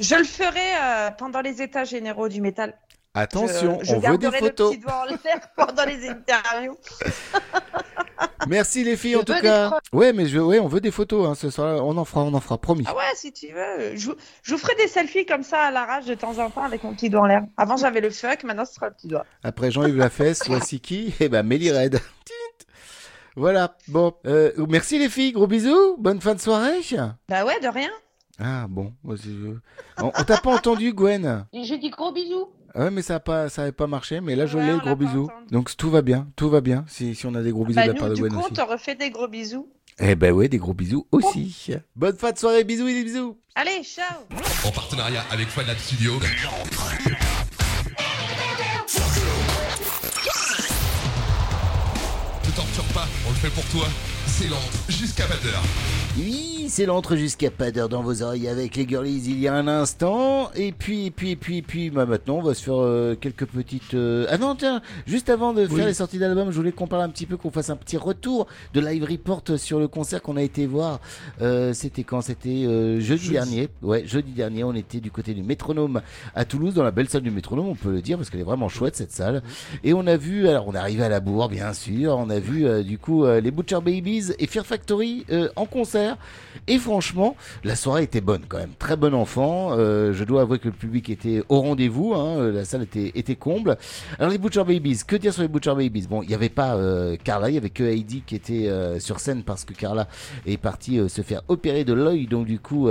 je 0.00 0.14
le 0.16 0.24
ferai 0.24 0.74
euh, 0.82 1.10
pendant 1.12 1.40
les 1.40 1.62
états 1.62 1.84
généraux 1.84 2.28
du 2.28 2.40
métal. 2.42 2.74
Attention, 3.14 3.78
Je- 3.80 3.86
je 3.86 3.94
on 3.94 4.00
veut 4.00 4.18
des 4.18 4.26
le 4.26 4.32
photos. 4.32 4.70
petit 4.72 4.80
doigt 4.82 5.00
en 5.00 5.04
l'air 5.06 5.40
pendant 5.56 5.84
les 5.86 6.08
interviews. 6.08 6.76
Merci 8.46 8.84
les 8.84 8.96
filles 8.96 9.12
Je 9.14 9.18
en 9.18 9.24
tout 9.24 9.40
cas. 9.40 9.78
Ouais, 9.92 10.12
mais 10.12 10.26
je, 10.26 10.38
ouais, 10.38 10.58
on 10.58 10.68
veut 10.68 10.80
des 10.80 10.90
photos 10.90 11.26
hein, 11.26 11.34
ce 11.34 11.50
soir. 11.50 11.84
On 11.84 11.96
en 11.96 12.04
fera, 12.04 12.22
on 12.22 12.32
en 12.34 12.40
fera, 12.40 12.58
promis. 12.58 12.84
Ah 12.86 12.94
ouais, 12.94 13.02
si 13.14 13.32
tu 13.32 13.48
veux. 13.52 13.96
Je, 13.96 14.06
vous- 14.10 14.14
je 14.42 14.52
vous 14.52 14.58
ferai 14.58 14.74
des 14.76 14.88
selfies 14.88 15.26
comme 15.26 15.42
ça 15.42 15.62
à 15.62 15.70
l'arrache 15.70 16.04
de 16.04 16.14
temps 16.14 16.38
en 16.38 16.50
temps 16.50 16.62
avec 16.64 16.84
mon 16.84 16.94
petit 16.94 17.10
doigt 17.10 17.22
en 17.22 17.26
l'air. 17.26 17.42
Avant, 17.56 17.76
j'avais 17.76 18.00
le 18.00 18.10
fuck, 18.10 18.44
maintenant, 18.44 18.64
ce 18.64 18.74
sera 18.74 18.88
le 18.88 18.94
petit 18.94 19.08
doigt. 19.08 19.24
Après 19.42 19.70
Jean-Yves 19.70 19.96
Lafesse, 19.96 20.42
voici 20.46 20.80
qui? 20.80 21.14
Eh 21.20 21.28
ben 21.28 21.42
Mélie 21.42 21.72
Red. 21.72 22.00
Voilà. 23.36 23.76
Bon, 23.88 24.14
euh, 24.26 24.52
merci 24.68 24.98
les 24.98 25.08
filles. 25.08 25.32
Gros 25.32 25.46
bisous. 25.46 25.96
Bonne 25.98 26.20
fin 26.20 26.34
de 26.34 26.40
soirée. 26.40 26.80
Bah 27.28 27.44
ouais, 27.44 27.58
de 27.60 27.68
rien. 27.68 27.90
Ah 28.38 28.66
bon. 28.68 28.92
On, 29.04 29.14
on 29.98 30.10
t'a 30.24 30.36
pas 30.38 30.54
entendu, 30.54 30.92
Gwen. 30.92 31.46
Je 31.52 31.74
dis 31.74 31.90
gros 31.90 32.12
bisous. 32.12 32.48
Ah 32.74 32.84
Ouais, 32.84 32.90
mais 32.90 33.02
ça 33.02 33.16
a 33.16 33.20
pas, 33.20 33.48
ça 33.48 33.70
pas 33.72 33.86
marché. 33.86 34.20
Mais 34.20 34.36
là, 34.36 34.46
je 34.46 34.56
Ouais, 34.58 34.66
l'ai. 34.66 34.72
on 34.74 34.78
Gros 34.78 34.94
bisous. 34.96 35.24
entendu. 35.24 35.46
Donc 35.50 35.76
tout 35.76 35.90
va 35.90 36.02
bien, 36.02 36.28
tout 36.36 36.48
va 36.48 36.60
bien. 36.60 36.84
Si, 36.86 37.14
si 37.14 37.26
on 37.26 37.34
a 37.34 37.42
des 37.42 37.50
gros 37.50 37.64
bisous 37.64 37.76
Bah, 37.80 37.88
de 37.88 37.92
la 37.92 37.98
part 37.98 38.08
de 38.10 38.14
du 38.14 38.20
Gwen 38.22 38.32
coup, 38.32 38.38
aussi. 38.40 38.48
on 38.52 38.54
te 38.54 38.60
refait 38.60 38.94
des 38.94 39.10
gros 39.10 39.26
bisous. 39.28 39.68
Eh 39.98 40.14
ben 40.14 40.32
ouais, 40.32 40.48
des 40.48 40.58
gros 40.58 40.74
bisous 40.74 41.06
aussi. 41.10 41.74
Bonne 41.96 42.16
fin 42.16 42.30
de 42.30 42.38
soirée. 42.38 42.62
Bisous 42.62 42.86
et 42.86 42.94
des 42.94 43.04
bisous. 43.04 43.36
Allez, 43.56 43.82
ciao 43.82 44.04
En 44.64 44.70
partenariat 44.70 45.24
avec 45.32 45.48
Fun 45.48 45.64
Lab 45.64 45.76
Studio. 45.78 46.12
Ne 52.46 52.50
torture 52.52 52.84
pas, 52.94 53.06
on 53.26 53.30
le 53.30 53.36
fait 53.36 53.50
pour 53.50 53.64
toi. 53.66 53.86
C'est 54.26 54.48
l'entre 54.48 54.62
jusqu'à 54.88 55.24
pas 55.26 55.36
d'heure. 55.42 55.62
Oui, 56.18 56.57
c'est 56.68 56.86
l'entre 56.86 57.16
jusqu'à 57.16 57.50
pas 57.50 57.70
d'heure 57.70 57.88
dans 57.88 58.02
vos 58.02 58.22
oreilles 58.22 58.48
avec 58.48 58.76
les 58.76 58.86
girlies 58.86 59.22
il 59.26 59.38
y 59.38 59.48
a 59.48 59.54
un 59.54 59.68
instant. 59.68 60.50
Et 60.54 60.72
puis, 60.72 61.06
et 61.06 61.10
puis, 61.10 61.30
et 61.32 61.36
puis, 61.36 61.58
et 61.58 61.62
puis, 61.62 61.90
bah 61.90 62.06
maintenant, 62.06 62.36
on 62.38 62.42
va 62.42 62.54
se 62.54 62.62
faire 62.62 62.80
euh, 62.80 63.14
quelques 63.14 63.46
petites. 63.46 63.94
euh, 63.94 64.26
Ah 64.30 64.38
non, 64.38 64.54
tiens, 64.54 64.82
juste 65.06 65.28
avant 65.30 65.52
de 65.52 65.66
faire 65.66 65.86
les 65.86 65.94
sorties 65.94 66.18
d'albums, 66.18 66.50
je 66.50 66.56
voulais 66.56 66.72
qu'on 66.72 66.86
parle 66.86 67.02
un 67.02 67.08
petit 67.08 67.26
peu, 67.26 67.36
qu'on 67.36 67.50
fasse 67.50 67.70
un 67.70 67.76
petit 67.76 67.96
retour 67.96 68.46
de 68.74 68.80
live 68.80 69.04
report 69.04 69.42
sur 69.56 69.78
le 69.78 69.88
concert 69.88 70.22
qu'on 70.22 70.36
a 70.36 70.42
été 70.42 70.66
voir. 70.66 71.00
Euh, 71.42 71.72
C'était 71.72 72.04
quand? 72.04 72.20
C'était 72.20 72.48
euh, 72.66 73.00
jeudi, 73.00 73.22
Jeudi. 73.24 73.30
dernier. 73.32 73.68
Ouais, 73.82 74.04
jeudi 74.06 74.32
dernier, 74.32 74.64
on 74.64 74.74
était 74.74 75.00
du 75.00 75.10
côté 75.10 75.34
du 75.34 75.42
Métronome 75.42 76.00
à 76.34 76.44
Toulouse, 76.44 76.74
dans 76.74 76.84
la 76.84 76.90
belle 76.90 77.08
salle 77.08 77.22
du 77.22 77.30
Métronome, 77.30 77.68
on 77.68 77.74
peut 77.74 77.92
le 77.92 78.02
dire, 78.02 78.16
parce 78.18 78.30
qu'elle 78.30 78.40
est 78.40 78.44
vraiment 78.44 78.68
chouette 78.68 78.96
cette 78.96 79.12
salle. 79.12 79.42
Et 79.84 79.94
on 79.94 80.06
a 80.06 80.16
vu, 80.16 80.48
alors 80.48 80.66
on 80.68 80.74
est 80.74 80.78
arrivé 80.78 81.02
à 81.04 81.08
la 81.08 81.20
bourre, 81.20 81.48
bien 81.48 81.72
sûr, 81.72 82.16
on 82.18 82.30
a 82.30 82.38
vu 82.38 82.66
euh, 82.66 82.82
du 82.82 82.98
coup 82.98 83.24
euh, 83.24 83.40
les 83.40 83.50
Butcher 83.50 83.80
Babies 83.82 84.32
et 84.38 84.46
Fear 84.46 84.66
Factory 84.66 85.24
euh, 85.30 85.48
en 85.56 85.66
concert. 85.66 86.16
Et 86.66 86.78
franchement, 86.78 87.36
la 87.64 87.76
soirée 87.76 88.02
était 88.02 88.20
bonne 88.20 88.42
quand 88.48 88.58
même, 88.58 88.72
très 88.78 88.96
bon 88.96 89.14
enfant. 89.14 89.70
Euh, 89.72 90.12
je 90.12 90.24
dois 90.24 90.42
avouer 90.42 90.58
que 90.58 90.68
le 90.68 90.74
public 90.74 91.08
était 91.10 91.42
au 91.48 91.60
rendez-vous, 91.60 92.14
hein, 92.14 92.38
euh, 92.38 92.52
la 92.52 92.64
salle 92.64 92.82
était, 92.82 93.36
comble. 93.36 93.76
Alors 94.18 94.30
les 94.30 94.38
Butcher 94.38 94.64
Babies, 94.64 95.00
que 95.06 95.16
dire 95.16 95.32
sur 95.32 95.42
les 95.42 95.48
Butcher 95.48 95.74
Babies? 95.74 96.06
Bon, 96.08 96.22
il 96.22 96.28
n'y 96.28 96.34
avait 96.34 96.48
pas 96.48 96.76
euh, 96.76 97.16
Carla, 97.22 97.50
il 97.50 97.54
y 97.54 97.58
avait 97.58 97.70
que 97.70 97.84
Heidi 97.84 98.22
qui 98.26 98.34
était 98.34 98.68
sur 98.98 99.20
scène 99.20 99.42
parce 99.42 99.64
que 99.64 99.74
Carla 99.74 100.08
est 100.46 100.56
partie 100.56 101.08
se 101.08 101.22
faire 101.22 101.42
opérer 101.48 101.84
de 101.84 101.92
l'œil, 101.92 102.26
donc 102.26 102.46
du 102.46 102.58
coup, 102.58 102.88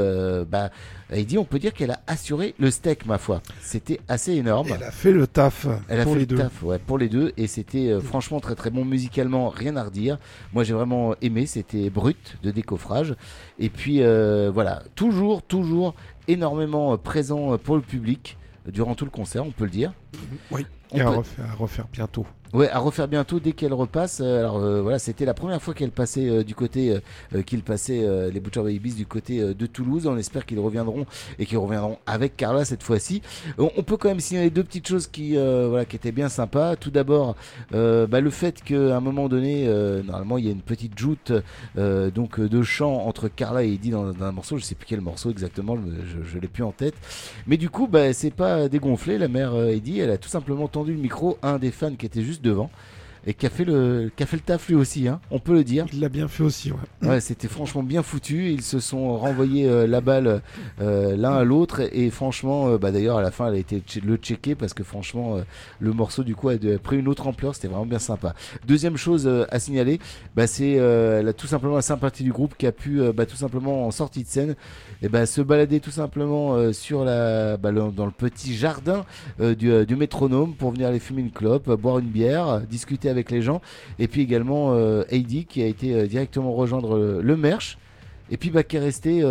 bah, 1.09 1.17
Heidi, 1.17 1.37
on 1.37 1.45
peut 1.45 1.59
dire 1.59 1.73
qu'elle 1.73 1.91
a 1.91 2.01
assuré 2.07 2.53
le 2.59 2.69
steak, 2.71 3.05
ma 3.05 3.17
foi. 3.17 3.41
C'était 3.61 3.99
assez 4.07 4.33
énorme. 4.33 4.67
Elle 4.75 4.83
a 4.83 4.91
fait 4.91 5.11
le 5.11 5.25
taf 5.27 5.65
Elle 5.87 6.01
a 6.01 6.03
pour 6.03 6.13
fait 6.13 6.19
les 6.19 6.25
le 6.25 6.27
deux. 6.27 6.37
taf, 6.37 6.63
ouais, 6.63 6.79
pour 6.79 6.97
les 6.97 7.09
deux, 7.09 7.31
et 7.37 7.47
c'était 7.47 7.89
euh, 7.89 7.99
franchement 8.01 8.39
très 8.39 8.55
très 8.55 8.69
bon 8.69 8.83
musicalement, 8.85 9.49
rien 9.49 9.75
à 9.77 9.83
redire. 9.83 10.17
Moi 10.53 10.63
j'ai 10.63 10.73
vraiment 10.73 11.15
aimé, 11.21 11.45
c'était 11.45 11.89
brut 11.89 12.37
de 12.43 12.51
décoffrage, 12.51 13.15
et 13.59 13.69
puis 13.69 14.01
euh, 14.01 14.51
voilà, 14.53 14.83
toujours 14.95 15.41
toujours 15.43 15.95
énormément 16.27 16.97
présent 16.97 17.57
pour 17.57 17.75
le 17.75 17.81
public 17.81 18.37
durant 18.67 18.95
tout 18.95 19.05
le 19.05 19.11
concert, 19.11 19.45
on 19.45 19.51
peut 19.51 19.63
le 19.63 19.69
dire. 19.69 19.93
Oui. 20.51 20.65
On 20.91 20.97
Et 20.97 21.01
à 21.01 21.05
peut- 21.05 21.17
refaire, 21.17 21.45
à 21.51 21.53
refaire 21.55 21.85
bientôt. 21.91 22.25
Ouais, 22.53 22.69
à 22.69 22.79
refaire 22.79 23.09
bientôt 23.09 23.41
dès 23.41 23.51
qu'elle 23.51 23.73
repasse. 23.73 24.21
Euh, 24.23 24.39
Alors 24.39 24.57
euh, 24.57 24.81
voilà, 24.81 24.99
c'était 24.99 25.25
la 25.25 25.33
première 25.33 25.61
fois 25.61 25.73
qu'elle 25.73 25.91
passait 25.91 26.29
euh, 26.29 26.43
du 26.43 26.55
côté, 26.55 26.91
euh, 26.91 26.99
euh, 27.35 27.41
qu'il 27.41 27.61
passait 27.61 28.07
les 28.31 28.39
Butcher 28.39 28.61
Babies 28.61 28.93
du 28.93 29.05
côté 29.05 29.39
de 29.53 29.65
Toulouse. 29.65 30.07
On 30.07 30.17
espère 30.17 30.45
qu'ils 30.45 30.59
reviendront 30.59 31.05
et 31.39 31.45
qu'ils 31.45 31.57
reviendront 31.57 31.97
avec 32.05 32.37
Carla 32.37 32.63
cette 32.63 32.83
fois-ci. 32.83 33.21
On, 33.57 33.83
peut 33.83 33.97
quand 33.97 34.09
même 34.09 34.19
signaler 34.19 34.49
deux 34.49 34.63
petites 34.63 34.87
choses 34.87 35.07
qui, 35.07 35.35
voilà, 35.35 35.85
qui 35.85 35.95
étaient 35.95 36.11
bien 36.11 36.29
sympas. 36.29 36.75
Tout 36.75 36.91
d'abord, 36.91 37.35
bah, 37.71 38.21
le 38.21 38.29
fait 38.29 38.63
qu'à 38.63 38.97
un 38.97 38.99
moment 38.99 39.27
donné, 39.27 39.65
normalement, 40.03 40.37
il 40.37 40.45
y 40.45 40.49
a 40.49 40.51
une 40.51 40.61
petite 40.61 40.97
joute 40.97 41.31
donc 41.75 42.39
de 42.39 42.61
chant 42.63 43.05
entre 43.05 43.27
Carla 43.27 43.63
et 43.63 43.73
Eddie 43.73 43.91
dans, 43.91 44.13
dans 44.13 44.25
un 44.25 44.31
morceau. 44.31 44.57
Je 44.57 44.63
sais 44.63 44.75
plus 44.75 44.85
quel 44.87 45.01
morceau 45.01 45.31
exactement, 45.31 45.75
je, 45.75 46.23
je 46.23 46.39
l'ai 46.39 46.47
plus 46.47 46.63
en 46.63 46.71
tête. 46.71 46.95
Mais 47.47 47.57
du 47.57 47.69
coup, 47.69 47.87
bah, 47.87 48.13
c'est 48.13 48.31
pas 48.31 48.69
dégonflé. 48.69 49.17
La 49.17 49.27
mère 49.27 49.55
Eddie, 49.55 49.99
elle 49.99 50.11
a 50.11 50.17
tout 50.17 50.29
simplement 50.29 50.67
tendu 50.67 50.93
le 50.93 50.99
micro 50.99 51.37
à 51.41 51.51
un 51.51 51.59
des 51.59 51.71
fans 51.71 51.95
qui 51.95 52.05
était 52.05 52.23
juste 52.23 52.36
devant 52.41 52.69
et 53.29 53.33
qui 53.33 53.45
a 53.45 53.49
fait 53.49 53.65
le, 53.65 54.09
qui 54.15 54.23
a 54.23 54.25
fait 54.25 54.37
le 54.37 54.41
taf 54.41 54.69
lui 54.69 54.75
aussi, 54.75 55.05
hein, 55.09 55.19
on 55.31 55.39
peut 55.39 55.51
le 55.53 55.65
dire. 55.65 55.85
Il 55.91 55.99
l'a 55.99 56.07
bien 56.07 56.29
fait 56.29 56.43
aussi, 56.43 56.71
ouais. 56.71 57.09
Ouais, 57.09 57.19
c'était 57.19 57.49
franchement 57.49 57.83
bien 57.83 58.01
foutu. 58.01 58.51
Ils 58.53 58.61
se 58.61 58.79
sont 58.79 59.17
renvoyés 59.17 59.67
euh, 59.67 59.85
la 59.85 59.99
balle 59.99 60.41
euh, 60.79 61.17
l'un 61.17 61.33
à 61.33 61.43
l'autre 61.43 61.81
et 61.91 62.09
franchement, 62.09 62.69
euh, 62.69 62.77
bah 62.77 62.91
d'ailleurs 62.91 63.17
à 63.17 63.21
la 63.21 63.31
fin, 63.31 63.49
elle 63.49 63.55
a 63.55 63.57
été 63.57 63.83
le 64.01 64.15
checker 64.15 64.55
parce 64.55 64.73
que 64.73 64.81
franchement, 64.85 65.39
le 65.81 65.91
morceau 65.91 66.23
du 66.23 66.35
coup 66.35 66.47
a 66.47 66.55
de- 66.55 66.77
pris 66.77 66.99
une 66.99 67.09
autre 67.09 67.27
ampleur. 67.27 67.53
C'était 67.53 67.67
vraiment 67.67 67.85
bien 67.85 67.99
sympa. 67.99 68.33
Deuxième 68.65 68.95
chose 68.95 69.29
à 69.51 69.59
signaler, 69.59 69.99
bah, 70.33 70.47
c'est 70.47 70.79
tout 71.35 71.47
simplement 71.47 71.75
la 71.75 71.81
sympathie 71.81 72.23
du 72.23 72.31
groupe 72.31 72.55
qui 72.57 72.65
a 72.65 72.71
pu 72.71 73.01
bah, 73.13 73.25
tout 73.25 73.35
simplement 73.35 73.85
en 73.87 73.91
sortie 73.91 74.23
de 74.23 74.29
scène, 74.29 74.55
et 75.01 75.09
bah, 75.09 75.25
se 75.25 75.41
balader 75.41 75.79
tout 75.79 75.91
simplement 75.91 76.55
euh, 76.55 76.73
sur 76.73 77.03
la, 77.03 77.57
bah, 77.57 77.71
dans 77.71 78.05
le 78.05 78.11
petit 78.11 78.55
jardin 78.55 79.05
euh, 79.39 79.55
du, 79.55 79.71
euh, 79.71 79.85
du 79.85 79.95
métronome 79.95 80.55
pour 80.55 80.71
venir 80.71 80.87
aller 80.87 80.99
fumer 80.99 81.21
une 81.21 81.31
clope, 81.31 81.69
boire 81.79 81.99
une 81.99 82.07
bière, 82.07 82.61
discuter 82.61 83.09
avec 83.09 83.31
les 83.31 83.41
gens. 83.41 83.61
Et 83.99 84.07
puis 84.07 84.21
également 84.21 84.75
Heidi 85.09 85.45
qui 85.45 85.61
a 85.61 85.67
été 85.67 86.07
directement 86.07 86.53
rejoindre 86.53 87.21
le 87.21 87.37
Merch. 87.37 87.77
Et 88.29 88.37
puis 88.37 88.49
bah, 88.49 88.63
qui 88.63 88.77
est 88.77 88.79
resté 88.79 89.23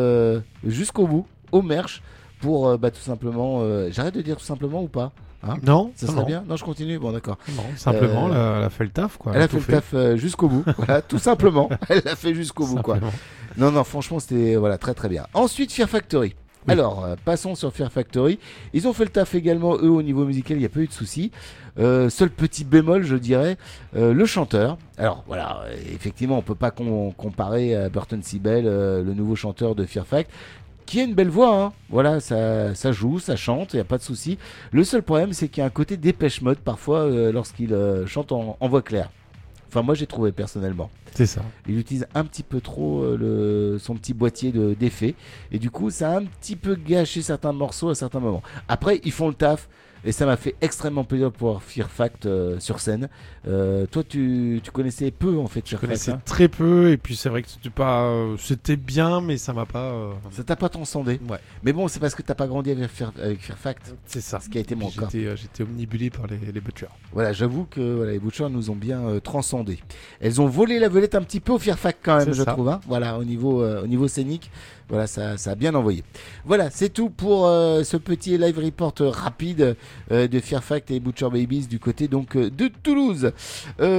jusqu'au 0.64 1.06
bout, 1.06 1.26
au 1.52 1.62
Merch, 1.62 2.02
pour 2.40 2.78
bah, 2.78 2.90
tout 2.90 3.00
simplement. 3.00 3.62
J'arrête 3.90 4.14
de 4.14 4.22
dire 4.22 4.36
tout 4.36 4.44
simplement 4.44 4.82
ou 4.82 4.88
pas? 4.88 5.12
Hein 5.48 5.56
Non, 5.62 5.92
Ça 5.96 6.06
serait 6.06 6.16
non. 6.20 6.26
bien 6.26 6.44
Non, 6.48 6.56
je 6.56 6.64
continue. 6.64 6.98
Bon, 6.98 7.12
d'accord. 7.12 7.38
Simplement, 7.76 8.28
Euh, 8.28 8.30
elle, 8.32 8.36
a, 8.36 8.58
elle 8.58 8.64
a 8.64 8.70
fait 8.70 8.84
le 8.84 8.90
taf, 8.90 9.16
quoi. 9.16 9.32
Elle 9.34 9.42
a 9.42 9.48
fait 9.48 9.58
le 9.58 9.64
taf 9.64 9.94
euh, 9.94 10.16
jusqu'au 10.16 10.48
bout. 10.48 10.64
voilà, 10.76 11.02
tout 11.02 11.18
simplement. 11.18 11.68
Elle 11.88 12.02
l'a 12.04 12.16
fait 12.16 12.34
jusqu'au 12.34 12.66
bout, 12.66 12.82
quoi. 12.82 12.98
Non, 13.56 13.70
non, 13.70 13.84
franchement, 13.84 14.18
c'était 14.20 14.56
voilà, 14.56 14.78
très 14.78 14.94
très 14.94 15.08
bien. 15.08 15.26
Ensuite, 15.34 15.72
Fear 15.72 15.88
Factory. 15.88 16.34
Alors, 16.68 17.04
euh, 17.04 17.14
passons 17.24 17.54
sur 17.54 17.72
Fear 17.72 17.92
Factory. 17.92 18.40
Ils 18.74 18.88
ont 18.88 18.92
fait 18.92 19.04
le 19.04 19.10
taf 19.10 19.36
également, 19.36 19.76
eux, 19.76 19.88
au 19.88 20.02
niveau 20.02 20.24
musical, 20.24 20.56
il 20.56 20.60
n'y 20.60 20.66
a 20.66 20.68
pas 20.68 20.80
eu 20.80 20.88
de 20.88 20.92
soucis. 20.92 21.30
Euh, 21.78 22.10
seul 22.10 22.28
petit 22.30 22.64
bémol, 22.64 23.04
je 23.04 23.14
dirais, 23.16 23.56
euh, 23.94 24.12
le 24.12 24.26
chanteur. 24.26 24.76
Alors, 24.98 25.22
voilà, 25.28 25.60
euh, 25.66 25.76
effectivement, 25.94 26.38
on 26.38 26.42
peut 26.42 26.56
pas 26.56 26.72
com- 26.72 27.12
comparer 27.16 27.76
à 27.76 27.88
Burton 27.88 28.20
Sibel, 28.22 28.64
euh, 28.66 29.04
le 29.04 29.14
nouveau 29.14 29.36
chanteur 29.36 29.76
de 29.76 29.84
Fear 29.86 30.06
Fact, 30.06 30.28
qui 30.86 31.00
a 31.00 31.04
une 31.04 31.14
belle 31.14 31.28
voix, 31.28 31.54
hein. 31.54 31.72
Voilà, 31.90 32.20
ça, 32.20 32.74
ça 32.74 32.92
joue, 32.92 33.18
ça 33.18 33.36
chante, 33.36 33.74
il 33.74 33.76
n'y 33.76 33.80
a 33.80 33.84
pas 33.84 33.98
de 33.98 34.02
souci. 34.02 34.38
Le 34.72 34.84
seul 34.84 35.02
problème, 35.02 35.32
c'est 35.32 35.48
qu'il 35.48 35.60
y 35.60 35.64
a 35.64 35.66
un 35.66 35.70
côté 35.70 35.96
dépêche 35.96 36.40
mode 36.42 36.58
parfois 36.58 37.00
euh, 37.00 37.32
lorsqu'il 37.32 37.72
euh, 37.74 38.06
chante 38.06 38.32
en- 38.32 38.56
en 38.60 38.68
voix 38.68 38.82
claire. 38.82 39.10
Enfin, 39.68 39.82
moi, 39.82 39.94
j'ai 39.94 40.06
trouvé 40.06 40.32
personnellement. 40.32 40.90
C'est 41.12 41.26
ça. 41.26 41.42
Il 41.68 41.78
utilise 41.78 42.06
un 42.14 42.24
petit 42.24 42.42
peu 42.44 42.60
trop 42.60 43.02
euh, 43.02 43.16
le, 43.18 43.78
son 43.78 43.94
petit 43.96 44.14
boîtier 44.14 44.52
de- 44.52 44.74
d'effets. 44.74 45.14
Et 45.50 45.58
du 45.58 45.70
coup, 45.70 45.90
ça 45.90 46.12
a 46.12 46.18
un 46.18 46.24
petit 46.24 46.56
peu 46.56 46.76
gâché 46.76 47.20
certains 47.20 47.52
morceaux 47.52 47.88
à 47.90 47.94
certains 47.94 48.20
moments. 48.20 48.42
Après, 48.68 49.00
ils 49.04 49.12
font 49.12 49.28
le 49.28 49.34
taf. 49.34 49.68
Et 50.06 50.12
ça 50.12 50.24
m'a 50.24 50.36
fait 50.36 50.54
extrêmement 50.62 51.04
plaisir 51.04 51.30
de 51.30 51.36
pouvoir 51.36 51.62
Fear 51.62 51.90
Fact 51.90 52.24
euh, 52.26 52.58
sur 52.60 52.80
scène. 52.80 53.08
Euh, 53.46 53.84
toi, 53.86 54.02
tu, 54.08 54.60
tu 54.62 54.70
connaissais 54.70 55.10
peu 55.10 55.36
en 55.38 55.46
fait 55.48 55.60
Je 55.64 55.70
Fear 55.70 55.80
Fact. 55.80 55.88
connaissais 55.90 56.10
hein 56.12 56.22
très 56.24 56.48
peu, 56.48 56.92
et 56.92 56.96
puis 56.96 57.16
c'est 57.16 57.28
vrai 57.28 57.42
que 57.42 57.48
c'était 57.50 57.70
pas. 57.70 58.04
euh, 58.04 58.36
c'était 58.38 58.76
bien, 58.76 59.20
mais 59.20 59.36
ça 59.36 59.52
m'a 59.52 59.66
pas. 59.66 59.90
euh, 59.92 60.12
Ça 60.30 60.44
t'a 60.44 60.56
pas 60.56 60.68
transcendé. 60.68 61.20
Ouais. 61.28 61.38
Mais 61.62 61.72
bon, 61.72 61.88
c'est 61.88 62.00
parce 62.00 62.14
que 62.14 62.22
t'as 62.22 62.34
pas 62.36 62.46
grandi 62.46 62.70
avec 62.70 62.86
Fear, 62.88 63.12
avec 63.20 63.40
Fear 63.42 63.58
Fact. 63.58 63.94
C'est 64.06 64.20
ça. 64.20 64.40
Ce 64.40 64.48
qui 64.48 64.58
a 64.58 64.60
été 64.60 64.74
mon 64.74 64.88
cas. 64.90 65.08
J'étais, 65.12 65.36
j'étais 65.36 65.62
omnibulé 65.64 66.10
par 66.10 66.26
les, 66.28 66.38
les 66.52 66.60
butchers. 66.60 66.86
Voilà, 67.12 67.32
j'avoue 67.32 67.64
que 67.64 67.96
voilà, 67.96 68.12
les 68.12 68.18
Butchers 68.18 68.48
nous 68.50 68.70
ont 68.70 68.76
bien 68.76 69.18
transcendés. 69.22 69.80
Elles 70.20 70.40
ont 70.40 70.46
volé 70.46 70.78
la 70.78 70.88
vedette 70.88 71.14
un 71.16 71.22
petit 71.22 71.40
peu 71.40 71.52
au 71.52 71.58
Fear 71.58 71.78
Fact 71.78 71.98
quand 72.04 72.18
même, 72.18 72.32
je 72.32 72.42
ça. 72.44 72.52
trouve. 72.52 72.68
hein. 72.68 72.80
Voilà, 72.86 73.18
au 73.18 73.24
niveau, 73.24 73.62
euh, 73.62 73.82
au 73.82 73.86
niveau 73.86 74.06
scénique, 74.06 74.50
voilà, 74.88 75.06
ça, 75.08 75.36
ça 75.36 75.50
a 75.50 75.54
bien 75.56 75.74
envoyé. 75.74 76.04
Voilà, 76.44 76.70
c'est 76.70 76.90
tout 76.90 77.10
pour 77.10 77.46
euh, 77.48 77.82
ce 77.82 77.96
petit 77.96 78.38
live 78.38 78.58
report 78.58 78.94
rapide 79.00 79.76
euh, 80.12 80.28
de 80.28 80.38
Fear 80.40 80.62
Fact 80.62 80.90
et 80.92 81.00
Butcher 81.00 81.28
Babies 81.28 81.66
du 81.66 81.80
côté 81.80 82.06
donc 82.06 82.36
euh, 82.36 82.50
de 82.50 82.70
Toulouse. 82.82 83.32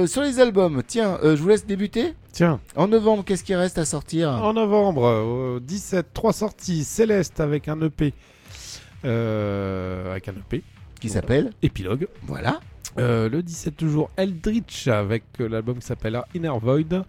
Sur 0.06 0.22
les 0.22 0.40
albums, 0.40 0.82
tiens, 0.86 1.18
je 1.22 1.34
vous 1.34 1.48
laisse 1.48 1.66
débuter. 1.66 2.14
Tiens. 2.32 2.60
En 2.74 2.88
novembre, 2.88 3.24
qu'est-ce 3.24 3.44
qui 3.44 3.54
reste 3.54 3.78
à 3.78 3.84
sortir? 3.84 4.30
En 4.30 4.54
novembre, 4.54 5.04
euh, 5.06 5.60
17, 5.60 6.06
3 6.14 6.32
sorties. 6.32 6.84
Céleste 6.84 7.40
avec 7.40 7.68
un 7.68 7.80
EP. 7.82 8.14
avec 9.04 10.28
un 10.28 10.32
EP. 10.32 10.62
Qui 11.00 11.08
s'appelle? 11.10 11.50
Épilogue. 11.62 12.08
Voilà. 12.22 12.60
Le 12.96 13.40
17 13.40 13.76
toujours 13.76 14.10
Eldritch 14.16 14.88
avec 14.88 15.24
l'album 15.38 15.78
qui 15.78 15.86
s'appelle 15.86 16.20
Inner 16.34 16.50
Void. 16.60 17.04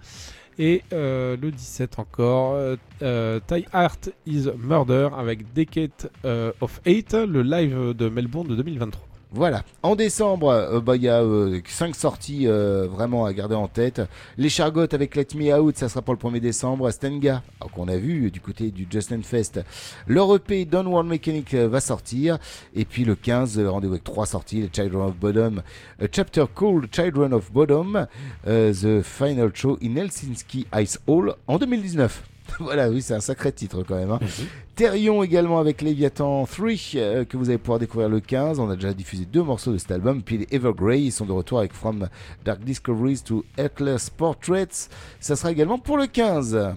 Et 0.61 0.83
euh, 0.91 1.37
le 1.41 1.51
17 1.51 1.99
encore, 1.99 2.53
euh, 2.55 2.75
euh, 3.01 3.39
Ty 3.47 3.65
Heart 3.73 4.09
is 4.27 4.49
Murder 4.57 5.07
avec 5.17 5.53
Decade 5.53 6.11
euh, 6.25 6.51
of 6.59 6.81
Hate, 6.85 7.13
le 7.13 7.43
live 7.43 7.93
de 7.93 8.09
Melbourne 8.09 8.49
de 8.49 8.55
2023. 8.55 9.08
Voilà. 9.31 9.63
En 9.83 9.95
décembre, 9.95 10.49
euh, 10.49 10.81
bah, 10.81 10.95
il 10.95 11.03
y 11.03 11.09
a 11.09 11.23
5 11.67 11.95
sorties 11.95 12.47
euh, 12.47 12.87
vraiment 12.89 13.25
à 13.25 13.33
garder 13.33 13.53
en 13.53 13.67
tête. 13.67 14.01
Les 14.37 14.49
Chargottes 14.49 14.95
avec 14.95 15.15
Let 15.15 15.27
Me 15.35 15.53
Out, 15.53 15.77
ça 15.77 15.87
sera 15.87 16.01
pour 16.01 16.15
le 16.15 16.19
1er 16.19 16.39
décembre. 16.39 16.89
Stenga, 16.89 17.43
alors 17.61 17.71
qu'on 17.71 17.87
a 17.89 17.95
vu 17.97 18.25
euh, 18.25 18.31
du 18.31 18.41
côté 18.41 18.71
du 18.71 18.87
Justin 18.89 19.21
Fest. 19.21 19.59
Leur 20.07 20.35
EP 20.35 20.65
Downward 20.65 21.05
Mechanic 21.05 21.53
euh, 21.53 21.67
va 21.67 21.79
sortir. 21.79 22.39
Et 22.73 22.85
puis 22.85 23.05
le 23.05 23.13
15, 23.13 23.59
euh, 23.59 23.69
rendez-vous 23.69 23.93
avec 23.93 24.03
3 24.03 24.25
sorties. 24.25 24.67
The 24.67 24.75
Children 24.75 25.09
of 25.09 25.15
Bottom, 25.17 25.61
a 26.01 26.05
chapter 26.11 26.45
called 26.53 26.87
Children 26.91 27.33
of 27.33 27.51
euh, 27.55 28.73
The 28.73 29.03
Final 29.03 29.51
Show 29.53 29.77
in 29.83 29.95
Helsinki 29.95 30.65
Ice 30.73 30.99
Hall 31.05 31.35
en 31.45 31.59
2019. 31.59 32.23
voilà, 32.59 32.89
oui, 32.89 33.01
c'est 33.01 33.13
un 33.13 33.19
sacré 33.19 33.51
titre 33.51 33.83
quand 33.87 33.95
même. 33.95 34.11
Hein. 34.11 34.19
Therion 34.75 35.23
également 35.23 35.59
avec 35.59 35.81
Leviathan 35.81 36.45
3 36.45 36.67
euh, 36.95 37.25
que 37.25 37.37
vous 37.37 37.49
allez 37.49 37.57
pouvoir 37.57 37.79
découvrir 37.79 38.09
le 38.09 38.19
15. 38.19 38.59
On 38.59 38.69
a 38.69 38.75
déjà 38.75 38.93
diffusé 38.93 39.25
deux 39.25 39.43
morceaux 39.43 39.71
de 39.73 39.77
cet 39.77 39.91
album. 39.91 40.21
Puis 40.23 40.37
les 40.39 40.47
Evergrey, 40.51 41.01
ils 41.01 41.11
sont 41.11 41.25
de 41.25 41.31
retour 41.31 41.59
avec 41.59 41.73
From 41.73 42.07
Dark 42.45 42.61
Discoveries 42.63 43.21
to 43.25 43.43
Atlas 43.57 44.09
Portraits. 44.09 44.89
Ça 45.19 45.35
sera 45.35 45.51
également 45.51 45.77
pour 45.79 45.97
le 45.97 46.07
15. 46.07 46.73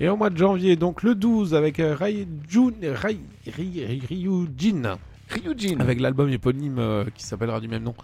Et 0.00 0.08
au 0.08 0.16
mois 0.16 0.30
de 0.30 0.38
janvier, 0.38 0.76
donc 0.76 1.02
le 1.02 1.14
12, 1.14 1.54
avec 1.54 1.78
euh, 1.80 1.94
Ryujin. 1.94 2.72
Ry, 2.82 3.20
Ry- 3.46 3.84
Ry- 3.86 4.02
Ryujin. 4.08 4.98
Ryujin. 5.28 5.78
Avec 5.80 6.00
l'album 6.00 6.30
éponyme 6.30 6.78
euh, 6.78 7.04
qui 7.14 7.24
s'appellera 7.24 7.60
du 7.60 7.68
même 7.68 7.82
nom. 7.82 7.94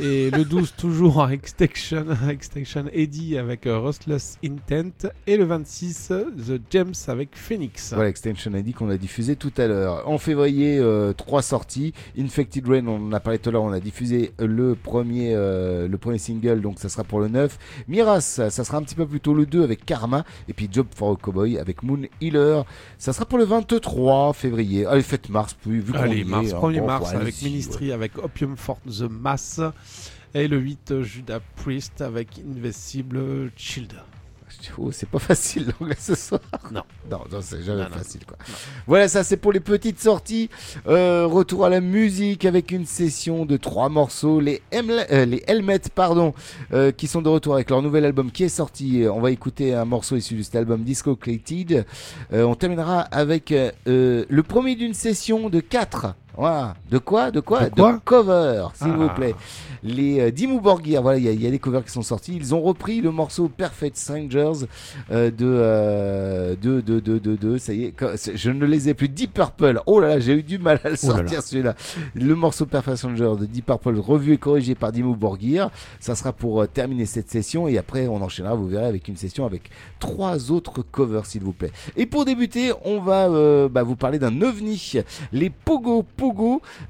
Et 0.00 0.30
le 0.30 0.44
12, 0.44 0.74
toujours 0.76 1.18
en 1.18 1.28
Extinction, 1.28 2.06
Extinction 2.28 2.86
Eddie 2.92 3.38
avec 3.38 3.66
euh, 3.66 3.78
Restless 3.78 4.38
Intent. 4.44 5.08
Et 5.26 5.36
le 5.36 5.44
26, 5.44 6.08
euh, 6.10 6.24
The 6.36 6.60
Gems 6.70 6.92
avec 7.06 7.30
Phoenix. 7.36 7.92
Voilà, 7.94 8.08
Extension 8.10 8.52
ID 8.54 8.74
qu'on 8.74 8.90
a 8.90 8.96
diffusé 8.96 9.36
tout 9.36 9.52
à 9.56 9.66
l'heure. 9.66 10.08
En 10.08 10.18
février, 10.18 10.78
euh, 10.78 11.12
trois 11.12 11.42
sorties. 11.42 11.92
Infected 12.18 12.66
Rain, 12.66 12.86
on 12.88 13.08
en 13.08 13.12
a 13.12 13.20
parlé 13.20 13.38
tout 13.38 13.50
à 13.50 13.52
l'heure, 13.52 13.62
on 13.62 13.72
a 13.72 13.80
diffusé 13.80 14.32
le 14.40 14.74
premier, 14.74 15.32
euh, 15.34 15.86
le 15.86 15.98
premier 15.98 16.18
single, 16.18 16.60
donc 16.60 16.80
ça 16.80 16.88
sera 16.88 17.04
pour 17.04 17.20
le 17.20 17.28
9. 17.28 17.56
Miras, 17.86 18.20
ça 18.20 18.50
sera 18.50 18.78
un 18.78 18.82
petit 18.82 18.96
peu 18.96 19.06
plus 19.06 19.20
tôt 19.20 19.34
le 19.34 19.46
2 19.46 19.62
avec 19.62 19.84
Karma. 19.86 20.24
Et 20.48 20.54
puis 20.54 20.68
Job 20.70 20.86
for 20.94 21.12
a 21.12 21.16
Cowboy 21.16 21.58
avec 21.58 21.82
Moon 21.84 22.02
Healer. 22.20 22.62
Ça 22.98 23.12
sera 23.12 23.26
pour 23.26 23.38
le 23.38 23.44
23 23.44 24.32
février. 24.32 24.86
Allez, 24.86 25.02
faites 25.02 25.28
mars, 25.28 25.54
puis 25.54 25.78
vu 25.78 25.92
qu'on 25.92 25.98
Allez, 25.98 26.20
est, 26.20 26.24
mars, 26.24 26.52
hein, 26.52 26.58
1er 26.60 26.80
bon, 26.80 26.86
mars 26.86 27.12
avec 27.12 27.40
Ministry, 27.42 27.92
avec 27.92 28.18
Opium 28.18 28.56
for 28.56 28.78
the 28.86 29.08
Mass. 29.08 29.60
Et 30.34 30.48
le 30.48 30.58
8, 30.58 30.90
euh, 30.90 31.02
Judas 31.02 31.40
Priest 31.56 32.00
avec 32.00 32.28
Invisible 32.38 33.50
Shield. 33.56 33.92
Oh, 34.78 34.90
c'est 34.92 35.08
pas 35.08 35.18
facile 35.18 35.72
l'anglais 35.80 35.96
ce 35.98 36.14
soir. 36.14 36.40
Non. 36.72 36.82
Non, 37.10 37.20
non, 37.30 37.38
c'est 37.42 37.62
jamais 37.62 37.82
Non, 37.84 37.90
facile 37.90 38.24
quoi. 38.24 38.36
Voilà, 38.86 39.08
ça 39.08 39.24
c'est 39.24 39.36
pour 39.36 39.52
les 39.52 39.58
petites 39.60 40.00
sorties. 40.00 40.48
Euh, 40.86 41.26
retour 41.26 41.64
à 41.64 41.68
la 41.70 41.80
musique 41.80 42.44
avec 42.44 42.70
une 42.70 42.86
session 42.86 43.46
de 43.46 43.56
trois 43.56 43.88
morceaux. 43.88 44.40
Les, 44.40 44.62
Hemle- 44.70 45.06
euh, 45.10 45.24
les 45.24 45.42
Helmets, 45.48 45.80
pardon, 45.94 46.34
euh, 46.72 46.92
qui 46.92 47.08
sont 47.08 47.20
de 47.20 47.28
retour 47.28 47.54
avec 47.54 47.68
leur 47.68 47.82
nouvel 47.82 48.04
album 48.04 48.30
qui 48.30 48.44
est 48.44 48.48
sorti. 48.48 49.04
On 49.12 49.20
va 49.20 49.32
écouter 49.32 49.74
un 49.74 49.84
morceau 49.84 50.14
issu 50.16 50.34
de 50.36 50.42
cet 50.42 50.54
album 50.56 50.82
Disco 50.84 51.16
Clated. 51.16 51.84
On 52.32 52.54
terminera 52.54 53.00
avec 53.00 53.52
le 53.86 54.40
premier 54.42 54.76
d'une 54.76 54.94
session 54.94 55.48
de 55.50 55.60
quatre. 55.60 56.14
Voilà. 56.36 56.74
De 56.90 56.98
quoi 56.98 57.30
De 57.30 57.40
quoi 57.40 57.68
De 57.70 57.74
quoi 57.74 58.00
cover, 58.04 58.66
s'il 58.74 58.88
Ah. 58.90 58.96
vous 58.96 59.08
plaît. 59.10 59.34
Les 59.82 60.18
euh, 60.20 60.30
Dimmu 60.30 60.60
Borgir, 60.60 61.02
voilà, 61.02 61.18
il 61.18 61.26
y, 61.30 61.44
y 61.44 61.46
a 61.46 61.50
des 61.50 61.58
covers 61.58 61.84
qui 61.84 61.90
sont 61.90 62.02
sortis. 62.02 62.34
Ils 62.34 62.54
ont 62.54 62.60
repris 62.62 63.00
le 63.02 63.10
morceau 63.10 63.48
Perfect 63.48 63.96
Strangers 63.96 64.66
euh, 65.10 65.30
de, 65.30 65.36
euh, 65.44 66.56
de, 66.60 66.80
de, 66.80 67.00
de, 67.00 67.18
de, 67.18 67.36
de- 67.36 67.58
ça 67.58 67.72
y 67.74 67.84
est, 67.84 67.94
je 68.34 68.50
ne 68.50 68.64
les 68.64 68.88
ai 68.88 68.94
plus. 68.94 69.08
Deep 69.08 69.34
Purple, 69.34 69.80
oh 69.86 70.00
là 70.00 70.08
là, 70.08 70.20
j'ai 70.20 70.32
eu 70.34 70.42
du 70.42 70.58
mal 70.58 70.80
à 70.84 70.88
le 70.88 70.94
Oh 70.94 71.06
sortir 71.06 71.36
là. 71.38 71.40
celui-là. 71.42 71.74
Le 72.14 72.34
morceau 72.34 72.64
Perfect 72.66 72.96
Strangers 72.96 73.34
de 73.40 73.44
Deep 73.46 73.66
Purple, 73.66 73.98
revu 73.98 74.32
et 74.32 74.38
corrigé 74.38 74.74
par 74.74 74.90
Dimmu 74.90 75.14
Borgir. 75.14 75.70
Ça 76.00 76.14
sera 76.14 76.32
pour 76.32 76.62
euh, 76.62 76.66
terminer 76.66 77.04
cette 77.06 77.30
session 77.30 77.68
et 77.68 77.76
après 77.78 78.06
on 78.06 78.22
enchaînera, 78.22 78.54
vous 78.54 78.66
verrez, 78.68 78.86
avec 78.86 79.06
une 79.08 79.16
session 79.16 79.44
avec 79.44 79.70
trois 79.98 80.50
autres 80.50 80.82
covers, 80.82 81.26
s'il 81.26 81.42
vous 81.42 81.52
plaît. 81.52 81.72
Et 81.96 82.06
pour 82.06 82.24
débuter, 82.24 82.72
on 82.84 83.00
va 83.00 83.28
euh, 83.28 83.68
bah, 83.68 83.82
vous 83.82 83.96
parler 83.96 84.18
d'un 84.18 84.40
ovni, 84.40 84.94
les 85.32 85.50
Pogo 85.50 86.02
Pogo, 86.16 86.23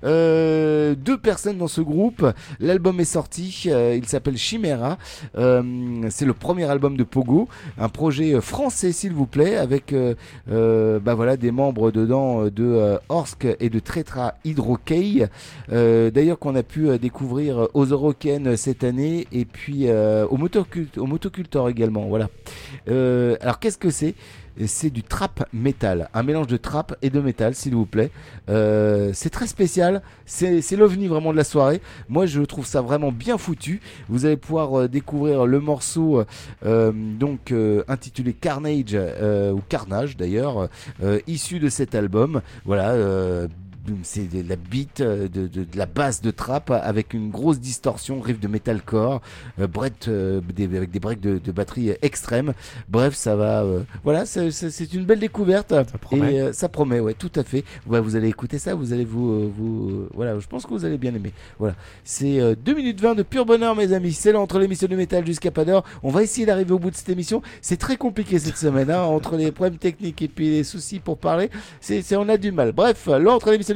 euh, 0.04 0.94
deux 0.94 1.18
personnes 1.18 1.58
dans 1.58 1.68
ce 1.68 1.80
groupe. 1.80 2.26
L'album 2.60 3.00
est 3.00 3.04
sorti, 3.04 3.64
euh, 3.66 3.96
il 3.96 4.06
s'appelle 4.06 4.36
Chimera. 4.36 4.98
Euh, 5.36 6.06
c'est 6.10 6.24
le 6.24 6.34
premier 6.34 6.64
album 6.64 6.96
de 6.96 7.04
Pogo, 7.04 7.48
un 7.78 7.88
projet 7.88 8.40
français, 8.40 8.92
s'il 8.92 9.12
vous 9.12 9.26
plaît, 9.26 9.56
avec 9.56 9.94
bah 10.46 11.14
voilà 11.14 11.36
des 11.36 11.50
membres 11.50 11.90
dedans 11.90 12.46
de 12.46 12.98
Orsk 13.08 13.46
et 13.60 13.68
de 13.68 13.78
Tretra 13.78 14.34
Hydrokei. 14.44 15.26
D'ailleurs 15.68 16.38
qu'on 16.38 16.54
a 16.54 16.62
pu 16.62 16.98
découvrir 16.98 17.68
aux 17.74 17.84
Euroken 17.84 18.56
cette 18.56 18.84
année 18.84 19.26
et 19.32 19.44
puis 19.44 19.88
au 19.90 20.36
Motocultor, 20.36 21.68
également. 21.68 22.06
Voilà. 22.06 22.28
Alors 22.86 23.58
qu'est-ce 23.58 23.78
que 23.78 23.90
c'est? 23.90 24.14
C'est 24.66 24.90
du 24.90 25.02
trap 25.02 25.48
métal, 25.52 26.08
un 26.14 26.22
mélange 26.22 26.46
de 26.46 26.56
trap 26.56 26.96
et 27.02 27.10
de 27.10 27.20
métal, 27.20 27.54
s'il 27.54 27.74
vous 27.74 27.86
plaît. 27.86 28.10
Euh, 28.48 29.10
c'est 29.12 29.30
très 29.30 29.46
spécial, 29.46 30.02
c'est 30.26 30.76
l'ovni 30.76 31.06
vraiment 31.08 31.32
de 31.32 31.36
la 31.36 31.44
soirée. 31.44 31.80
Moi, 32.08 32.26
je 32.26 32.42
trouve 32.42 32.66
ça 32.66 32.80
vraiment 32.80 33.12
bien 33.12 33.38
foutu. 33.38 33.80
Vous 34.08 34.26
allez 34.26 34.36
pouvoir 34.36 34.80
euh, 34.80 34.88
découvrir 34.88 35.46
le 35.46 35.60
morceau 35.60 36.24
euh, 36.64 36.92
donc 36.92 37.52
intitulé 37.88 38.32
Carnage 38.32 38.94
ou 38.94 39.60
Carnage 39.68 40.16
d'ailleurs, 40.16 40.68
issu 41.26 41.58
de 41.58 41.68
cet 41.68 41.94
album. 41.94 42.40
Voilà. 42.64 43.48
C'est 44.02 44.28
de 44.30 44.48
la 44.48 44.56
beat, 44.56 45.00
euh, 45.00 45.28
de, 45.28 45.46
de- 45.46 45.64
de 45.64 45.76
la 45.78 45.86
basse 45.86 46.20
de 46.22 46.30
trap 46.30 46.70
avec 46.70 47.12
une 47.14 47.30
grosse 47.30 47.60
distorsion, 47.60 48.20
riff 48.20 48.40
de 48.40 48.48
metalcore, 48.48 49.20
euh, 49.60 49.66
break, 49.66 50.08
euh, 50.08 50.40
des- 50.54 50.64
avec 50.76 50.90
des 50.90 51.00
breaks 51.00 51.20
de, 51.20 51.38
de 51.38 51.52
batterie 51.52 51.92
extrêmes. 52.02 52.54
Bref, 52.88 53.14
ça 53.14 53.36
va. 53.36 53.62
euh, 53.62 53.82
voilà, 54.02 54.26
c'est- 54.26 54.50
une 54.94 55.04
belle 55.04 55.18
découverte. 55.20 55.74
promet. 56.00 56.34
Et 56.34 56.52
ça 56.52 56.68
promet, 56.68 57.00
ouais, 57.00 57.14
tout 57.14 57.30
à 57.36 57.42
fait. 57.44 57.64
Ouais, 57.86 58.00
vous 58.00 58.16
allez 58.16 58.28
écouter 58.28 58.58
ça, 58.58 58.74
vous 58.74 58.92
allez 58.92 59.04
vous. 59.04 59.48
vous 59.50 60.08
voilà, 60.14 60.38
je 60.38 60.46
pense 60.46 60.64
que 60.64 60.70
vous 60.70 60.84
allez 60.84 60.98
bien 60.98 61.14
aimer. 61.14 61.32
Voilà. 61.58 61.74
C'est 62.04 62.40
euh, 62.40 62.54
2 62.54 62.74
minutes 62.74 63.00
20 63.00 63.14
de 63.14 63.22
pur 63.22 63.44
bonheur, 63.46 63.74
mes 63.76 63.92
amis. 63.92 64.12
C'est 64.12 64.32
là 64.32 64.40
entre 64.40 64.58
l'émission 64.58 64.86
du 64.88 64.96
métal 64.96 65.26
jusqu'à 65.26 65.50
pas 65.50 65.64
d'heure. 65.64 65.84
On 66.02 66.10
va 66.10 66.22
essayer 66.22 66.46
d'arriver 66.46 66.72
au 66.72 66.78
bout 66.78 66.90
de 66.90 66.96
cette 66.96 67.08
émission. 67.08 67.42
C'est 67.60 67.76
très 67.76 67.96
compliqué 67.96 68.38
cette 68.38 68.56
semaine, 68.56 68.90
hein, 68.90 69.02
entre 69.02 69.36
les 69.36 69.52
problèmes 69.52 69.78
techniques 69.78 70.22
et 70.22 70.28
puis 70.28 70.50
les 70.50 70.64
soucis 70.64 71.00
pour 71.00 71.18
parler. 71.18 71.50
C'est- 71.80 72.14
on 72.16 72.28
a 72.28 72.36
du 72.36 72.52
mal. 72.52 72.72
Bref, 72.72 73.06
là 73.06 73.30
entre 73.32 73.50
l'émission 73.50 73.73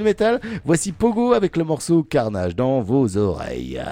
voici 0.64 0.92
Pogo 0.92 1.32
avec 1.32 1.56
le 1.56 1.64
morceau 1.64 2.02
Carnage 2.02 2.54
dans 2.56 2.80
vos 2.80 3.16
oreilles. 3.16 3.82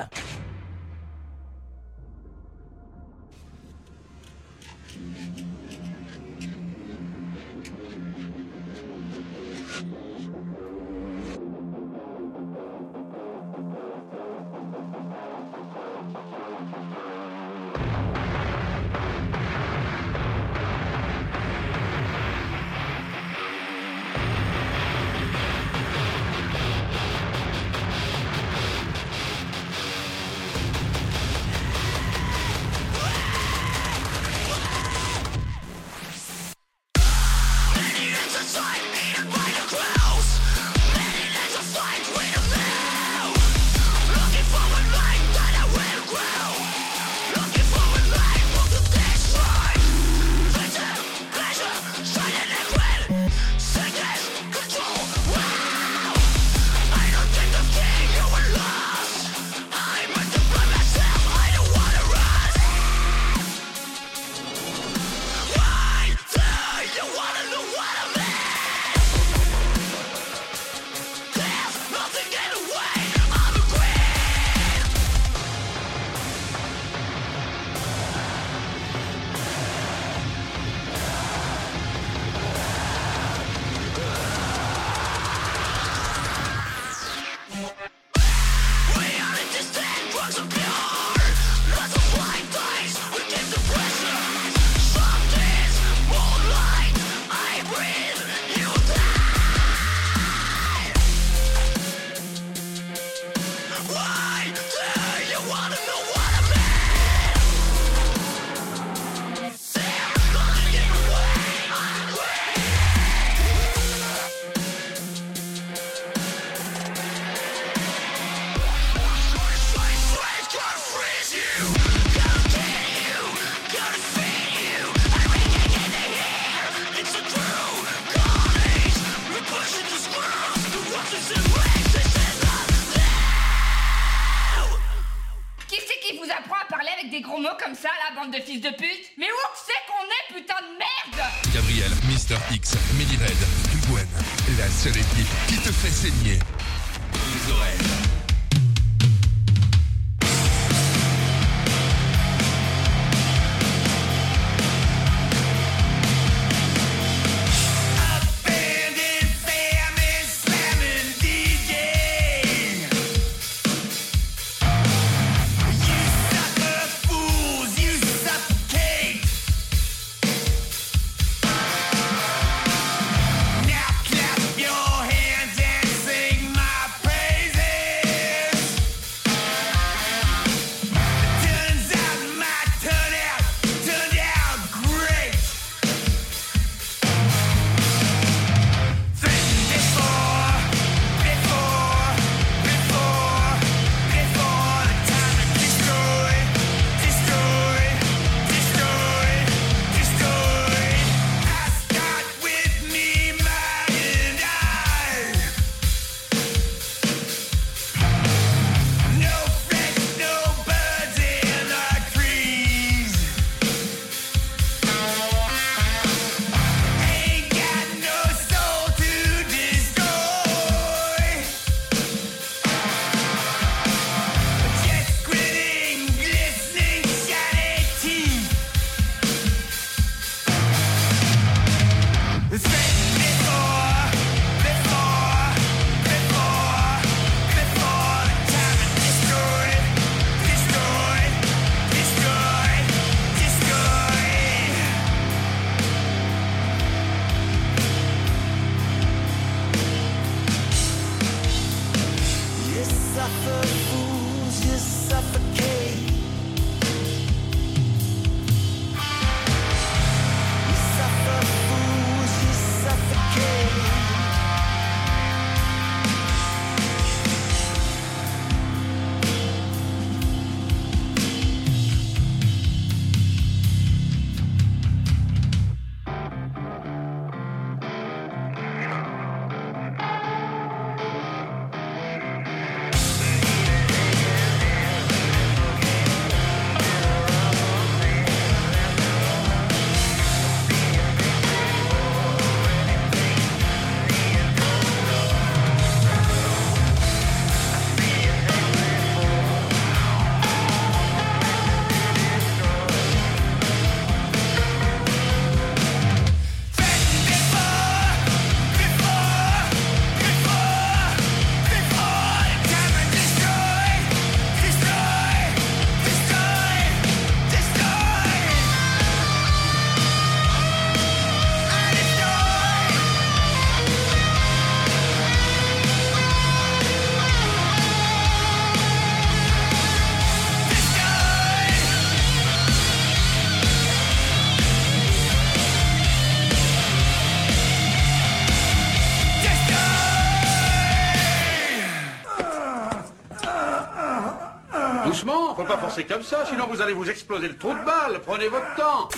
pas 345.67 345.79
forcer 345.79 346.05
comme 346.05 346.23
ça, 346.23 346.45
sinon 346.49 346.67
vous 346.71 346.81
allez 346.81 346.93
vous 346.93 347.09
exploser 347.09 347.49
le 347.49 347.57
trou 347.57 347.71
de 347.71 347.85
balle. 347.85 348.21
Prenez 348.25 348.49
votre 348.49 348.75
temps. 348.77 349.09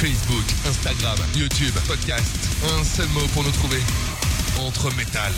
Facebook, 0.00 0.44
Instagram, 0.66 1.18
YouTube, 1.36 1.74
podcast. 1.86 2.36
Un 2.78 2.84
seul 2.84 3.08
mot 3.08 3.26
pour 3.34 3.44
nous 3.44 3.50
trouver. 3.50 3.80
Entre 4.58 4.94
métal. 4.96 5.32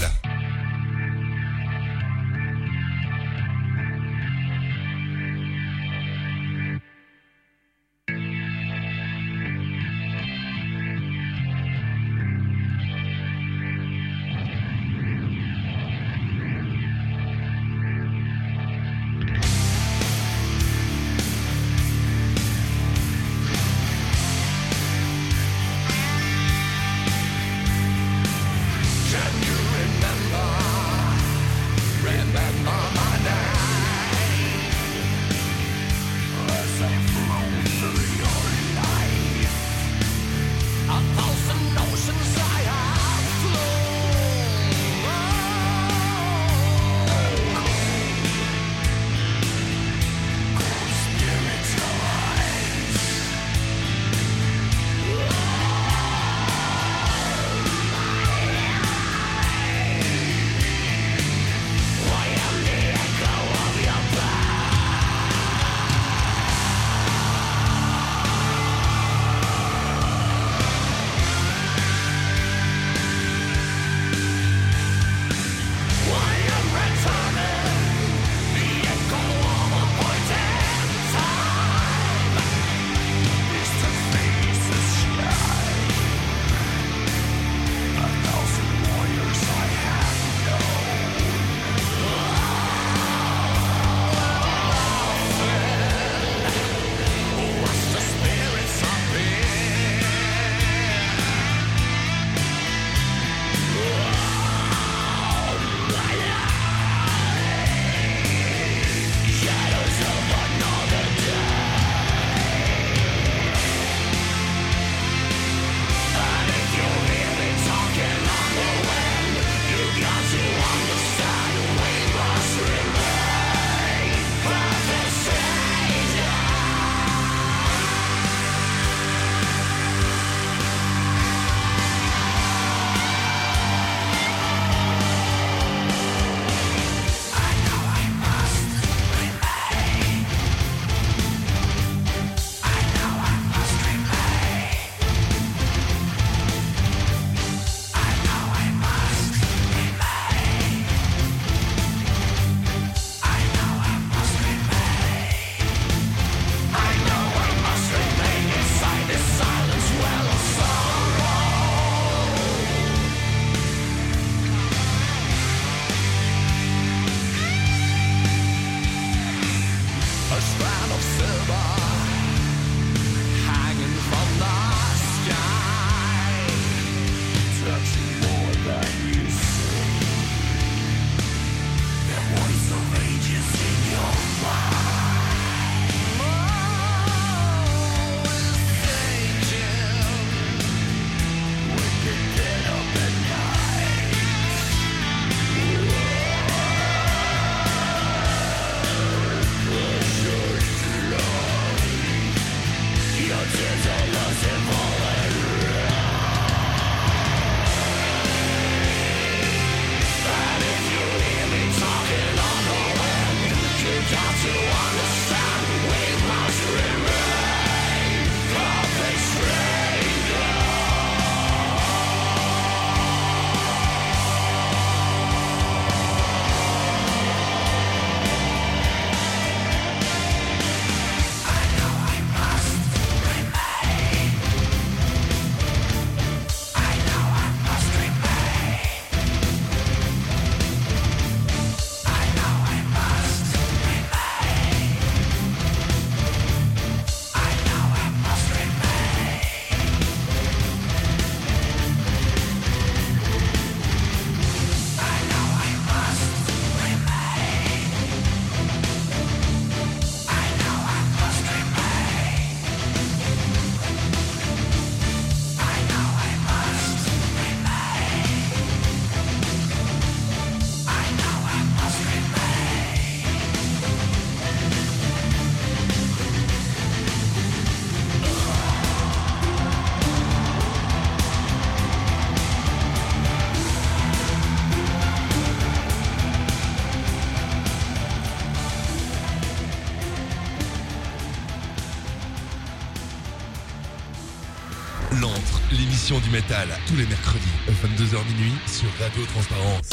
Métal, 296.33 296.67
tous 296.87 296.97
les 296.97 297.05
mercredis, 297.05 297.45
22h 297.69 298.17
minuit, 298.27 298.55
sur 298.67 298.89
Radio 298.99 299.23
Transparence. 299.27 299.91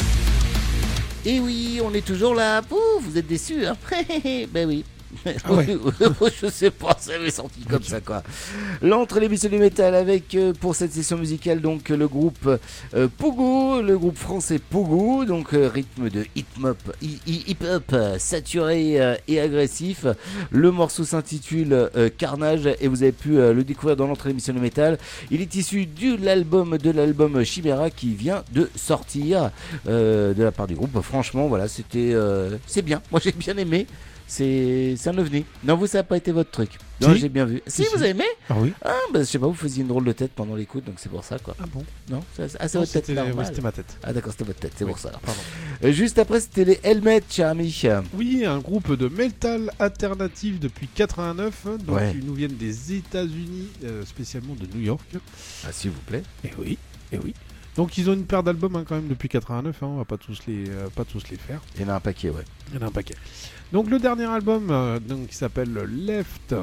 Et 1.26 1.38
oui, 1.38 1.82
on 1.84 1.92
est 1.92 2.04
toujours 2.04 2.34
là. 2.34 2.62
Pouf, 2.62 2.80
vous 3.02 3.18
êtes 3.18 3.26
déçus, 3.26 3.66
hein 3.66 3.76
Ben 4.50 4.66
oui. 4.66 4.82
Ah 5.44 5.52
ouais. 5.52 5.76
je 6.40 6.46
sais 6.48 6.70
pas, 6.70 6.96
ça 7.00 7.18
m'est 7.18 7.30
sorti 7.30 7.60
comme 7.68 7.82
ça 7.82 8.00
quoi. 8.00 8.22
L'entre 8.82 9.18
l'émission 9.20 9.48
du 9.50 9.58
métal 9.58 9.94
avec 9.94 10.34
euh, 10.34 10.52
pour 10.52 10.74
cette 10.74 10.92
session 10.92 11.18
musicale 11.18 11.60
donc 11.60 11.88
le 11.88 12.06
groupe 12.08 12.48
euh, 12.94 13.08
Pogo, 13.18 13.82
le 13.82 13.98
groupe 13.98 14.16
français 14.16 14.58
Pogo, 14.58 15.24
donc 15.24 15.52
euh, 15.54 15.68
rythme 15.68 16.08
de 16.10 16.24
hip-hop, 16.36 16.78
hi- 17.02 17.20
hi- 17.26 17.44
hip-hop 17.48 17.84
euh, 17.92 18.18
saturé 18.18 18.98
et 19.28 19.40
agressif. 19.40 20.06
Le 20.50 20.70
morceau 20.70 21.04
s'intitule 21.04 21.90
Carnage 22.18 22.68
et 22.80 22.88
vous 22.88 23.02
avez 23.02 23.12
pu 23.12 23.30
le 23.32 23.62
découvrir 23.64 23.96
dans 23.96 24.06
l'entre 24.06 24.28
l'émission 24.28 24.52
du 24.52 24.60
métal. 24.60 24.98
Il 25.30 25.40
est 25.40 25.54
issu 25.54 25.86
de 25.86 26.16
l'album 26.24 26.78
de 26.78 26.90
l'album 26.90 27.42
Chimera 27.44 27.90
qui 27.90 28.14
vient 28.14 28.44
de 28.52 28.68
sortir 28.76 29.50
de 29.86 30.34
la 30.42 30.52
part 30.52 30.66
du 30.66 30.74
groupe. 30.74 31.00
Franchement, 31.02 31.46
voilà, 31.48 31.68
c'était 31.68 32.14
c'est 32.66 32.82
bien. 32.82 33.02
Moi 33.10 33.20
j'ai 33.22 33.32
bien 33.32 33.56
aimé. 33.56 33.86
C'est 34.32 35.08
un 35.08 35.18
ovni. 35.18 35.44
Non, 35.64 35.74
vous, 35.76 35.88
ça 35.88 35.98
n'a 35.98 36.04
pas 36.04 36.16
été 36.16 36.30
votre 36.30 36.52
truc. 36.52 36.70
Non, 37.00 37.12
Si. 37.14 37.18
j'ai 37.20 37.28
bien 37.28 37.46
vu. 37.46 37.60
Si, 37.66 37.82
Si, 37.82 37.88
vous 37.90 38.00
avez 38.00 38.10
aimé 38.10 38.22
Ah 38.48 38.54
oui. 38.58 38.72
Ah, 38.84 38.94
bah, 39.12 39.18
je 39.20 39.24
sais 39.24 39.40
pas, 39.40 39.48
vous 39.48 39.54
faisiez 39.54 39.82
une 39.82 39.88
drôle 39.88 40.04
de 40.04 40.12
tête 40.12 40.30
pendant 40.36 40.54
l'écoute, 40.54 40.84
donc 40.84 40.94
c'est 40.98 41.08
pour 41.08 41.24
ça, 41.24 41.38
quoi. 41.40 41.56
Ah 41.60 41.64
bon 41.72 41.82
Non, 42.08 42.22
ça- 42.36 42.44
ah, 42.60 42.68
c'est 42.68 42.78
votre 42.78 42.92
tête 42.92 43.08
ouais, 43.08 43.44
c'était 43.44 43.60
ma 43.60 43.72
tête. 43.72 43.96
Ah, 44.04 44.12
d'accord, 44.12 44.30
c'était 44.30 44.44
votre 44.44 44.60
tête, 44.60 44.72
c'est 44.76 44.84
Oui, 44.84 44.90
pour 44.92 45.00
ça. 45.00 45.10
pardon. 45.10 45.40
Euh, 45.82 45.90
juste 45.92 46.18
après, 46.20 46.38
c'était 46.40 46.64
les 46.64 46.78
Helmets, 46.84 47.22
cher 47.28 47.48
ami. 47.48 47.82
Oui, 48.14 48.44
un 48.44 48.58
groupe 48.58 48.92
de 48.94 49.08
metal 49.08 49.72
alternatif 49.80 50.60
depuis 50.60 50.86
89. 50.94 51.66
Donc, 51.84 51.96
Ouais. 51.96 52.12
ils 52.14 52.24
nous 52.24 52.34
viennent 52.34 52.56
des 52.56 52.92
États-Unis, 52.94 53.68
euh, 53.84 54.04
spécialement 54.04 54.54
de 54.54 54.66
New 54.76 54.84
York. 54.84 55.00
Ah, 55.66 55.72
s'il 55.72 55.90
vous 55.90 56.00
plaît. 56.02 56.22
Et 56.44 56.50
oui, 56.58 56.78
et 57.12 57.18
oui. 57.18 57.34
Donc, 57.76 57.96
ils 57.98 58.08
ont 58.10 58.12
une 58.12 58.26
paire 58.26 58.42
d'albums 58.42 58.76
hein, 58.76 58.84
quand 58.86 58.96
même 58.96 59.08
depuis 59.08 59.28
89. 59.28 59.82
hein, 59.82 59.86
on 59.86 59.96
va 59.96 60.04
pas 60.04 60.18
tous 60.18 60.38
les, 60.46 60.68
euh, 60.68 60.88
pas 60.94 61.04
tous 61.04 61.22
les 61.30 61.36
faire. 61.38 61.60
Il 61.76 61.82
y 61.82 61.84
en 61.86 61.88
a 61.88 61.94
un 61.94 62.00
paquet, 62.00 62.28
ouais. 62.28 62.44
Il 62.68 62.74
y 62.74 62.78
en 62.78 62.82
a 62.86 62.88
un 62.88 62.92
paquet. 62.92 63.14
Donc, 63.72 63.88
le 63.90 63.98
dernier 63.98 64.24
album, 64.24 64.68
euh, 64.70 64.98
donc, 64.98 65.28
qui 65.28 65.34
s'appelle 65.36 65.72
Left, 65.72 66.54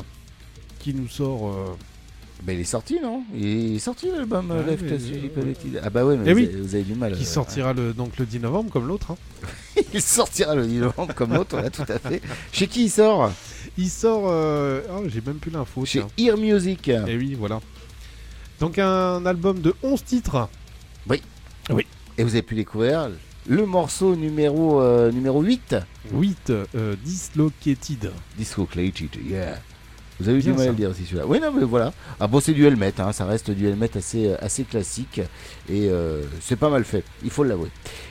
qui 0.79 0.93
nous 0.93 1.07
sort. 1.07 1.49
euh, 1.49 1.75
Bah, 2.43 2.53
il 2.53 2.59
est 2.59 2.63
sorti, 2.65 2.99
non? 3.01 3.23
Il 3.33 3.75
est 3.75 3.79
sorti 3.79 4.09
l'album 4.15 4.51
euh, 4.51 4.61
Ah, 4.63 4.69
Left 4.71 4.83
mais- 4.83 5.43
bêtises. 5.43 5.79
Ah, 5.81 5.89
bah 5.89 6.05
ouais, 6.05 6.17
mais 6.17 6.23
Eh 6.29 6.33
vous, 6.33 6.39
oui. 6.39 6.45
avez, 6.47 6.61
vous 6.61 6.75
avez 6.75 6.83
du 6.83 6.93
mal. 6.95 7.13
qui 7.15 7.23
euh, 7.23 7.25
sortira 7.25 7.73
le, 7.73 7.93
donc 7.93 8.17
le 8.17 8.25
10 8.25 8.39
novembre 8.41 8.71
comme 8.71 8.87
l'autre. 8.87 9.11
hein. 9.11 9.17
il 9.93 10.01
sortira 10.01 10.53
le 10.53 10.67
10 10.67 10.77
novembre 10.79 11.13
comme 11.15 11.33
l'autre, 11.33 11.55
là, 11.55 11.69
tout 11.69 11.85
à 11.87 11.97
fait. 11.97 12.21
Chez 12.51 12.67
qui 12.67 12.83
il 12.85 12.89
sort? 12.91 13.31
Il 13.77 13.89
sort. 13.89 14.25
euh, 14.27 14.81
oh, 14.91 15.03
J'ai 15.07 15.21
même 15.21 15.37
plus 15.37 15.49
l'info. 15.51 15.83
Chez 15.85 15.99
tiens. 16.15 16.25
Ear 16.27 16.37
Music. 16.37 16.89
Et 16.89 17.17
oui, 17.17 17.33
voilà. 17.33 17.59
Donc 18.59 18.77
un 18.79 19.25
album 19.25 19.61
de 19.61 19.73
11 19.81 20.03
titres. 20.03 20.49
Oui. 21.09 21.21
Oui. 21.69 21.85
Et 22.17 22.23
vous 22.23 22.29
avez 22.31 22.41
pu 22.43 22.55
découvrir 22.55 23.09
le 23.47 23.65
morceau 23.65 24.15
numéro, 24.15 24.81
euh, 24.81 25.11
numéro 25.11 25.41
8. 25.41 25.75
8 26.13 26.49
euh, 26.49 26.95
Dislocated. 27.03 28.11
Dislocated, 28.37 29.15
yeah. 29.25 29.59
Vous 30.19 30.29
avez 30.29 30.39
eu 30.39 30.41
du 30.41 30.53
mal 30.53 30.67
à 30.67 30.69
le 30.71 30.75
dire 30.75 30.89
aussi 30.89 31.05
celui-là. 31.05 31.25
Oui, 31.27 31.39
non, 31.39 31.51
mais 31.51 31.63
voilà. 31.63 31.93
Ah 32.19 32.27
bon, 32.27 32.39
c'est 32.39 32.53
du 32.53 32.65
helmet, 32.65 32.93
hein, 32.99 33.11
ça 33.11 33.25
reste 33.25 33.51
du 33.51 33.67
helmet 33.67 33.95
assez, 33.95 34.33
assez 34.41 34.63
classique. 34.63 35.21
Et 35.69 35.89
euh, 35.89 36.23
c'est 36.41 36.55
pas 36.55 36.69
mal 36.69 36.83
fait, 36.83 37.03
il 37.23 37.29
faut 37.29 37.43
l'avouer. 37.43 37.69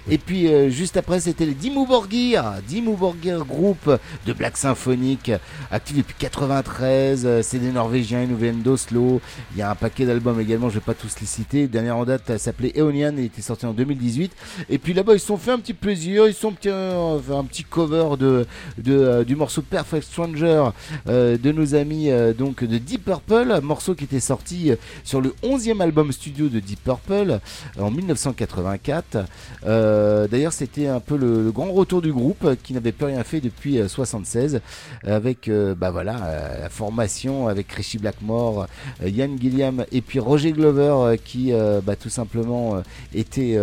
Et 0.08 0.18
puis, 0.18 0.46
euh, 0.48 0.70
juste 0.70 0.96
après, 0.96 1.20
c'était 1.20 1.46
les 1.46 1.54
Dimmu 1.54 1.86
Borgir. 1.86 2.44
Dimmu 2.68 2.94
Borgir, 2.96 3.44
groupe 3.44 3.98
de 4.26 4.32
Black 4.32 4.56
Symphonique, 4.56 5.32
actif 5.70 5.96
depuis 5.96 6.14
93. 6.18 7.22
euh, 7.24 7.42
C'est 7.42 7.58
des 7.58 7.72
Norvégiens, 7.72 8.22
ils 8.22 8.28
nous 8.28 8.36
viennent 8.36 8.62
d'Oslo. 8.62 9.20
Il 9.52 9.58
y 9.58 9.62
a 9.62 9.70
un 9.70 9.74
paquet 9.74 10.06
d'albums 10.06 10.40
également, 10.40 10.68
je 10.68 10.74
vais 10.74 10.80
pas 10.80 10.94
tous 10.94 11.16
les 11.20 11.26
citer. 11.26 11.62
Le 11.62 11.68
dernier 11.68 11.90
en 11.90 12.04
date 12.04 12.30
euh, 12.30 12.38
s'appelait 12.38 12.72
Eonian 12.76 13.16
et 13.16 13.24
était 13.24 13.42
sorti 13.42 13.66
en 13.66 13.72
2018. 13.72 14.32
Et 14.70 14.78
puis 14.78 14.94
là-bas, 14.94 15.14
ils 15.14 15.20
se 15.20 15.26
sont 15.26 15.36
fait 15.38 15.50
un 15.50 15.58
petit 15.58 15.74
plaisir. 15.74 16.26
Ils 16.28 16.34
sont 16.34 16.54
euh, 16.66 17.18
fait 17.20 17.34
un 17.34 17.44
petit 17.44 17.64
cover 17.64 18.16
de, 18.18 18.46
de, 18.78 18.96
euh, 18.96 19.24
du 19.24 19.34
morceau 19.36 19.62
Perfect 19.62 20.04
Stranger 20.04 20.70
euh, 21.08 21.36
de 21.36 21.52
nos 21.52 21.74
amis 21.74 21.95
euh, 22.06 22.32
donc 22.32 22.64
de 22.64 22.78
Deep 22.78 23.04
Purple, 23.04 23.60
morceau 23.62 23.94
qui 23.94 24.04
était 24.04 24.20
sorti 24.20 24.70
euh, 24.70 24.76
sur 25.04 25.20
le 25.20 25.34
11e 25.42 25.80
album 25.80 26.12
studio 26.12 26.48
de 26.48 26.60
Deep 26.60 26.82
Purple 26.84 27.38
euh, 27.38 27.38
en 27.80 27.90
1984. 27.90 29.24
Euh, 29.66 30.28
D'ailleurs, 30.28 30.52
c'était 30.52 30.86
un 30.86 31.00
peu 31.00 31.16
le, 31.16 31.50
grand 31.50 31.72
retour 31.72 32.02
du 32.02 32.12
groupe 32.12 32.56
qui 32.62 32.72
n'avait 32.72 32.92
plus 32.92 33.06
rien 33.06 33.22
fait 33.24 33.40
depuis 33.40 33.78
euh, 33.78 33.88
76 33.88 34.60
avec 35.04 35.50
bah 35.78 35.90
voilà 35.90 36.58
la 36.60 36.68
formation 36.68 37.48
avec 37.48 37.70
Richie 37.72 37.98
Blackmore, 37.98 38.66
Ian 39.04 39.36
Gilliam 39.40 39.84
et 39.92 40.00
puis 40.00 40.18
Roger 40.18 40.52
Glover 40.52 41.16
qui 41.24 41.52
bah, 41.84 41.96
tout 41.96 42.08
simplement 42.08 42.82
étaient 43.14 43.58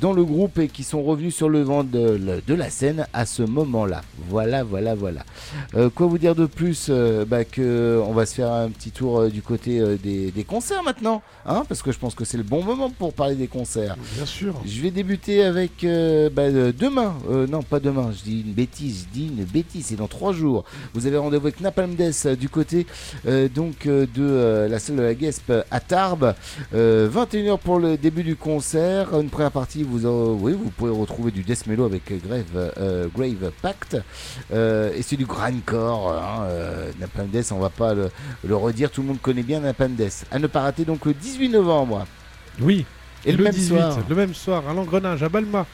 dans 0.00 0.12
le 0.12 0.24
groupe 0.24 0.58
et 0.58 0.68
qui 0.68 0.82
sont 0.82 1.02
revenus 1.02 1.34
sur 1.34 1.48
le 1.48 1.62
vent 1.62 1.84
de, 1.84 2.18
la 2.48 2.70
scène 2.70 3.06
à 3.12 3.26
ce 3.26 3.42
moment-là. 3.42 4.02
Voilà, 4.28 4.64
voilà, 4.64 4.94
voilà. 4.94 5.24
Quoi 5.94 6.06
vous 6.06 6.18
dire 6.18 6.34
de 6.34 6.46
plus 6.46 6.90
bah, 7.26 7.44
que 7.44 7.75
euh, 7.76 8.02
on 8.06 8.12
va 8.12 8.26
se 8.26 8.34
faire 8.34 8.50
un 8.52 8.70
petit 8.70 8.90
tour 8.90 9.20
euh, 9.20 9.28
du 9.28 9.42
côté 9.42 9.78
euh, 9.80 9.96
des, 9.96 10.30
des 10.30 10.44
concerts 10.44 10.82
maintenant, 10.82 11.22
hein, 11.44 11.64
parce 11.68 11.82
que 11.82 11.92
je 11.92 11.98
pense 11.98 12.14
que 12.14 12.24
c'est 12.24 12.36
le 12.36 12.42
bon 12.42 12.62
moment 12.62 12.90
pour 12.90 13.12
parler 13.12 13.34
des 13.34 13.46
concerts. 13.48 13.96
Bien 14.14 14.26
sûr. 14.26 14.54
Je 14.64 14.80
vais 14.80 14.90
débuter 14.90 15.44
avec 15.44 15.84
euh, 15.84 16.30
bah, 16.30 16.50
demain, 16.50 17.14
non 17.48 17.62
pas 17.62 17.80
demain, 17.80 18.10
je 18.16 18.22
dis 18.22 18.40
une 18.40 18.52
bêtise, 18.52 19.06
je 19.08 19.18
dis 19.18 19.26
une 19.28 19.44
bêtise, 19.44 19.86
c'est 19.86 19.96
dans 19.96 20.08
trois 20.08 20.32
jours. 20.32 20.64
Vous 20.94 21.06
avez 21.06 21.16
rendez-vous 21.16 21.46
avec 21.46 21.60
Napalm 21.60 21.94
Death 21.94 22.26
du 22.38 22.48
côté 22.48 22.86
donc 23.54 23.86
de 23.86 24.66
la 24.68 24.78
salle 24.78 24.96
de 24.96 25.02
la 25.02 25.14
Guesp 25.14 25.52
à 25.70 25.80
Tarbes. 25.80 26.34
Euh, 26.74 27.08
21h 27.08 27.58
pour 27.58 27.78
le 27.78 27.96
début 27.96 28.22
du 28.22 28.36
concert. 28.36 29.14
Une 29.18 29.28
première 29.30 29.52
partie, 29.52 29.82
vous, 29.82 30.06
oui, 30.06 30.52
vous 30.52 30.70
pouvez 30.70 30.90
retrouver 30.90 31.30
du 31.30 31.42
death 31.42 31.66
mellow 31.66 31.84
avec 31.84 32.02
Grave, 32.26 33.10
Grave 33.14 33.52
Pact. 33.62 33.96
Et 34.52 35.02
c'est 35.02 35.16
du 35.16 35.26
grindcore. 35.26 36.12
Hein, 36.12 36.46
Napalm 37.00 37.28
Death, 37.28 37.52
on 37.52 37.58
va 37.58 37.65
pas 37.70 37.94
le, 37.94 38.10
le 38.44 38.56
redire, 38.56 38.90
tout 38.90 39.02
le 39.02 39.08
monde 39.08 39.20
connaît 39.20 39.42
bien 39.42 39.60
Napalm 39.60 39.94
Death. 39.94 40.26
À 40.30 40.38
ne 40.38 40.46
pas 40.46 40.60
rater 40.60 40.84
donc 40.84 41.04
le 41.04 41.14
18 41.14 41.48
novembre. 41.50 42.06
Oui. 42.60 42.84
Et 43.24 43.32
le 43.32 43.42
même 43.42 43.52
18, 43.52 43.68
soir. 43.68 43.98
Le 44.08 44.14
même 44.14 44.34
soir, 44.34 44.68
à 44.68 44.72
l'engrenage, 44.72 45.22
à 45.22 45.28
Balma. 45.28 45.66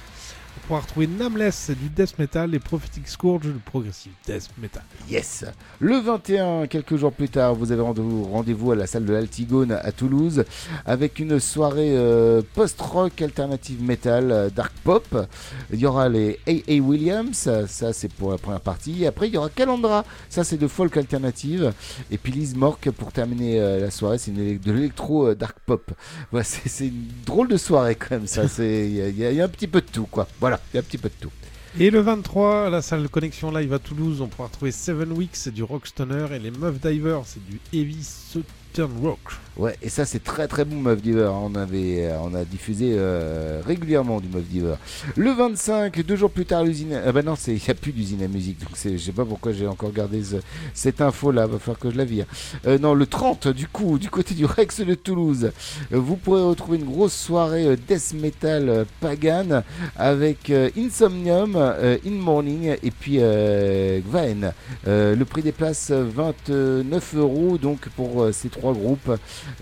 Pourra 0.73 0.85
retrouver 0.85 1.07
Nameless, 1.07 1.70
du 1.70 1.90
death 1.90 2.19
metal, 2.19 2.55
et 2.55 2.59
Prophetic 2.59 3.07
Scourge, 3.07 3.43
du 3.43 3.59
progressive 3.59 4.12
death 4.27 4.49
metal. 4.57 4.82
Yes. 5.07 5.44
Le 5.81 5.99
21, 5.99 6.66
quelques 6.66 6.97
jours 6.97 7.12
plus 7.12 7.28
tard, 7.28 7.55
vous 7.55 7.73
avez 7.73 7.82
rendez-vous 7.82 8.73
à 8.73 8.74
la 8.74 8.86
salle 8.86 9.05
de 9.05 9.12
l'Altigone 9.12 9.73
à 9.73 9.93
Toulouse 9.93 10.47
avec 10.86 11.19
une 11.19 11.39
soirée 11.40 11.94
euh, 11.94 12.40
post-rock 12.55 13.20
alternative 13.20 13.82
metal 13.82 14.32
euh, 14.32 14.49
dark 14.49 14.73
pop. 14.82 15.28
Il 15.70 15.78
y 15.78 15.85
aura 15.85 16.09
les 16.09 16.40
A.A. 16.49 16.81
Williams, 16.81 17.51
ça 17.66 17.93
c'est 17.93 18.11
pour 18.11 18.31
la 18.31 18.39
première 18.39 18.62
partie. 18.62 19.05
Après, 19.05 19.28
il 19.28 19.35
y 19.35 19.36
aura 19.36 19.51
Calandra, 19.51 20.07
ça 20.31 20.43
c'est 20.43 20.57
de 20.57 20.69
folk 20.69 20.97
alternative. 20.97 21.74
Et 22.11 22.16
puis 22.16 22.32
Liz 22.32 22.55
Mork 22.55 22.90
pour 22.93 23.12
terminer 23.12 23.61
euh, 23.61 23.78
la 23.78 23.90
soirée, 23.90 24.16
c'est 24.16 24.31
de 24.31 24.73
l'électro 24.73 25.35
dark 25.35 25.59
pop. 25.66 25.90
Voilà, 26.31 26.44
c'est 26.44 26.86
une 26.86 27.09
drôle 27.27 27.49
de 27.49 27.59
soirée 27.59 27.94
quand 27.94 28.12
même, 28.12 28.27
ça. 28.27 28.44
il 28.59 29.19
y 29.19 29.40
a 29.40 29.44
un 29.44 29.49
petit 29.49 29.66
peu 29.66 29.82
de 29.82 29.86
tout, 29.86 30.07
quoi. 30.11 30.27
Voilà, 30.40 30.61
il 30.72 30.76
y 30.76 30.78
a 30.78 30.80
un 30.80 30.84
petit 30.84 30.98
peu 30.98 31.09
de 31.09 31.14
tout. 31.20 31.32
Et 31.78 31.90
le 31.90 32.01
23, 32.01 32.66
à 32.66 32.70
la 32.70 32.82
salle 32.82 33.09
Connexion 33.09 33.51
Live 33.51 33.72
à 33.72 33.78
Toulouse, 33.78 34.20
on 34.20 34.28
pourra 34.28 34.48
retrouver 34.48 34.72
Seven 34.72 35.10
Weeks, 35.12 35.36
c'est 35.36 35.55
du 35.55 35.62
rock 35.62 35.86
stoner, 35.86 36.26
et 36.34 36.39
les 36.39 36.51
Meuf 36.51 36.78
Divers, 36.78 37.22
c'est 37.24 37.44
du 37.47 37.60
heavy 37.72 38.05
southern 38.05 38.93
rock. 39.01 39.20
Ouais, 39.59 39.77
et 39.83 39.91
ça 39.91 40.07
c'est 40.07 40.24
très 40.24 40.49
très 40.49 40.65
bon 40.65 40.77
Meuf 40.77 41.03
Diver. 41.03 41.31
On 41.31 41.55
avait, 41.55 42.07
euh, 42.07 42.16
on 42.23 42.35
a 42.35 42.43
diffusé 42.43 42.95
euh, 42.97 43.61
régulièrement 43.66 44.19
du 44.19 44.29
Meuf 44.29 44.45
Diver. 44.45 44.77
Le 45.15 45.31
25, 45.31 46.01
deux 46.07 46.16
jours 46.16 46.31
plus 46.31 46.47
tard, 46.47 46.65
l'usine. 46.65 46.99
Ah 47.07 47.12
bah 47.12 47.23
non, 47.23 47.35
il 47.47 47.59
y 47.62 47.70
a 47.70 47.74
plus 47.74 47.93
d'usine 47.93 48.23
à 48.23 48.29
musique, 48.29 48.59
donc 48.61 48.70
je 48.83 48.97
sais 48.97 49.12
pas 49.12 49.27
pourquoi 49.27 49.53
j'ai 49.53 49.66
encore 49.66 49.93
gardé 49.93 50.23
ce- 50.24 50.37
cette 50.73 51.03
info 51.03 51.31
là. 51.33 51.47
Va 51.47 51.59
falloir 51.59 51.79
que 51.79 51.91
je 51.91 51.99
la 51.99 52.07
vire. 52.07 52.24
Euh, 52.66 52.79
non, 52.79 52.95
le 52.95 53.05
30, 53.07 53.49
du 53.49 53.69
coup, 53.69 53.99
du 53.99 54.09
côté 54.09 54.35
du 54.35 54.47
Rex 54.47 54.81
de 54.81 54.95
Toulouse, 54.95 55.51
euh, 55.93 55.99
vous 55.99 56.16
pourrez 56.16 56.41
retrouver 56.43 56.79
une 56.79 56.87
grosse 56.87 57.12
soirée 57.15 57.77
death 57.77 58.15
metal 58.15 58.87
pagan 59.01 59.62
avec 59.97 60.51
Insomnium, 60.79 61.57
In 61.57 62.11
Morning 62.11 62.74
et 62.83 62.91
puis 62.91 63.19
Gvaen. 63.19 64.53
Le 64.87 65.23
prix 65.24 65.43
des 65.43 65.53
places 65.53 65.91
euh, 65.91 66.07
29 66.49 67.15
euros 67.16 67.59
donc 67.59 67.89
pour 67.91 68.29
ces 68.33 68.49
trois 68.49 68.73
groupes 68.73 69.11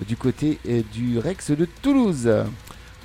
du 0.07 0.17
côté 0.17 0.59
euh, 0.69 0.83
du 0.93 1.19
Rex 1.19 1.51
de 1.51 1.67
Toulouse. 1.83 2.31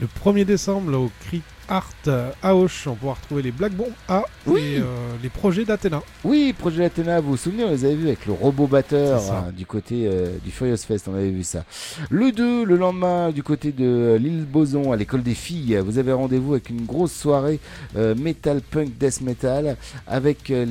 Le 0.02 0.08
1er 0.08 0.44
décembre, 0.44 0.92
là, 0.92 0.98
au 1.00 1.10
Crit 1.26 1.42
Art 1.70 1.90
euh, 2.08 2.30
à 2.44 2.54
Auch, 2.54 2.70
on 2.86 2.96
pourra 2.96 3.14
retrouver 3.14 3.42
les 3.42 3.52
Black 3.54 3.72
Bomb 3.74 3.88
A 4.10 4.24
Oui. 4.46 4.60
et 4.60 4.80
euh, 4.80 4.84
les 5.24 5.30
projets 5.30 5.64
d'Athéna. 5.64 6.02
Oui, 6.26 6.54
Projet 6.56 6.84
Athéna, 6.84 7.22
vous 7.22 7.32
vous 7.32 7.38
souvenez, 7.38 7.64
on 7.64 7.72
les 7.72 7.86
avait 7.86 7.96
vus 7.96 8.08
avec 8.08 8.26
le 8.26 8.34
robot 8.34 8.68
batteur 8.68 9.22
hein, 9.32 9.52
du 9.56 9.66
côté 9.66 10.06
euh, 10.06 10.36
du 10.44 10.52
Furious 10.52 10.76
Fest, 10.86 11.08
on 11.08 11.16
avait 11.16 11.30
vu 11.32 11.44
ça. 11.44 11.64
Le 12.10 12.34
2, 12.34 12.66
le 12.66 12.76
lendemain, 12.76 13.32
du 13.32 13.42
côté 13.42 13.72
de 13.72 14.18
l'île 14.22 14.44
Boson, 14.44 14.92
à 14.92 14.98
l'école 14.98 15.24
des 15.24 15.34
filles, 15.34 15.82
vous 15.84 15.98
avez 15.98 16.12
rendez-vous 16.12 16.54
avec 16.54 16.70
une 16.70 16.86
grosse 16.86 17.14
soirée 17.14 17.60
euh, 17.96 18.14
metal 18.16 18.60
punk 18.62 18.98
death 19.00 19.22
metal 19.22 19.78
avec 20.08 20.50
les, 20.50 20.66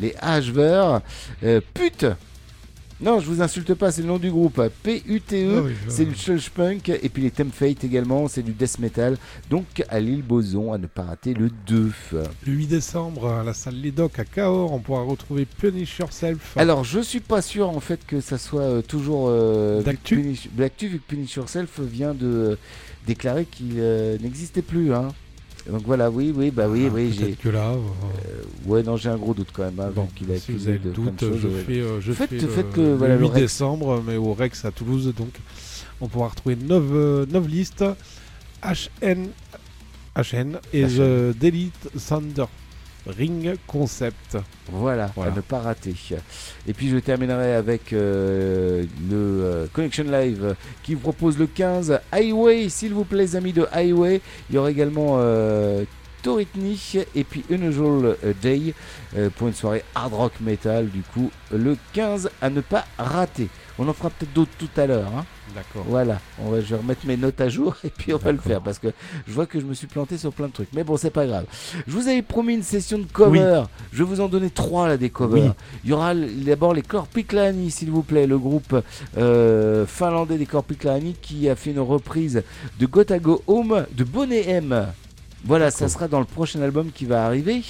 les 0.00 0.14
Ashver. 0.20 0.96
Pute 1.74 2.06
non, 3.02 3.18
je 3.20 3.26
vous 3.26 3.40
insulte 3.42 3.74
pas, 3.74 3.90
c'est 3.90 4.02
le 4.02 4.08
nom 4.08 4.18
du 4.18 4.30
groupe. 4.30 4.60
P-U-T-E, 4.82 5.54
Ah 5.58 5.62
oui, 5.64 5.72
E, 5.72 5.74
c'est 5.88 6.04
du 6.04 6.14
sludge 6.14 6.50
punk. 6.50 6.88
Et 6.88 7.08
puis 7.08 7.22
les 7.22 7.30
Temp 7.30 7.50
Fate 7.52 7.82
également, 7.84 8.28
c'est 8.28 8.42
du 8.42 8.52
death 8.52 8.78
metal. 8.78 9.16
Donc 9.48 9.82
à 9.88 10.00
l'île 10.00 10.22
Boson, 10.22 10.72
à 10.72 10.78
ne 10.78 10.86
pas 10.86 11.02
rater 11.02 11.32
le 11.34 11.50
2. 11.66 11.90
Le 12.46 12.52
8 12.52 12.66
décembre, 12.66 13.26
à 13.28 13.42
la 13.44 13.54
salle 13.54 13.76
Les 13.80 13.90
Docs 13.90 14.18
à 14.18 14.24
Cahors, 14.24 14.72
on 14.72 14.78
pourra 14.80 15.02
retrouver 15.02 15.46
Punish 15.46 15.98
Yourself. 15.98 16.56
Alors, 16.56 16.84
je 16.84 17.00
suis 17.00 17.20
pas 17.20 17.42
sûr 17.42 17.68
en 17.70 17.80
fait 17.80 18.00
que 18.06 18.20
ça 18.20 18.38
soit 18.38 18.62
euh, 18.62 18.82
toujours 18.82 19.26
euh, 19.30 19.82
D'actu 19.82 20.16
Punish- 20.16 20.48
d'actu, 20.56 20.88
vu 20.88 20.98
que 20.98 21.06
Punish 21.14 21.34
Yourself 21.36 21.80
vient 21.80 22.14
de 22.14 22.26
euh, 22.26 22.56
déclarer 23.06 23.44
qu'il 23.46 23.74
euh, 23.78 24.18
n'existait 24.18 24.62
plus. 24.62 24.92
Hein. 24.92 25.08
Donc 25.70 25.82
voilà, 25.86 26.10
oui, 26.10 26.32
oui, 26.34 26.50
bah 26.50 26.68
oui, 26.68 26.86
Ah, 26.88 26.92
oui, 26.94 27.08
peut-être 27.10 27.28
j'ai. 27.28 27.32
que 27.36 27.48
là, 27.48 27.70
euh, 27.70 27.76
Euh, 27.76 28.42
ouais, 28.66 28.82
non, 28.82 28.96
j'ai 28.96 29.08
un 29.08 29.16
gros 29.16 29.34
doute 29.34 29.48
quand 29.52 29.64
même. 29.64 29.78
hein, 29.80 29.90
Bon, 29.94 30.06
qu'il 30.14 30.30
a 30.32 30.38
si 30.38 30.52
vous 30.52 30.68
avez 30.68 30.78
le 30.82 30.90
doute, 30.90 31.20
je 31.20 31.26
euh, 31.48 31.62
fais, 31.64 31.80
euh, 31.80 32.00
je 32.00 32.12
faites, 32.12 32.30
fais 32.30 32.38
faites 32.46 32.76
le, 32.76 32.82
le, 32.84 32.94
voilà, 32.96 33.14
le 33.14 33.20
le 33.20 33.26
8 33.26 33.30
Rex. 33.32 33.40
décembre, 33.42 34.02
mais 34.06 34.16
au 34.16 34.34
Rex 34.34 34.64
à 34.64 34.70
Toulouse, 34.70 35.12
donc 35.16 35.30
on 36.00 36.08
pourra 36.08 36.28
retrouver 36.28 36.56
9, 36.56 37.26
listes 37.46 37.84
HN, 38.62 39.28
HN 40.16 40.58
et 40.72 40.82
HN. 40.84 40.88
The 41.32 41.38
Delete 41.38 41.88
Thunder 42.08 42.44
Ring 43.06 43.56
Concept. 43.66 44.36
Voilà, 44.70 45.10
Voilà. 45.14 45.32
à 45.32 45.36
ne 45.36 45.40
pas 45.40 45.60
rater. 45.60 45.94
Et 46.66 46.72
puis 46.72 46.88
je 46.90 46.96
terminerai 46.98 47.54
avec 47.54 47.92
euh, 47.92 48.84
le 49.10 49.16
euh, 49.16 49.66
Connection 49.72 50.04
Live 50.04 50.54
qui 50.82 50.94
vous 50.94 51.00
propose 51.00 51.38
le 51.38 51.46
15 51.46 52.00
Highway, 52.12 52.68
s'il 52.68 52.92
vous 52.94 53.04
plaît, 53.04 53.18
les 53.22 53.36
amis 53.36 53.52
de 53.52 53.66
Highway. 53.72 54.20
Il 54.48 54.56
y 54.56 54.58
aura 54.58 54.70
également 54.70 55.16
euh, 55.18 55.84
Toritni 56.22 56.78
et 57.14 57.24
puis 57.24 57.44
Unusual 57.48 58.16
euh, 58.24 58.32
Day 58.42 58.74
pour 59.36 59.48
une 59.48 59.54
soirée 59.54 59.82
hard 59.94 60.12
rock 60.12 60.32
metal. 60.40 60.88
Du 60.88 61.02
coup, 61.02 61.30
le 61.52 61.76
15 61.94 62.30
à 62.40 62.50
ne 62.50 62.60
pas 62.60 62.84
rater. 62.98 63.48
On 63.82 63.88
en 63.88 63.92
fera 63.94 64.10
peut-être 64.10 64.32
d'autres 64.34 64.50
tout 64.58 64.68
à 64.76 64.86
l'heure. 64.86 65.10
hein. 65.16 65.24
D'accord. 65.54 65.84
Voilà, 65.88 66.20
on 66.38 66.50
va, 66.50 66.60
je 66.60 66.66
vais 66.66 66.76
remettre 66.76 67.04
mes 67.06 67.16
notes 67.16 67.40
à 67.40 67.48
jour 67.48 67.74
et 67.84 67.88
puis 67.88 68.14
on 68.14 68.18
va 68.18 68.30
le 68.30 68.38
faire 68.38 68.60
parce 68.60 68.78
que 68.78 68.88
je 69.26 69.32
vois 69.32 69.46
que 69.46 69.58
je 69.58 69.64
me 69.64 69.74
suis 69.74 69.88
planté 69.88 70.16
sur 70.18 70.32
plein 70.32 70.46
de 70.46 70.52
trucs. 70.52 70.68
Mais 70.74 70.84
bon, 70.84 70.96
c'est 70.96 71.10
pas 71.10 71.26
grave. 71.26 71.46
Je 71.86 71.92
vous 71.92 72.06
avais 72.06 72.22
promis 72.22 72.54
une 72.54 72.62
session 72.62 72.98
de 72.98 73.04
cover. 73.04 73.62
Je 73.92 74.04
vais 74.04 74.08
vous 74.08 74.20
en 74.20 74.28
donner 74.28 74.50
trois 74.50 74.86
là 74.86 74.96
des 74.96 75.10
covers. 75.10 75.42
Oui. 75.42 75.50
Il 75.84 75.90
y 75.90 75.92
aura 75.92 76.14
d'abord 76.14 76.72
les 76.74 76.82
Korpiklani, 76.82 77.70
s'il 77.72 77.90
vous 77.90 78.02
plaît, 78.02 78.26
le 78.28 78.38
groupe 78.38 78.76
euh, 79.18 79.86
finlandais 79.86 80.36
des 80.38 80.46
Korpiklani 80.46 81.14
qui 81.20 81.48
a 81.48 81.56
fait 81.56 81.70
une 81.70 81.80
reprise 81.80 82.42
de 82.78 82.86
Gotago 82.86 83.42
Home 83.48 83.86
de 83.92 84.04
Bonnet 84.04 84.48
M. 84.48 84.86
Voilà, 85.42 85.70
ça 85.70 85.88
sera 85.88 86.06
dans 86.06 86.18
le 86.18 86.26
prochain 86.26 86.60
album 86.60 86.90
qui 86.94 87.06
va 87.06 87.24
arriver. 87.24 87.62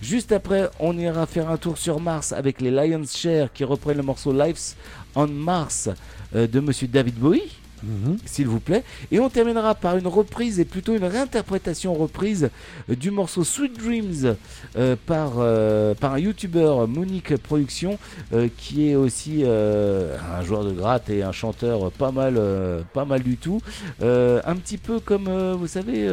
Juste 0.00 0.32
après, 0.32 0.70
on 0.80 0.96
ira 0.96 1.26
faire 1.26 1.50
un 1.50 1.58
tour 1.58 1.76
sur 1.76 2.00
Mars 2.00 2.32
avec 2.32 2.62
les 2.62 2.70
Lions 2.70 3.04
Share 3.06 3.52
qui 3.52 3.62
reprennent 3.62 3.98
le 3.98 4.02
morceau 4.02 4.32
Lives 4.32 4.74
on 5.14 5.26
Mars 5.26 5.88
euh, 6.34 6.46
de 6.46 6.60
Monsieur 6.60 6.86
David 6.88 7.16
Bowie 7.16 7.59
Mhm. 7.82 8.18
s'il 8.26 8.46
vous 8.46 8.60
plaît. 8.60 8.84
Et 9.10 9.20
on 9.20 9.28
terminera 9.30 9.74
par 9.74 9.96
une 9.96 10.06
reprise, 10.06 10.60
et 10.60 10.64
plutôt 10.64 10.94
une 10.94 11.04
réinterprétation 11.04 11.94
reprise 11.94 12.50
euh, 12.90 12.94
du 12.94 13.10
morceau 13.10 13.44
Sweet 13.44 13.78
Dreams 13.78 14.36
euh, 14.76 14.96
par, 15.06 15.34
euh, 15.38 15.94
par 15.94 16.14
un 16.14 16.18
youtubeur 16.18 16.86
Monique 16.86 17.36
Production, 17.36 17.98
euh, 18.32 18.48
qui 18.56 18.90
est 18.90 18.94
aussi 18.94 19.44
un 19.44 20.42
joueur 20.42 20.64
de 20.64 20.72
gratte 20.72 21.10
et 21.10 21.22
un 21.22 21.32
chanteur 21.32 21.90
pas 21.92 22.10
mal, 22.12 22.40
pas 22.92 23.04
mal 23.04 23.22
du 23.22 23.36
tout. 23.36 23.60
Un 24.00 24.56
petit 24.56 24.78
peu 24.78 25.00
comme, 25.00 25.28
vous 25.54 25.66
savez, 25.66 26.08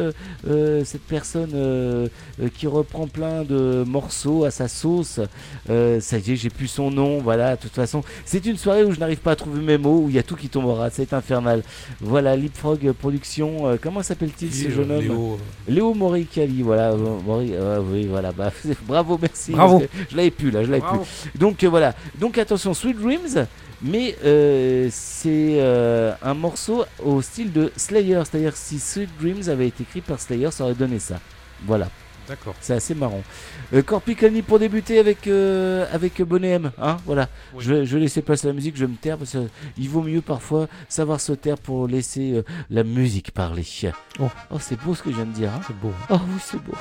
cette 0.84 1.02
personne 1.02 2.08
qui 2.54 2.66
reprend 2.66 3.06
plein 3.06 3.44
de 3.44 3.84
morceaux 3.86 4.44
à 4.44 4.50
sa 4.50 4.68
sauce. 4.68 5.20
Ça 5.66 6.18
y 6.18 6.32
est, 6.32 6.36
j'ai 6.36 6.50
plus 6.50 6.68
son 6.68 6.90
nom. 6.90 7.18
Voilà, 7.18 7.56
de 7.56 7.60
toute 7.60 7.74
façon, 7.74 8.02
c'est 8.24 8.44
une 8.46 8.56
soirée 8.56 8.84
où 8.84 8.92
je 8.92 9.00
n'arrive 9.00 9.18
pas 9.18 9.32
à 9.32 9.36
trouver 9.36 9.60
mes 9.60 9.78
mots, 9.78 10.02
où 10.04 10.08
il 10.08 10.14
y 10.14 10.18
a 10.18 10.22
tout 10.22 10.36
qui 10.36 10.48
tombera. 10.48 10.90
C'est 10.90 11.12
infernal. 11.12 11.57
Voilà, 12.00 12.36
Leapfrog 12.36 12.92
Production. 12.92 13.66
euh, 13.68 13.76
comment 13.80 14.02
s'appelle-t-il 14.02 14.52
ce 14.52 14.70
jeune 14.70 14.90
homme 14.90 15.00
Léo, 15.00 15.38
Léo 15.68 15.94
Moricali, 15.94 16.62
voilà. 16.62 16.92
euh, 16.92 17.18
Mori- 17.26 17.52
euh, 17.54 17.80
oui, 17.84 18.06
voilà. 18.06 18.32
Bah, 18.32 18.52
bravo, 18.86 19.18
merci. 19.20 19.52
Bravo. 19.52 19.82
Je 20.10 20.16
l'avais 20.16 20.30
plus 20.30 20.50
là, 20.50 20.64
je 20.64 20.70
l'avais 20.70 20.82
plus. 20.86 21.38
Donc 21.38 21.62
euh, 21.64 21.68
voilà. 21.68 21.94
Donc 22.18 22.38
attention, 22.38 22.74
Sweet 22.74 22.98
Dreams. 23.00 23.46
Mais 23.80 24.16
euh, 24.24 24.88
c'est 24.90 25.60
un 26.22 26.34
morceau 26.34 26.84
au 27.04 27.22
style 27.22 27.52
de 27.52 27.70
Slayer, 27.76 28.20
c'est-à-dire 28.28 28.56
si 28.56 28.80
Sweet 28.80 29.08
Dreams 29.20 29.48
avait 29.48 29.68
été 29.68 29.84
écrit 29.84 30.00
par 30.00 30.18
Slayer, 30.18 30.50
ça 30.50 30.64
aurait 30.64 30.74
donné 30.74 30.98
ça. 30.98 31.20
Voilà. 31.64 31.88
D'accord. 32.28 32.54
C'est 32.60 32.74
assez 32.74 32.94
marrant. 32.94 33.22
Euh, 33.72 33.82
Corpicani 33.82 34.42
pour 34.42 34.58
débuter 34.58 34.98
avec, 34.98 35.26
euh, 35.26 35.86
avec 35.92 36.20
Bonnet 36.22 36.50
M. 36.50 36.70
Hein, 36.80 36.98
voilà. 37.06 37.28
Oui. 37.54 37.64
Je, 37.64 37.72
vais, 37.74 37.86
je 37.86 37.94
vais 37.94 38.00
laisser 38.00 38.22
passer 38.22 38.46
la 38.46 38.52
musique, 38.52 38.76
je 38.76 38.84
vais 38.84 38.92
me 38.92 38.96
taire 38.96 39.16
parce 39.16 39.30
qu'il 39.74 39.88
vaut 39.88 40.02
mieux 40.02 40.20
parfois 40.20 40.68
savoir 40.88 41.20
se 41.20 41.32
taire 41.32 41.58
pour 41.58 41.88
laisser 41.88 42.32
euh, 42.34 42.42
la 42.70 42.84
musique 42.84 43.32
parler. 43.32 43.64
Oh. 44.20 44.28
c'est 44.60 44.78
beau 44.80 44.94
ce 44.94 45.02
que 45.02 45.10
je 45.10 45.16
viens 45.16 45.26
de 45.26 45.32
dire. 45.32 45.52
hein. 45.52 45.60
C'est 45.66 45.76
beau. 45.78 45.92
Oh 46.10 46.16
oui, 46.28 46.40
c'est 46.40 46.62
beau. 46.62 46.74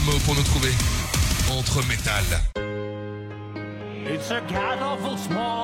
mot 0.00 0.18
pour 0.24 0.34
nous 0.34 0.42
trouver 0.42 0.72
entre 1.50 1.86
métal. 1.86 2.24
Small 5.18 5.61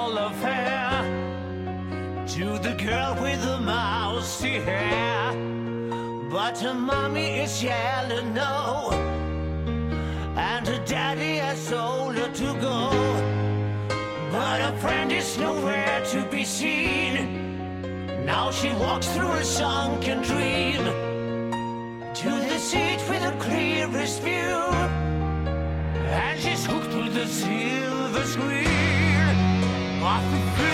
off 30.18 30.58
the 30.58 30.67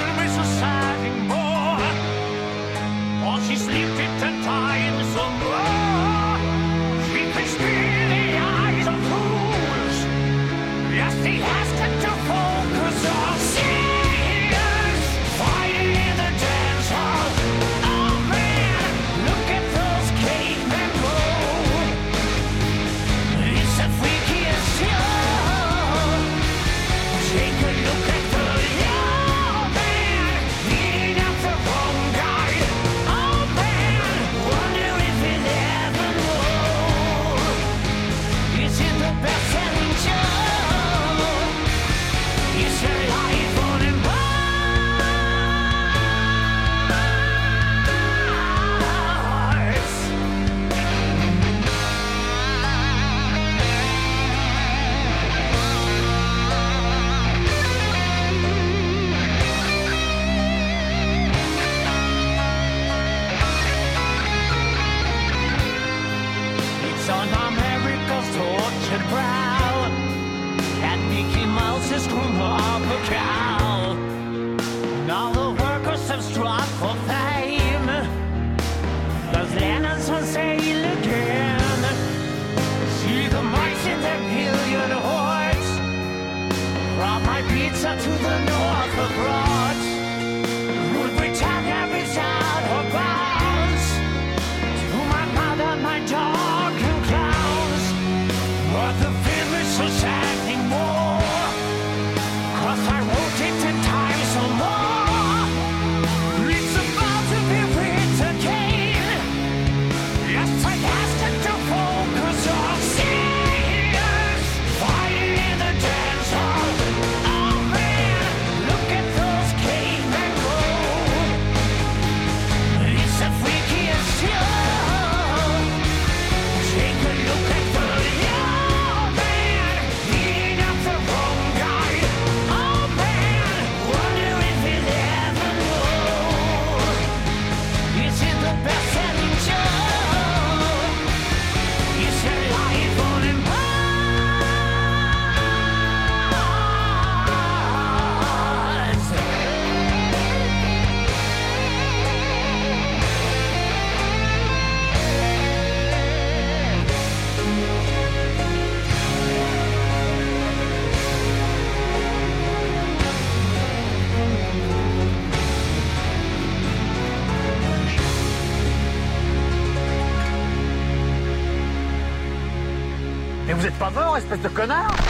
espèce 174.17 174.41
de 174.43 174.49
connard. 174.49 175.04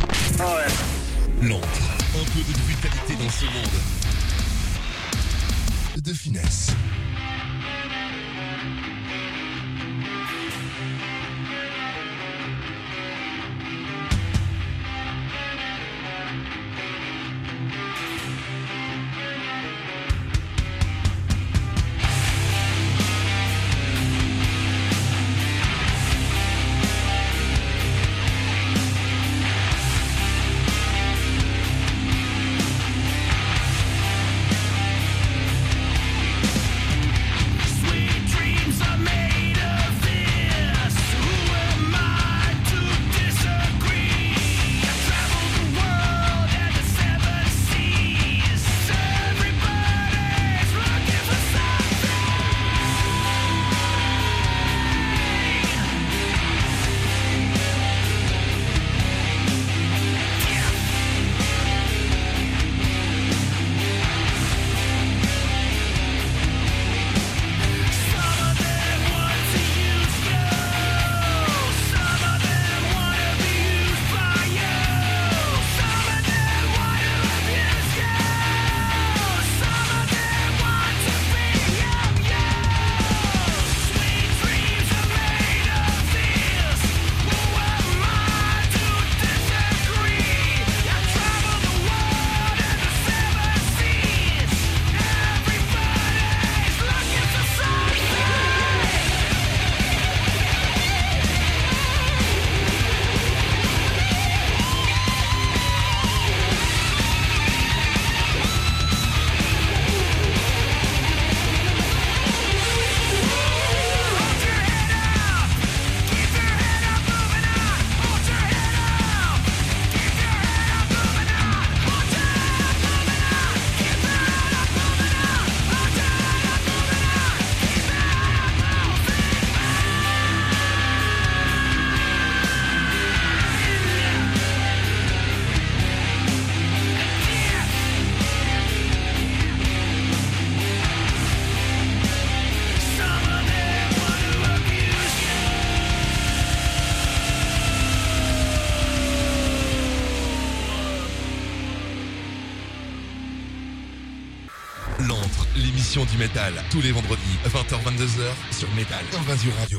Métal, 156.51 156.65
tous 156.71 156.83
les 156.83 156.93
vendredis, 156.93 157.39
20h-22h 157.47 158.55
sur 158.55 158.69
Métal, 158.75 158.99
Invasion 159.19 159.53
Radio. 159.61 159.79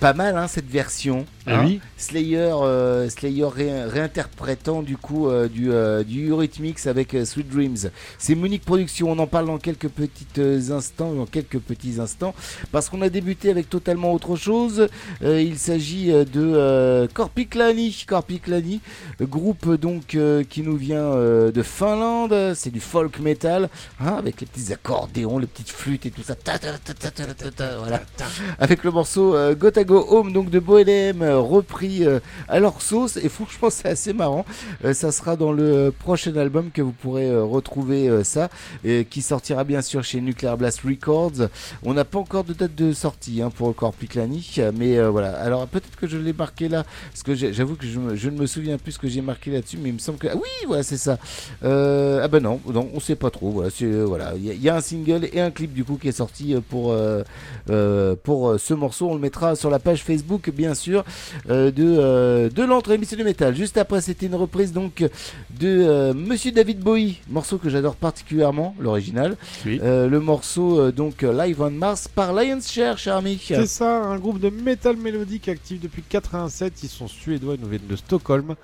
Pas 0.00 0.12
mal 0.14 0.36
hein, 0.36 0.48
cette 0.48 0.68
version. 0.68 1.26
Ah 1.46 1.56
hein. 1.60 1.64
oui. 1.64 1.80
Slayer, 2.00 2.50
euh, 2.62 3.10
Slayer 3.10 3.44
ré- 3.44 3.84
réinterprétant 3.84 4.80
du 4.82 4.96
coup 4.96 5.28
euh, 5.28 5.48
du, 5.48 5.70
euh, 5.70 6.02
du 6.02 6.30
Eurythmics 6.30 6.86
avec 6.86 7.12
euh, 7.14 7.26
Sweet 7.26 7.48
Dreams. 7.50 7.90
C'est 8.18 8.34
Monique 8.34 8.64
Productions, 8.64 9.10
on 9.12 9.18
en 9.18 9.26
parle 9.26 9.46
dans 9.46 9.58
quelques 9.58 9.88
petits 9.88 10.26
instants, 10.72 11.12
dans 11.12 11.26
quelques 11.26 11.58
petits 11.58 12.00
instants, 12.00 12.34
parce 12.72 12.88
qu'on 12.88 13.02
a 13.02 13.10
débuté 13.10 13.50
avec 13.50 13.68
totalement 13.68 14.14
autre 14.14 14.34
chose. 14.36 14.88
Euh, 15.22 15.42
il 15.42 15.58
s'agit 15.58 16.06
de 16.06 16.26
euh, 16.36 17.06
Korpiklani, 17.12 18.04
Korpiklani, 18.06 18.80
groupe 19.20 19.74
donc 19.74 20.14
euh, 20.14 20.42
qui 20.42 20.62
nous 20.62 20.76
vient 20.76 21.04
euh, 21.04 21.52
de 21.52 21.62
Finlande. 21.62 22.54
C'est 22.54 22.70
du 22.70 22.80
folk 22.80 23.18
metal, 23.20 23.68
hein, 24.00 24.14
avec 24.18 24.40
les 24.40 24.46
petits 24.46 24.72
accordéons, 24.72 25.38
les 25.38 25.46
petites 25.46 25.70
flûtes 25.70 26.06
et 26.06 26.10
tout 26.10 26.22
ça. 26.22 26.34
Ta, 26.34 26.58
ta, 26.58 26.70
ta, 26.78 27.76
voilà. 27.76 28.00
Avec 28.58 28.84
le 28.84 28.90
morceau 28.90 29.36
Gotago 29.54 30.06
Home 30.08 30.32
donc 30.32 30.48
de 30.48 30.58
Bohème 30.58 31.22
repris 31.22 31.89
euh, 32.02 32.20
à 32.48 32.60
leur 32.60 32.80
sauce 32.82 33.16
et 33.16 33.28
franchement 33.28 33.70
c'est 33.70 33.88
assez 33.88 34.12
marrant. 34.12 34.44
Euh, 34.84 34.92
ça 34.94 35.12
sera 35.12 35.36
dans 35.36 35.52
le 35.52 35.92
prochain 35.96 36.34
album 36.36 36.70
que 36.72 36.82
vous 36.82 36.92
pourrez 36.92 37.28
euh, 37.28 37.42
retrouver 37.42 38.24
ça 38.24 38.48
et 38.84 39.04
qui 39.04 39.22
sortira 39.22 39.64
bien 39.64 39.82
sûr 39.82 40.02
chez 40.04 40.20
Nuclear 40.20 40.56
Blast 40.56 40.80
Records. 40.84 41.48
On 41.82 41.94
n'a 41.94 42.04
pas 42.04 42.18
encore 42.18 42.44
de 42.44 42.52
date 42.52 42.74
de 42.74 42.92
sortie 42.92 43.42
hein, 43.42 43.50
pour 43.50 43.74
Corpiclani 43.74 44.56
mais 44.74 45.00
voilà. 45.08 45.32
Alors 45.40 45.66
peut-être 45.66 45.96
que 45.96 46.06
je 46.06 46.16
l'ai 46.16 46.32
marqué 46.32 46.68
là 46.68 46.84
parce 47.10 47.22
que 47.22 47.34
j'avoue 47.34 47.76
que 47.76 47.86
je, 47.86 48.28
ne 48.30 48.38
me 48.38 48.46
souviens 48.46 48.78
plus 48.78 48.92
ce 48.92 48.98
que 48.98 49.08
j'ai 49.08 49.22
marqué 49.22 49.50
là-dessus 49.50 49.78
mais 49.82 49.88
il 49.90 49.94
me 49.94 49.98
semble 49.98 50.18
que 50.18 50.28
ah 50.28 50.36
oui 50.36 50.48
voilà 50.66 50.82
c'est 50.82 50.96
ça. 50.96 51.18
Ah 51.62 52.28
ben 52.28 52.40
non 52.42 52.60
non 52.72 52.88
on 52.94 53.00
sait 53.00 53.16
pas 53.16 53.30
trop 53.30 53.50
voilà 53.50 53.70
voilà 54.06 54.32
il 54.36 54.62
y, 54.62 54.68
a- 54.68 54.76
un 54.76 54.80
single 54.80 55.28
et 55.32 55.40
un 55.40 55.50
clip 55.50 55.72
du 55.72 55.84
coup 55.84 55.96
qui 55.96 56.08
est 56.08 56.12
sorti 56.12 56.54
pour 56.68 56.94
pour 58.24 58.54
ce 58.58 58.74
morceau 58.74 59.08
on 59.10 59.14
le 59.14 59.20
mettra 59.20 59.56
sur 59.56 59.70
la 59.70 59.78
page 59.78 60.02
Facebook 60.02 60.50
bien 60.50 60.74
sûr 60.74 61.04
de 61.80 61.96
euh, 61.98 62.48
de 62.50 62.62
l'entre 62.62 62.90
émission 62.92 63.16
du 63.16 63.24
métal 63.24 63.54
juste 63.56 63.76
après 63.78 64.00
c'était 64.00 64.26
une 64.26 64.34
reprise 64.34 64.72
donc 64.72 65.00
de 65.00 65.08
euh, 65.64 66.12
Monsieur 66.14 66.52
David 66.52 66.80
Bowie 66.80 67.20
morceau 67.28 67.58
que 67.58 67.68
j'adore 67.70 67.96
particulièrement 67.96 68.74
l'original 68.78 69.36
Euh, 69.66 70.08
le 70.08 70.20
morceau 70.20 70.78
euh, 70.80 70.92
donc 70.92 71.22
Live 71.22 71.60
on 71.62 71.70
Mars 71.70 72.08
par 72.08 72.32
Lions 72.34 72.60
Share 72.60 72.98
cher 72.98 73.16
ami 73.16 73.40
C'est 73.42 73.66
ça, 73.66 74.02
un 74.04 74.18
groupe 74.18 74.40
de 74.40 74.50
métal 74.50 74.96
mélodique 74.96 75.48
actif 75.48 75.80
depuis 75.80 76.02
87. 76.02 76.82
Ils 76.82 76.88
sont 76.88 77.08
suédois, 77.08 77.54
ils 77.54 77.60
nous 77.60 77.68
viennent 77.68 77.86
de 77.88 77.96
Stockholm. 77.96 78.54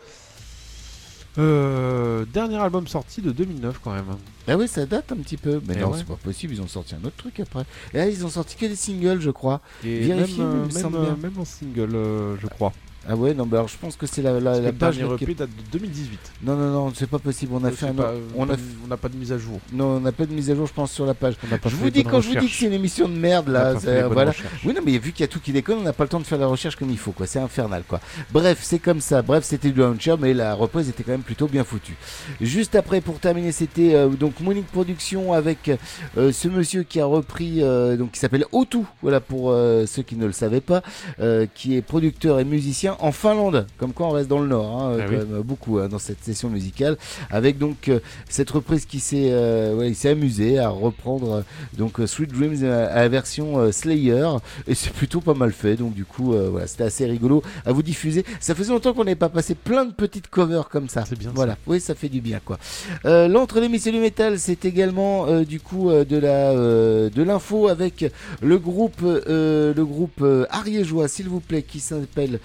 Euh, 1.38 2.24
dernier 2.32 2.56
album 2.56 2.86
sorti 2.86 3.20
de 3.20 3.30
2009 3.30 3.80
quand 3.84 3.92
même. 3.92 4.04
Ah 4.48 4.56
oui, 4.56 4.66
ça 4.68 4.86
date 4.86 5.12
un 5.12 5.16
petit 5.16 5.36
peu. 5.36 5.60
Mais 5.68 5.74
Eh 5.76 5.80
non, 5.80 5.90
ouais. 5.90 5.98
c'est 5.98 6.06
pas 6.06 6.14
possible. 6.16 6.54
Ils 6.54 6.62
ont 6.62 6.66
sorti 6.66 6.94
un 6.94 7.04
autre 7.06 7.16
truc 7.16 7.38
après. 7.40 7.64
Et 7.92 7.98
là, 7.98 8.08
ils 8.08 8.24
ont 8.24 8.30
sorti 8.30 8.56
que 8.56 8.64
des 8.66 8.76
singles, 8.76 9.20
je 9.20 9.30
crois. 9.30 9.60
Et 9.84 10.00
Vérifiez, 10.00 10.42
même, 10.42 10.60
même, 10.62 10.70
semble 10.70 11.00
bien. 11.00 11.16
même 11.22 11.38
en 11.38 11.44
single, 11.44 11.94
euh, 11.94 12.36
je 12.40 12.46
crois. 12.46 12.72
Ah 13.08 13.14
ouais, 13.16 13.34
non, 13.34 13.46
bah 13.46 13.58
alors 13.58 13.68
je 13.68 13.76
pense 13.76 13.96
que 13.96 14.06
c'est 14.06 14.22
la, 14.22 14.40
la, 14.40 14.60
la 14.60 14.60
le 14.60 14.72
page. 14.72 14.98
dernier 14.98 15.14
EP 15.14 15.34
date 15.34 15.50
de 15.50 15.78
2018. 15.78 16.18
Non, 16.42 16.56
non, 16.56 16.70
non, 16.72 16.92
c'est 16.94 17.08
pas 17.08 17.18
possible. 17.18 17.52
On 17.54 17.64
a 17.64 17.68
Euh, 17.68 17.70
fait 17.70 17.86
un. 17.88 17.94
pas- 17.94 18.12
on 18.34 18.46
pas 18.46 18.54
a 18.54 18.56
de- 18.56 18.62
on 18.84 18.88
n'a 18.88 18.96
pas 18.96 19.08
de 19.08 19.16
mise 19.16 19.32
à 19.32 19.38
jour. 19.38 19.60
Non, 19.72 19.96
on 19.96 20.00
n'a 20.00 20.12
pas 20.12 20.26
de 20.26 20.32
mise 20.32 20.50
à 20.50 20.54
jour, 20.54 20.66
je 20.66 20.72
pense, 20.72 20.90
sur 20.92 21.06
la 21.06 21.14
page. 21.14 21.34
n'a 21.50 21.58
pas 21.58 21.68
je 21.68 21.76
vous 21.76 21.90
dis, 21.90 22.02
quand 22.04 22.20
je 22.20 22.28
vous 22.30 22.34
dis 22.36 22.46
que 22.48 22.52
c'est 22.52 22.66
une 22.66 22.72
émission 22.72 23.08
de 23.08 23.14
merde, 23.14 23.48
n'a 23.48 23.72
là, 23.74 24.08
voilà. 24.08 24.30
recherches. 24.30 24.62
Oui, 24.64 24.74
non, 24.74 24.80
mais 24.84 24.98
vu 24.98 25.12
qu'il 25.12 25.20
y 25.20 25.24
a 25.24 25.28
tout 25.28 25.40
qui 25.40 25.52
déconne, 25.52 25.78
on 25.78 25.82
n'a 25.82 25.92
pas 25.92 26.04
le 26.04 26.08
temps 26.08 26.18
de 26.20 26.24
faire 26.24 26.38
la 26.38 26.46
recherche 26.46 26.76
comme 26.76 26.90
il 26.90 26.98
faut, 26.98 27.12
quoi. 27.12 27.26
C'est 27.26 27.38
infernal, 27.38 27.84
quoi. 27.86 28.00
Bref, 28.32 28.58
c'est 28.62 28.78
comme 28.78 29.00
ça. 29.00 29.22
Bref, 29.22 29.44
c'était 29.44 29.70
du 29.70 29.78
launcher, 29.80 30.14
mais 30.18 30.34
la 30.34 30.54
reprise 30.54 30.88
était 30.88 31.02
quand 31.02 31.12
même 31.12 31.22
plutôt 31.22 31.46
bien 31.46 31.64
foutue. 31.64 31.96
Juste 32.40 32.74
après, 32.74 33.00
pour 33.00 33.18
terminer, 33.20 33.52
c'était 33.52 33.94
euh, 33.94 34.08
donc 34.08 34.40
Monique 34.40 34.66
Production 34.66 35.32
avec 35.32 35.70
euh, 36.16 36.32
ce 36.32 36.48
monsieur 36.48 36.82
qui 36.82 37.00
a 37.00 37.06
repris, 37.06 37.62
euh, 37.62 37.96
donc 37.96 38.12
qui 38.12 38.18
s'appelle 38.18 38.44
Otu, 38.52 38.78
voilà 39.02 39.20
pour 39.20 39.50
euh, 39.50 39.86
ceux 39.86 40.02
qui 40.02 40.16
ne 40.16 40.26
le 40.26 40.32
savaient 40.32 40.60
pas, 40.60 40.82
euh, 41.20 41.46
qui 41.54 41.76
est 41.76 41.82
producteur 41.82 42.40
et 42.40 42.44
musicien 42.44 42.95
en 43.00 43.12
Finlande. 43.12 43.66
Comme 43.78 43.92
quoi, 43.92 44.06
on 44.06 44.10
reste 44.10 44.28
dans 44.28 44.40
le 44.40 44.48
Nord, 44.48 44.66
hein, 44.82 44.96
Ah 44.98 45.02
quand 45.04 45.10
oui. 45.10 45.16
même, 45.16 45.42
beaucoup 45.42 45.78
hein, 45.78 45.88
dans 45.88 45.98
cette 45.98 46.22
session 46.24 46.48
musicale, 46.48 46.96
avec 47.30 47.58
donc 47.58 47.88
euh, 47.88 48.00
cette 48.28 48.50
reprise 48.50 48.84
qui 48.86 49.00
s'est, 49.00 49.28
euh, 49.30 49.74
ouais, 49.74 49.94
s'est 49.94 50.10
amusé 50.10 50.58
à 50.58 50.68
reprendre 50.68 51.32
euh, 51.32 51.40
donc 51.76 52.00
euh, 52.00 52.06
Sweet 52.06 52.32
Dreams 52.32 52.64
à 52.64 52.96
la 52.96 53.08
version 53.08 53.70
Slayer, 53.72 54.28
et 54.66 54.74
c'est 54.74 54.92
plutôt 54.92 55.20
pas 55.20 55.34
mal 55.34 55.52
fait. 55.52 55.76
Donc 55.76 55.94
du 55.94 56.04
coup, 56.04 56.34
voilà, 56.50 56.66
c'était 56.66 56.84
assez 56.84 57.06
rigolo 57.06 57.42
à 57.64 57.72
vous 57.72 57.82
diffuser. 57.82 58.24
Ça 58.40 58.54
faisait 58.54 58.72
longtemps 58.72 58.92
qu'on 58.92 59.04
n'avait 59.04 59.14
pas 59.14 59.28
passé 59.28 59.54
plein 59.54 59.84
de 59.84 59.92
petites 59.92 60.28
covers 60.28 60.68
comme 60.68 60.88
ça. 60.88 61.04
C'est 61.06 61.18
bien. 61.18 61.30
Voilà, 61.34 61.56
oui, 61.66 61.80
ça 61.80 61.94
fait 61.94 62.08
du 62.08 62.20
bien 62.20 62.40
quoi. 62.44 62.58
L'entre 63.04 63.60
les 63.60 63.68
du 63.68 63.98
métal, 63.98 64.38
c'est 64.38 64.64
également 64.64 65.40
du 65.42 65.60
coup 65.60 65.90
de 65.90 66.16
la 66.16 66.54
de 66.54 67.22
l'info 67.22 67.68
avec 67.68 68.04
le 68.42 68.58
groupe 68.58 69.00
le 69.02 69.84
groupe 69.84 70.24
ariégeois, 70.50 71.08
s'il 71.08 71.28
vous 71.28 71.40
plaît, 71.40 71.62
qui 71.62 71.80
s'appelle 71.80 72.40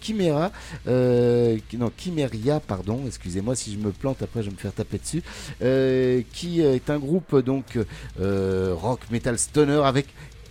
Chimera, 0.00 0.52
euh, 0.88 1.56
non 1.76 1.90
Chimeria, 1.96 2.60
pardon, 2.60 3.00
excusez-moi 3.06 3.54
si 3.54 3.72
je 3.72 3.78
me 3.78 3.90
plante, 3.90 4.22
après 4.22 4.42
je 4.42 4.48
vais 4.48 4.54
me 4.54 4.60
faire 4.60 4.72
taper 4.72 4.98
dessus, 4.98 5.22
euh, 5.62 6.22
qui 6.32 6.60
est 6.60 6.90
un 6.90 6.98
groupe 6.98 7.36
donc 7.38 7.78
euh, 8.20 8.74
rock 8.74 9.00
metal 9.10 9.38
stoner 9.38 9.82
avec 9.84 10.06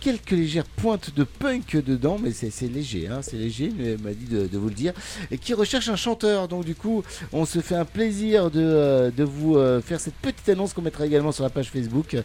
quelques 0.06 0.30
légères 0.30 0.66
pointes 0.76 1.10
de 1.16 1.24
punk 1.24 1.74
dedans, 1.84 2.16
mais 2.22 2.30
c'est 2.30 2.52
léger, 2.72 3.08
hein, 3.08 3.22
c'est 3.22 3.34
léger, 3.36 3.72
il 3.76 3.98
m'a 4.04 4.12
dit 4.12 4.26
de, 4.26 4.56
vous 4.56 4.68
le 4.68 4.74
dire, 4.74 4.92
et 5.32 5.36
qui 5.36 5.52
recherche 5.52 5.88
un 5.88 5.96
chanteur. 5.96 6.46
Donc 6.46 6.64
du 6.64 6.76
coup, 6.76 7.02
on 7.32 7.44
se 7.44 7.58
fait 7.58 7.74
un 7.74 7.84
plaisir 7.84 8.48
de, 8.52 8.60
euh, 8.62 9.10
de 9.10 9.24
vous 9.24 9.56
euh, 9.56 9.80
faire 9.80 9.98
cette 9.98 10.14
petite 10.14 10.48
annonce 10.48 10.74
qu'on 10.74 10.82
mettra 10.82 11.06
également 11.06 11.32
sur 11.32 11.42
la 11.42 11.50
page 11.50 11.70
Facebook. 11.72 12.16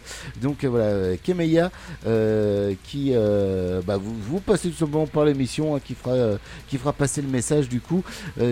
Donc 0.43 0.63
euh, 0.63 0.69
voilà, 0.69 1.17
Kemeya, 1.17 1.71
euh, 2.05 2.75
qui 2.83 3.13
euh, 3.15 3.81
bah, 3.83 3.97
vous, 3.97 4.13
vous 4.29 4.39
passez 4.41 4.69
tout 4.69 4.77
simplement 4.77 5.07
par 5.07 5.25
l'émission, 5.25 5.75
hein, 5.75 5.79
qui 5.83 5.95
fera 5.95 6.37
qui 6.67 6.77
fera 6.77 6.93
passer 6.93 7.23
le 7.23 7.29
message 7.29 7.67
du 7.67 7.81
coup 7.81 8.03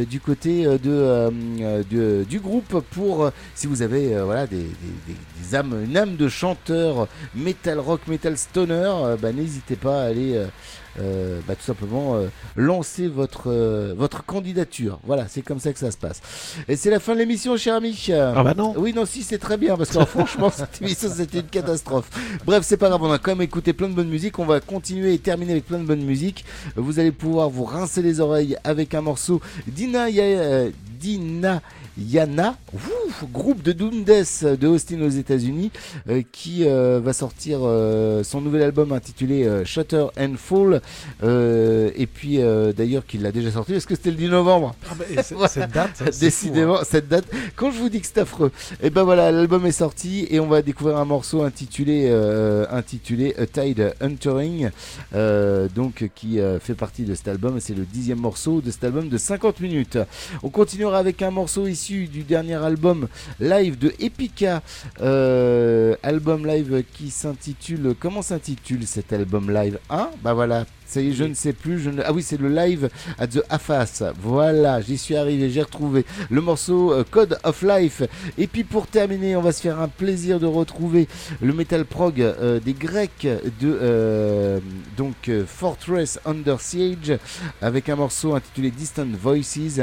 du 0.10 0.20
côté 0.20 0.64
de, 0.66 2.24
du 2.24 2.40
groupe 2.40 2.80
pour 2.92 3.30
si 3.54 3.68
vous 3.68 3.84
avez 3.84 4.20
voilà 4.22 4.48
des, 4.48 4.58
des- 4.58 4.64
des- 5.08 5.56
âmes, 5.56 5.84
une 5.84 5.98
âme 5.98 6.16
de 6.16 6.28
chanteur 6.30 7.08
metal 7.36 7.80
rock, 7.80 8.02
metal 8.08 8.38
stoner, 8.38 8.92
bah, 9.22 9.32
n'hésitez 9.32 9.76
pas 9.76 10.02
à 10.02 10.06
aller 10.06 10.36
euh, 10.36 10.48
euh, 11.00 11.40
bah, 11.48 11.56
tout 11.56 11.64
simplement 11.64 12.16
euh, 12.16 12.28
lancer 12.56 13.08
votre 13.08 13.44
euh, 13.48 13.94
votre 13.98 14.26
candidature. 14.26 15.00
Voilà, 15.06 15.28
c'est 15.28 15.42
comme 15.42 15.60
ça 15.60 15.72
que 15.72 15.80
ça 15.80 15.92
se 15.92 15.98
passe. 15.98 16.22
Et 16.68 16.76
c'est 16.76 16.90
la 16.90 17.00
fin 17.00 17.14
de 17.14 17.20
l'émission, 17.20 17.56
cher 17.58 17.76
ami. 17.76 18.08
Ah 18.12 18.44
bah 18.44 18.54
non. 18.58 18.74
Oui, 18.78 18.94
non, 18.94 19.06
si, 19.06 19.24
c'est 19.24 19.38
très 19.38 19.58
bien 19.58 19.78
parce 19.78 19.92
que 19.92 20.04
franchement, 20.06 20.50
cette 20.56 20.82
émission 20.82 21.10
c'était 21.16 21.40
une 21.40 21.48
catastrophe. 21.48 22.10
Bref, 22.46 22.64
c'est 22.66 22.78
pas 22.78 22.90
grave, 22.90 23.04
on 23.04 23.12
a 23.12 23.20
quand 23.20 23.32
même 23.32 23.42
écouté 23.42 23.74
plein 23.74 23.90
de 23.90 23.94
bonnes 23.94 24.10
musiques. 24.10 24.40
On 24.40 24.46
va 24.46 24.60
continuer 24.60 25.14
et 25.14 25.20
terminer 25.20 25.52
avec 25.54 25.66
plein 25.66 25.80
de 25.80 25.86
bonnes 25.86 26.04
musiques. 26.04 26.44
Vous 26.76 27.00
allez 27.00 27.12
pouvoir 27.12 27.50
vous 27.50 27.64
rincer 27.66 28.02
les 28.02 28.20
oreilles 28.20 28.58
avec 28.64 28.94
un 28.94 29.02
morceau 29.02 29.42
d'Ina 29.68 30.10
Ya- 30.10 30.70
d'Ina 31.00 31.62
Yana, 32.00 32.56
ouf, 32.74 33.24
groupe 33.32 33.62
de 33.62 33.72
Doom 33.72 34.04
Death 34.04 34.46
de 34.46 34.68
Austin 34.68 35.02
aux 35.02 35.10
États-Unis, 35.10 35.72
euh, 36.10 36.22
qui 36.32 36.66
euh, 36.66 37.00
va 37.04 37.14
sortir 37.14 37.60
euh, 37.64 38.24
son 38.24 38.42
nouvel 38.42 38.62
album 38.62 38.92
intitulé 38.92 39.44
euh, 39.46 39.66
Shutter 39.66 40.06
and 40.20 40.34
Fall. 40.38 40.82
euh, 41.24 41.92
et 41.96 42.06
puis 42.08 42.40
euh, 42.42 42.72
d'ailleurs, 42.74 43.06
qu'il 43.06 43.22
l'a 43.22 43.32
déjà 43.32 43.52
sorti, 43.52 43.74
parce 43.74 43.86
que 43.86 43.96
c'était 43.96 44.12
le 44.12 44.18
10 44.18 44.30
novembre? 44.30 44.76
Ah 44.90 44.94
bah, 44.98 45.48
cette 45.48 45.72
date, 45.72 45.92
c'est 45.96 46.20
Décidément, 46.20 46.76
fou, 46.76 46.82
hein. 46.82 46.86
cette 46.90 47.08
date. 47.08 47.26
Quand 47.56 47.72
je 47.72 47.80
vous 47.80 47.90
dis 47.90 48.00
que 48.02 48.08
c'est 48.08 48.20
affreux, 48.20 48.52
et 48.82 48.90
ben 48.90 49.04
voilà, 49.04 49.32
l'album 49.32 49.66
est 49.66 49.72
sorti 49.72 50.28
et 50.30 50.40
on 50.40 50.48
va 50.48 50.62
découvrir 50.62 50.98
un 50.98 51.06
morceau 51.06 51.42
intitulé 51.44 52.06
euh, 52.10 52.66
intitulé 52.72 53.36
A 53.38 53.46
Tide 53.46 53.94
Entering, 54.02 54.70
euh, 55.16 55.68
donc 55.74 56.10
qui 56.16 56.40
euh, 56.40 56.60
fait 56.60 56.76
partie 56.76 57.04
de 57.04 57.16
cet 57.16 57.28
album. 57.28 57.60
C'est 57.60 57.76
le 57.76 57.84
dixième 57.84 58.20
morceau 58.20 58.62
de 58.62 58.72
cet 58.72 58.84
album 58.84 59.10
de 59.10 59.18
50 59.18 59.60
minutes. 59.60 59.98
On 60.44 60.50
continuera 60.50 60.98
avec 61.00 61.22
un 61.22 61.32
morceau 61.32 61.68
issu 61.68 61.89
du 61.90 62.24
dernier 62.24 62.56
album 62.56 63.08
live 63.40 63.78
de 63.78 63.94
Epica, 64.00 64.62
euh, 65.02 65.96
album 66.04 66.46
live 66.46 66.84
qui 66.94 67.10
s'intitule. 67.10 67.96
Comment 68.00 68.22
s'intitule 68.22 68.86
cet 68.86 69.12
album 69.12 69.52
live 69.52 69.80
Hein? 69.90 70.10
Bah 70.24 70.34
voilà. 70.34 70.66
Ça 70.90 71.02
y 71.02 71.10
est, 71.10 71.14
je 71.14 71.24
ne 71.24 71.36
sais 71.36 71.54
plus. 71.54 71.88
Ah 72.04 72.12
oui, 72.12 72.24
c'est 72.24 72.42
le 72.42 72.50
live 72.50 72.90
at 73.20 73.28
the 73.28 73.44
AFAS. 73.48 74.12
Voilà, 74.24 74.82
j'y 74.82 74.98
suis 74.98 75.16
arrivé, 75.16 75.52
j'ai 75.52 75.62
retrouvé 75.62 76.04
le 76.32 76.42
morceau 76.42 76.92
euh, 76.92 77.04
Code 77.08 77.38
of 77.44 77.62
Life. 77.62 78.02
Et 78.40 78.48
puis 78.48 78.64
pour 78.64 78.88
terminer, 78.88 79.36
on 79.36 79.42
va 79.44 79.52
se 79.52 79.62
faire 79.62 79.80
un 79.80 79.88
plaisir 79.88 80.40
de 80.40 80.48
retrouver 80.48 81.08
le 81.42 81.54
metal 81.54 81.86
prog 81.86 82.20
euh, 82.20 82.60
des 82.60 82.74
Grecs 82.74 83.22
de 83.22 83.80
euh, 83.80 84.60
donc 84.98 85.30
Fortress 85.46 86.20
Under 86.26 86.60
Siege 86.60 87.20
avec 87.62 87.88
un 87.88 87.96
morceau 87.96 88.34
intitulé 88.34 88.72
Distant 88.72 89.06
Voices 89.14 89.82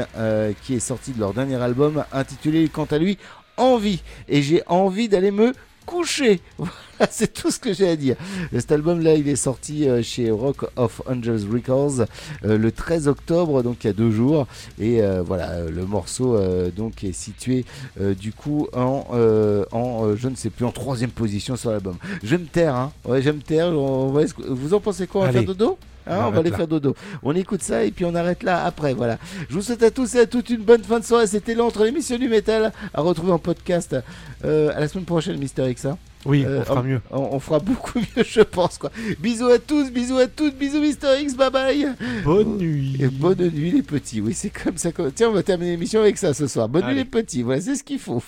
qui 0.61 0.73
est 0.75 0.79
sorti 0.79 1.13
de 1.13 1.21
leur 1.21 1.33
dernier 1.33 1.55
album 1.55 2.03
intitulé 2.11 2.67
quant 2.67 2.87
à 2.91 2.97
lui 2.97 3.17
Envie. 3.55 4.03
Et 4.27 4.41
j'ai 4.41 4.61
envie 4.67 5.07
d'aller 5.07 5.31
me 5.31 5.53
coucher. 5.85 6.41
C'est 7.11 7.33
tout 7.33 7.51
ce 7.51 7.59
que 7.59 7.73
j'ai 7.73 7.87
à 7.89 7.95
dire. 7.95 8.15
Cet 8.53 8.71
album-là, 8.71 9.15
il 9.15 9.27
est 9.27 9.35
sorti 9.35 9.87
euh, 9.87 10.01
chez 10.01 10.31
Rock 10.31 10.65
of 10.75 11.01
Angels 11.07 11.41
Records 11.51 12.05
euh, 12.45 12.57
le 12.57 12.71
13 12.71 13.07
octobre, 13.07 13.63
donc 13.63 13.83
il 13.83 13.87
y 13.87 13.89
a 13.89 13.93
deux 13.93 14.11
jours. 14.11 14.47
Et 14.79 15.01
euh, 15.01 15.21
voilà, 15.25 15.61
le 15.65 15.85
morceau 15.85 16.37
donc 16.75 17.03
est 17.03 17.11
situé 17.13 17.65
du 17.99 18.31
coup 18.31 18.67
en, 18.73 19.05
en 19.71 20.15
je 20.15 20.27
ne 20.27 20.35
sais 20.35 20.49
plus, 20.49 20.65
en 20.65 20.71
troisième 20.71 21.11
position 21.11 21.55
sur 21.55 21.71
l'album. 21.71 21.97
Je 22.23 22.35
me 22.35 22.45
taire, 22.45 22.75
hein. 22.75 22.91
Ouais, 23.05 23.21
je 23.21 23.29
me 23.31 23.41
taire. 23.41 23.71
Vous 23.71 24.73
en 24.73 24.79
pensez 24.79 25.07
quoi 25.07 25.21
On 25.21 25.23
va 25.25 25.29
Allez. 25.29 25.39
faire 25.39 25.47
dodo? 25.47 25.77
Hein, 26.09 26.19
On 26.21 26.27
on 26.27 26.31
va 26.31 26.39
aller 26.39 26.49
là. 26.51 26.57
faire 26.57 26.67
dodo. 26.67 26.95
On 27.21 27.35
écoute 27.35 27.61
ça 27.61 27.83
et 27.83 27.91
puis 27.91 28.05
on 28.05 28.15
arrête 28.15 28.43
là 28.43 28.63
après. 28.65 28.93
Voilà. 28.93 29.17
Je 29.49 29.55
vous 29.55 29.61
souhaite 29.61 29.83
à 29.83 29.91
tous 29.91 30.15
et 30.15 30.19
à 30.21 30.25
toutes 30.25 30.49
une 30.49 30.61
bonne 30.63 30.83
fin 30.83 30.99
de 30.99 31.05
soirée. 31.05 31.27
C'était 31.27 31.53
l'entre 31.53 31.83
l'émission 31.83 32.17
du 32.17 32.29
métal 32.29 32.71
à 32.93 33.01
retrouver 33.01 33.31
en 33.33 33.39
podcast 33.39 33.95
euh, 34.45 34.71
à 34.75 34.79
la 34.79 34.87
semaine 34.87 35.05
prochaine, 35.05 35.37
Mister 35.37 35.69
X. 35.69 35.87
Oui, 36.25 36.43
Euh, 36.45 36.61
on 36.61 36.65
fera 36.65 36.83
mieux. 36.83 37.01
On, 37.11 37.29
on 37.33 37.39
fera 37.39 37.59
beaucoup 37.59 37.99
mieux, 37.99 38.23
je 38.23 38.41
pense. 38.41 38.77
Quoi. 38.77 38.91
Bisous 39.19 39.47
à 39.47 39.59
tous, 39.59 39.91
bisous 39.91 40.17
à 40.17 40.27
toutes, 40.27 40.57
bisous 40.57 40.81
Mister 40.81 41.07
X, 41.21 41.35
bye 41.35 41.49
bye. 41.51 41.87
Bonne 42.23 42.57
nuit. 42.57 42.97
Et 42.99 43.07
bonne 43.07 43.49
nuit 43.49 43.71
les 43.71 43.83
petits. 43.83 44.19
Oui, 44.19 44.33
c'est 44.33 44.49
comme 44.49 44.77
ça. 44.77 44.89
Tiens, 45.15 45.29
on 45.29 45.33
va 45.33 45.43
terminer 45.43 45.71
l'émission 45.71 46.01
avec 46.01 46.17
ça 46.17 46.33
ce 46.33 46.47
soir. 46.47 46.67
Bonne 46.67 46.85
nuit 46.87 46.95
les 46.95 47.05
petits. 47.05 47.43
Voilà, 47.43 47.61
c'est 47.61 47.75
ce 47.75 47.83
qu'il 47.83 47.99
faut. 47.99 48.21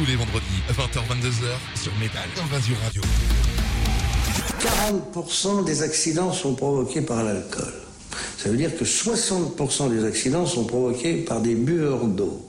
tous 0.00 0.06
les 0.06 0.16
vendredis, 0.16 0.62
20h-22h 0.70 1.78
sur 1.78 1.92
Métal 1.96 2.22
Invasion 2.42 2.74
Radio. 2.84 3.02
40% 5.12 5.64
des 5.66 5.82
accidents 5.82 6.32
sont 6.32 6.54
provoqués 6.54 7.02
par 7.02 7.22
l'alcool. 7.22 7.74
Ça 8.38 8.48
veut 8.48 8.56
dire 8.56 8.74
que 8.78 8.84
60% 8.84 9.90
des 9.90 10.04
accidents 10.04 10.46
sont 10.46 10.64
provoqués 10.64 11.16
par 11.16 11.42
des 11.42 11.54
buveurs 11.54 12.06
d'eau. 12.06 12.40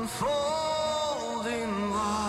unfolding 0.00 1.90
love. 1.90 2.19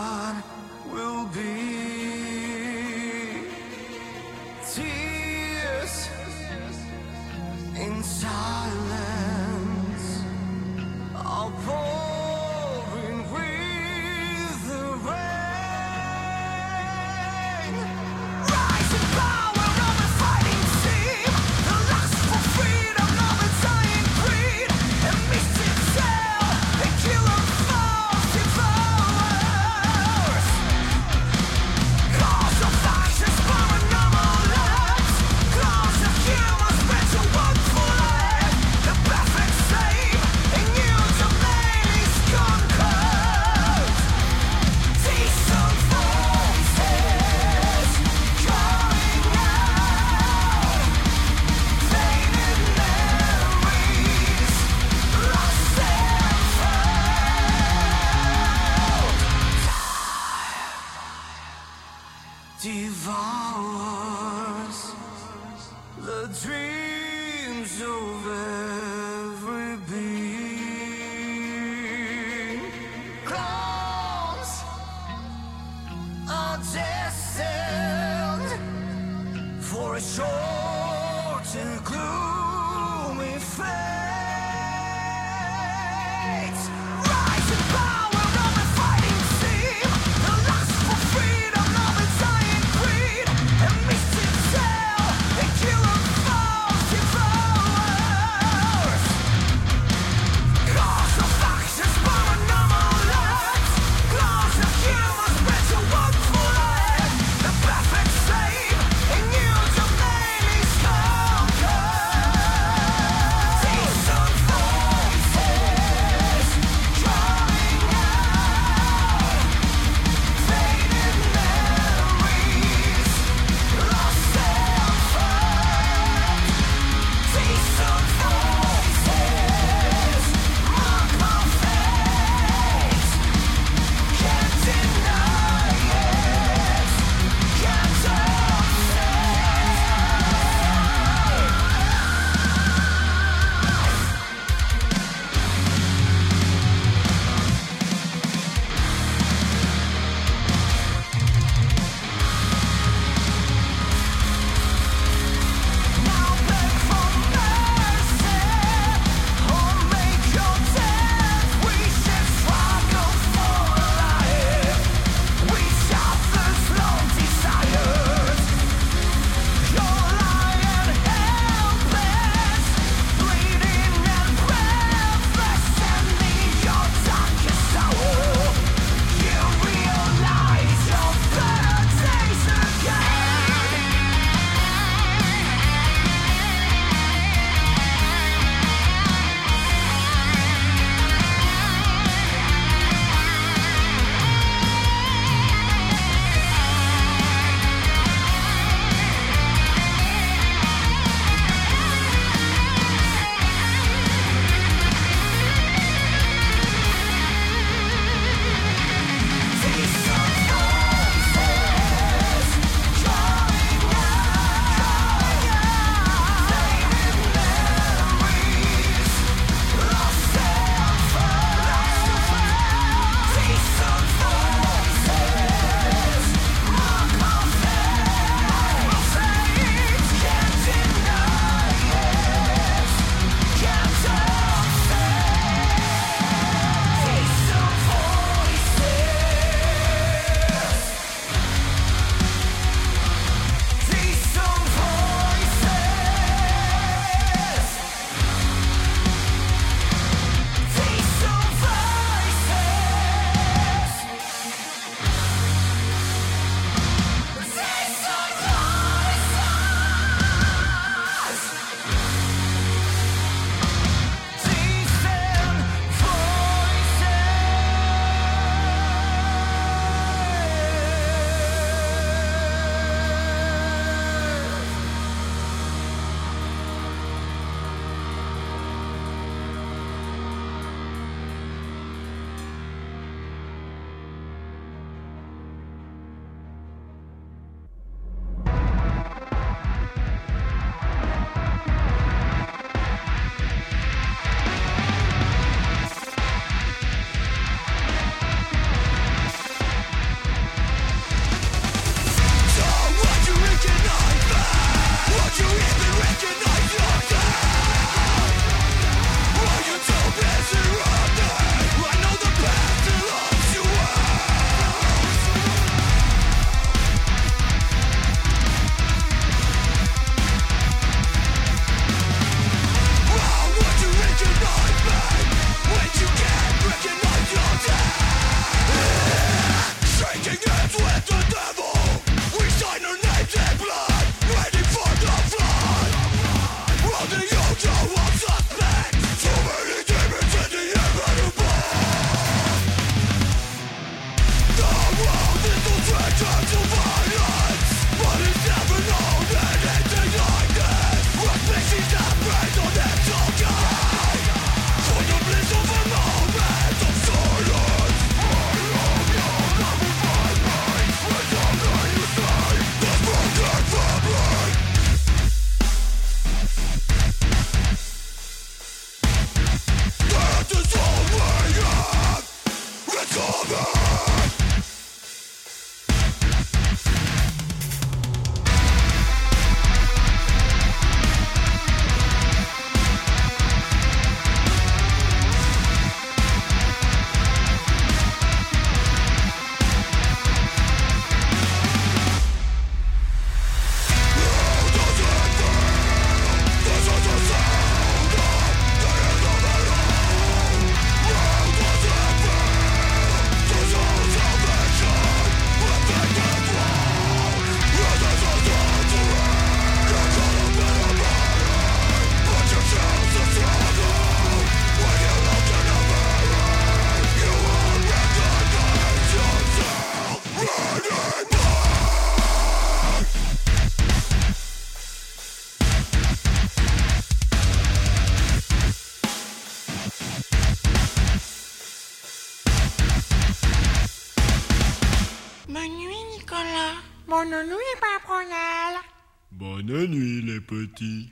Bonne 440.80 441.06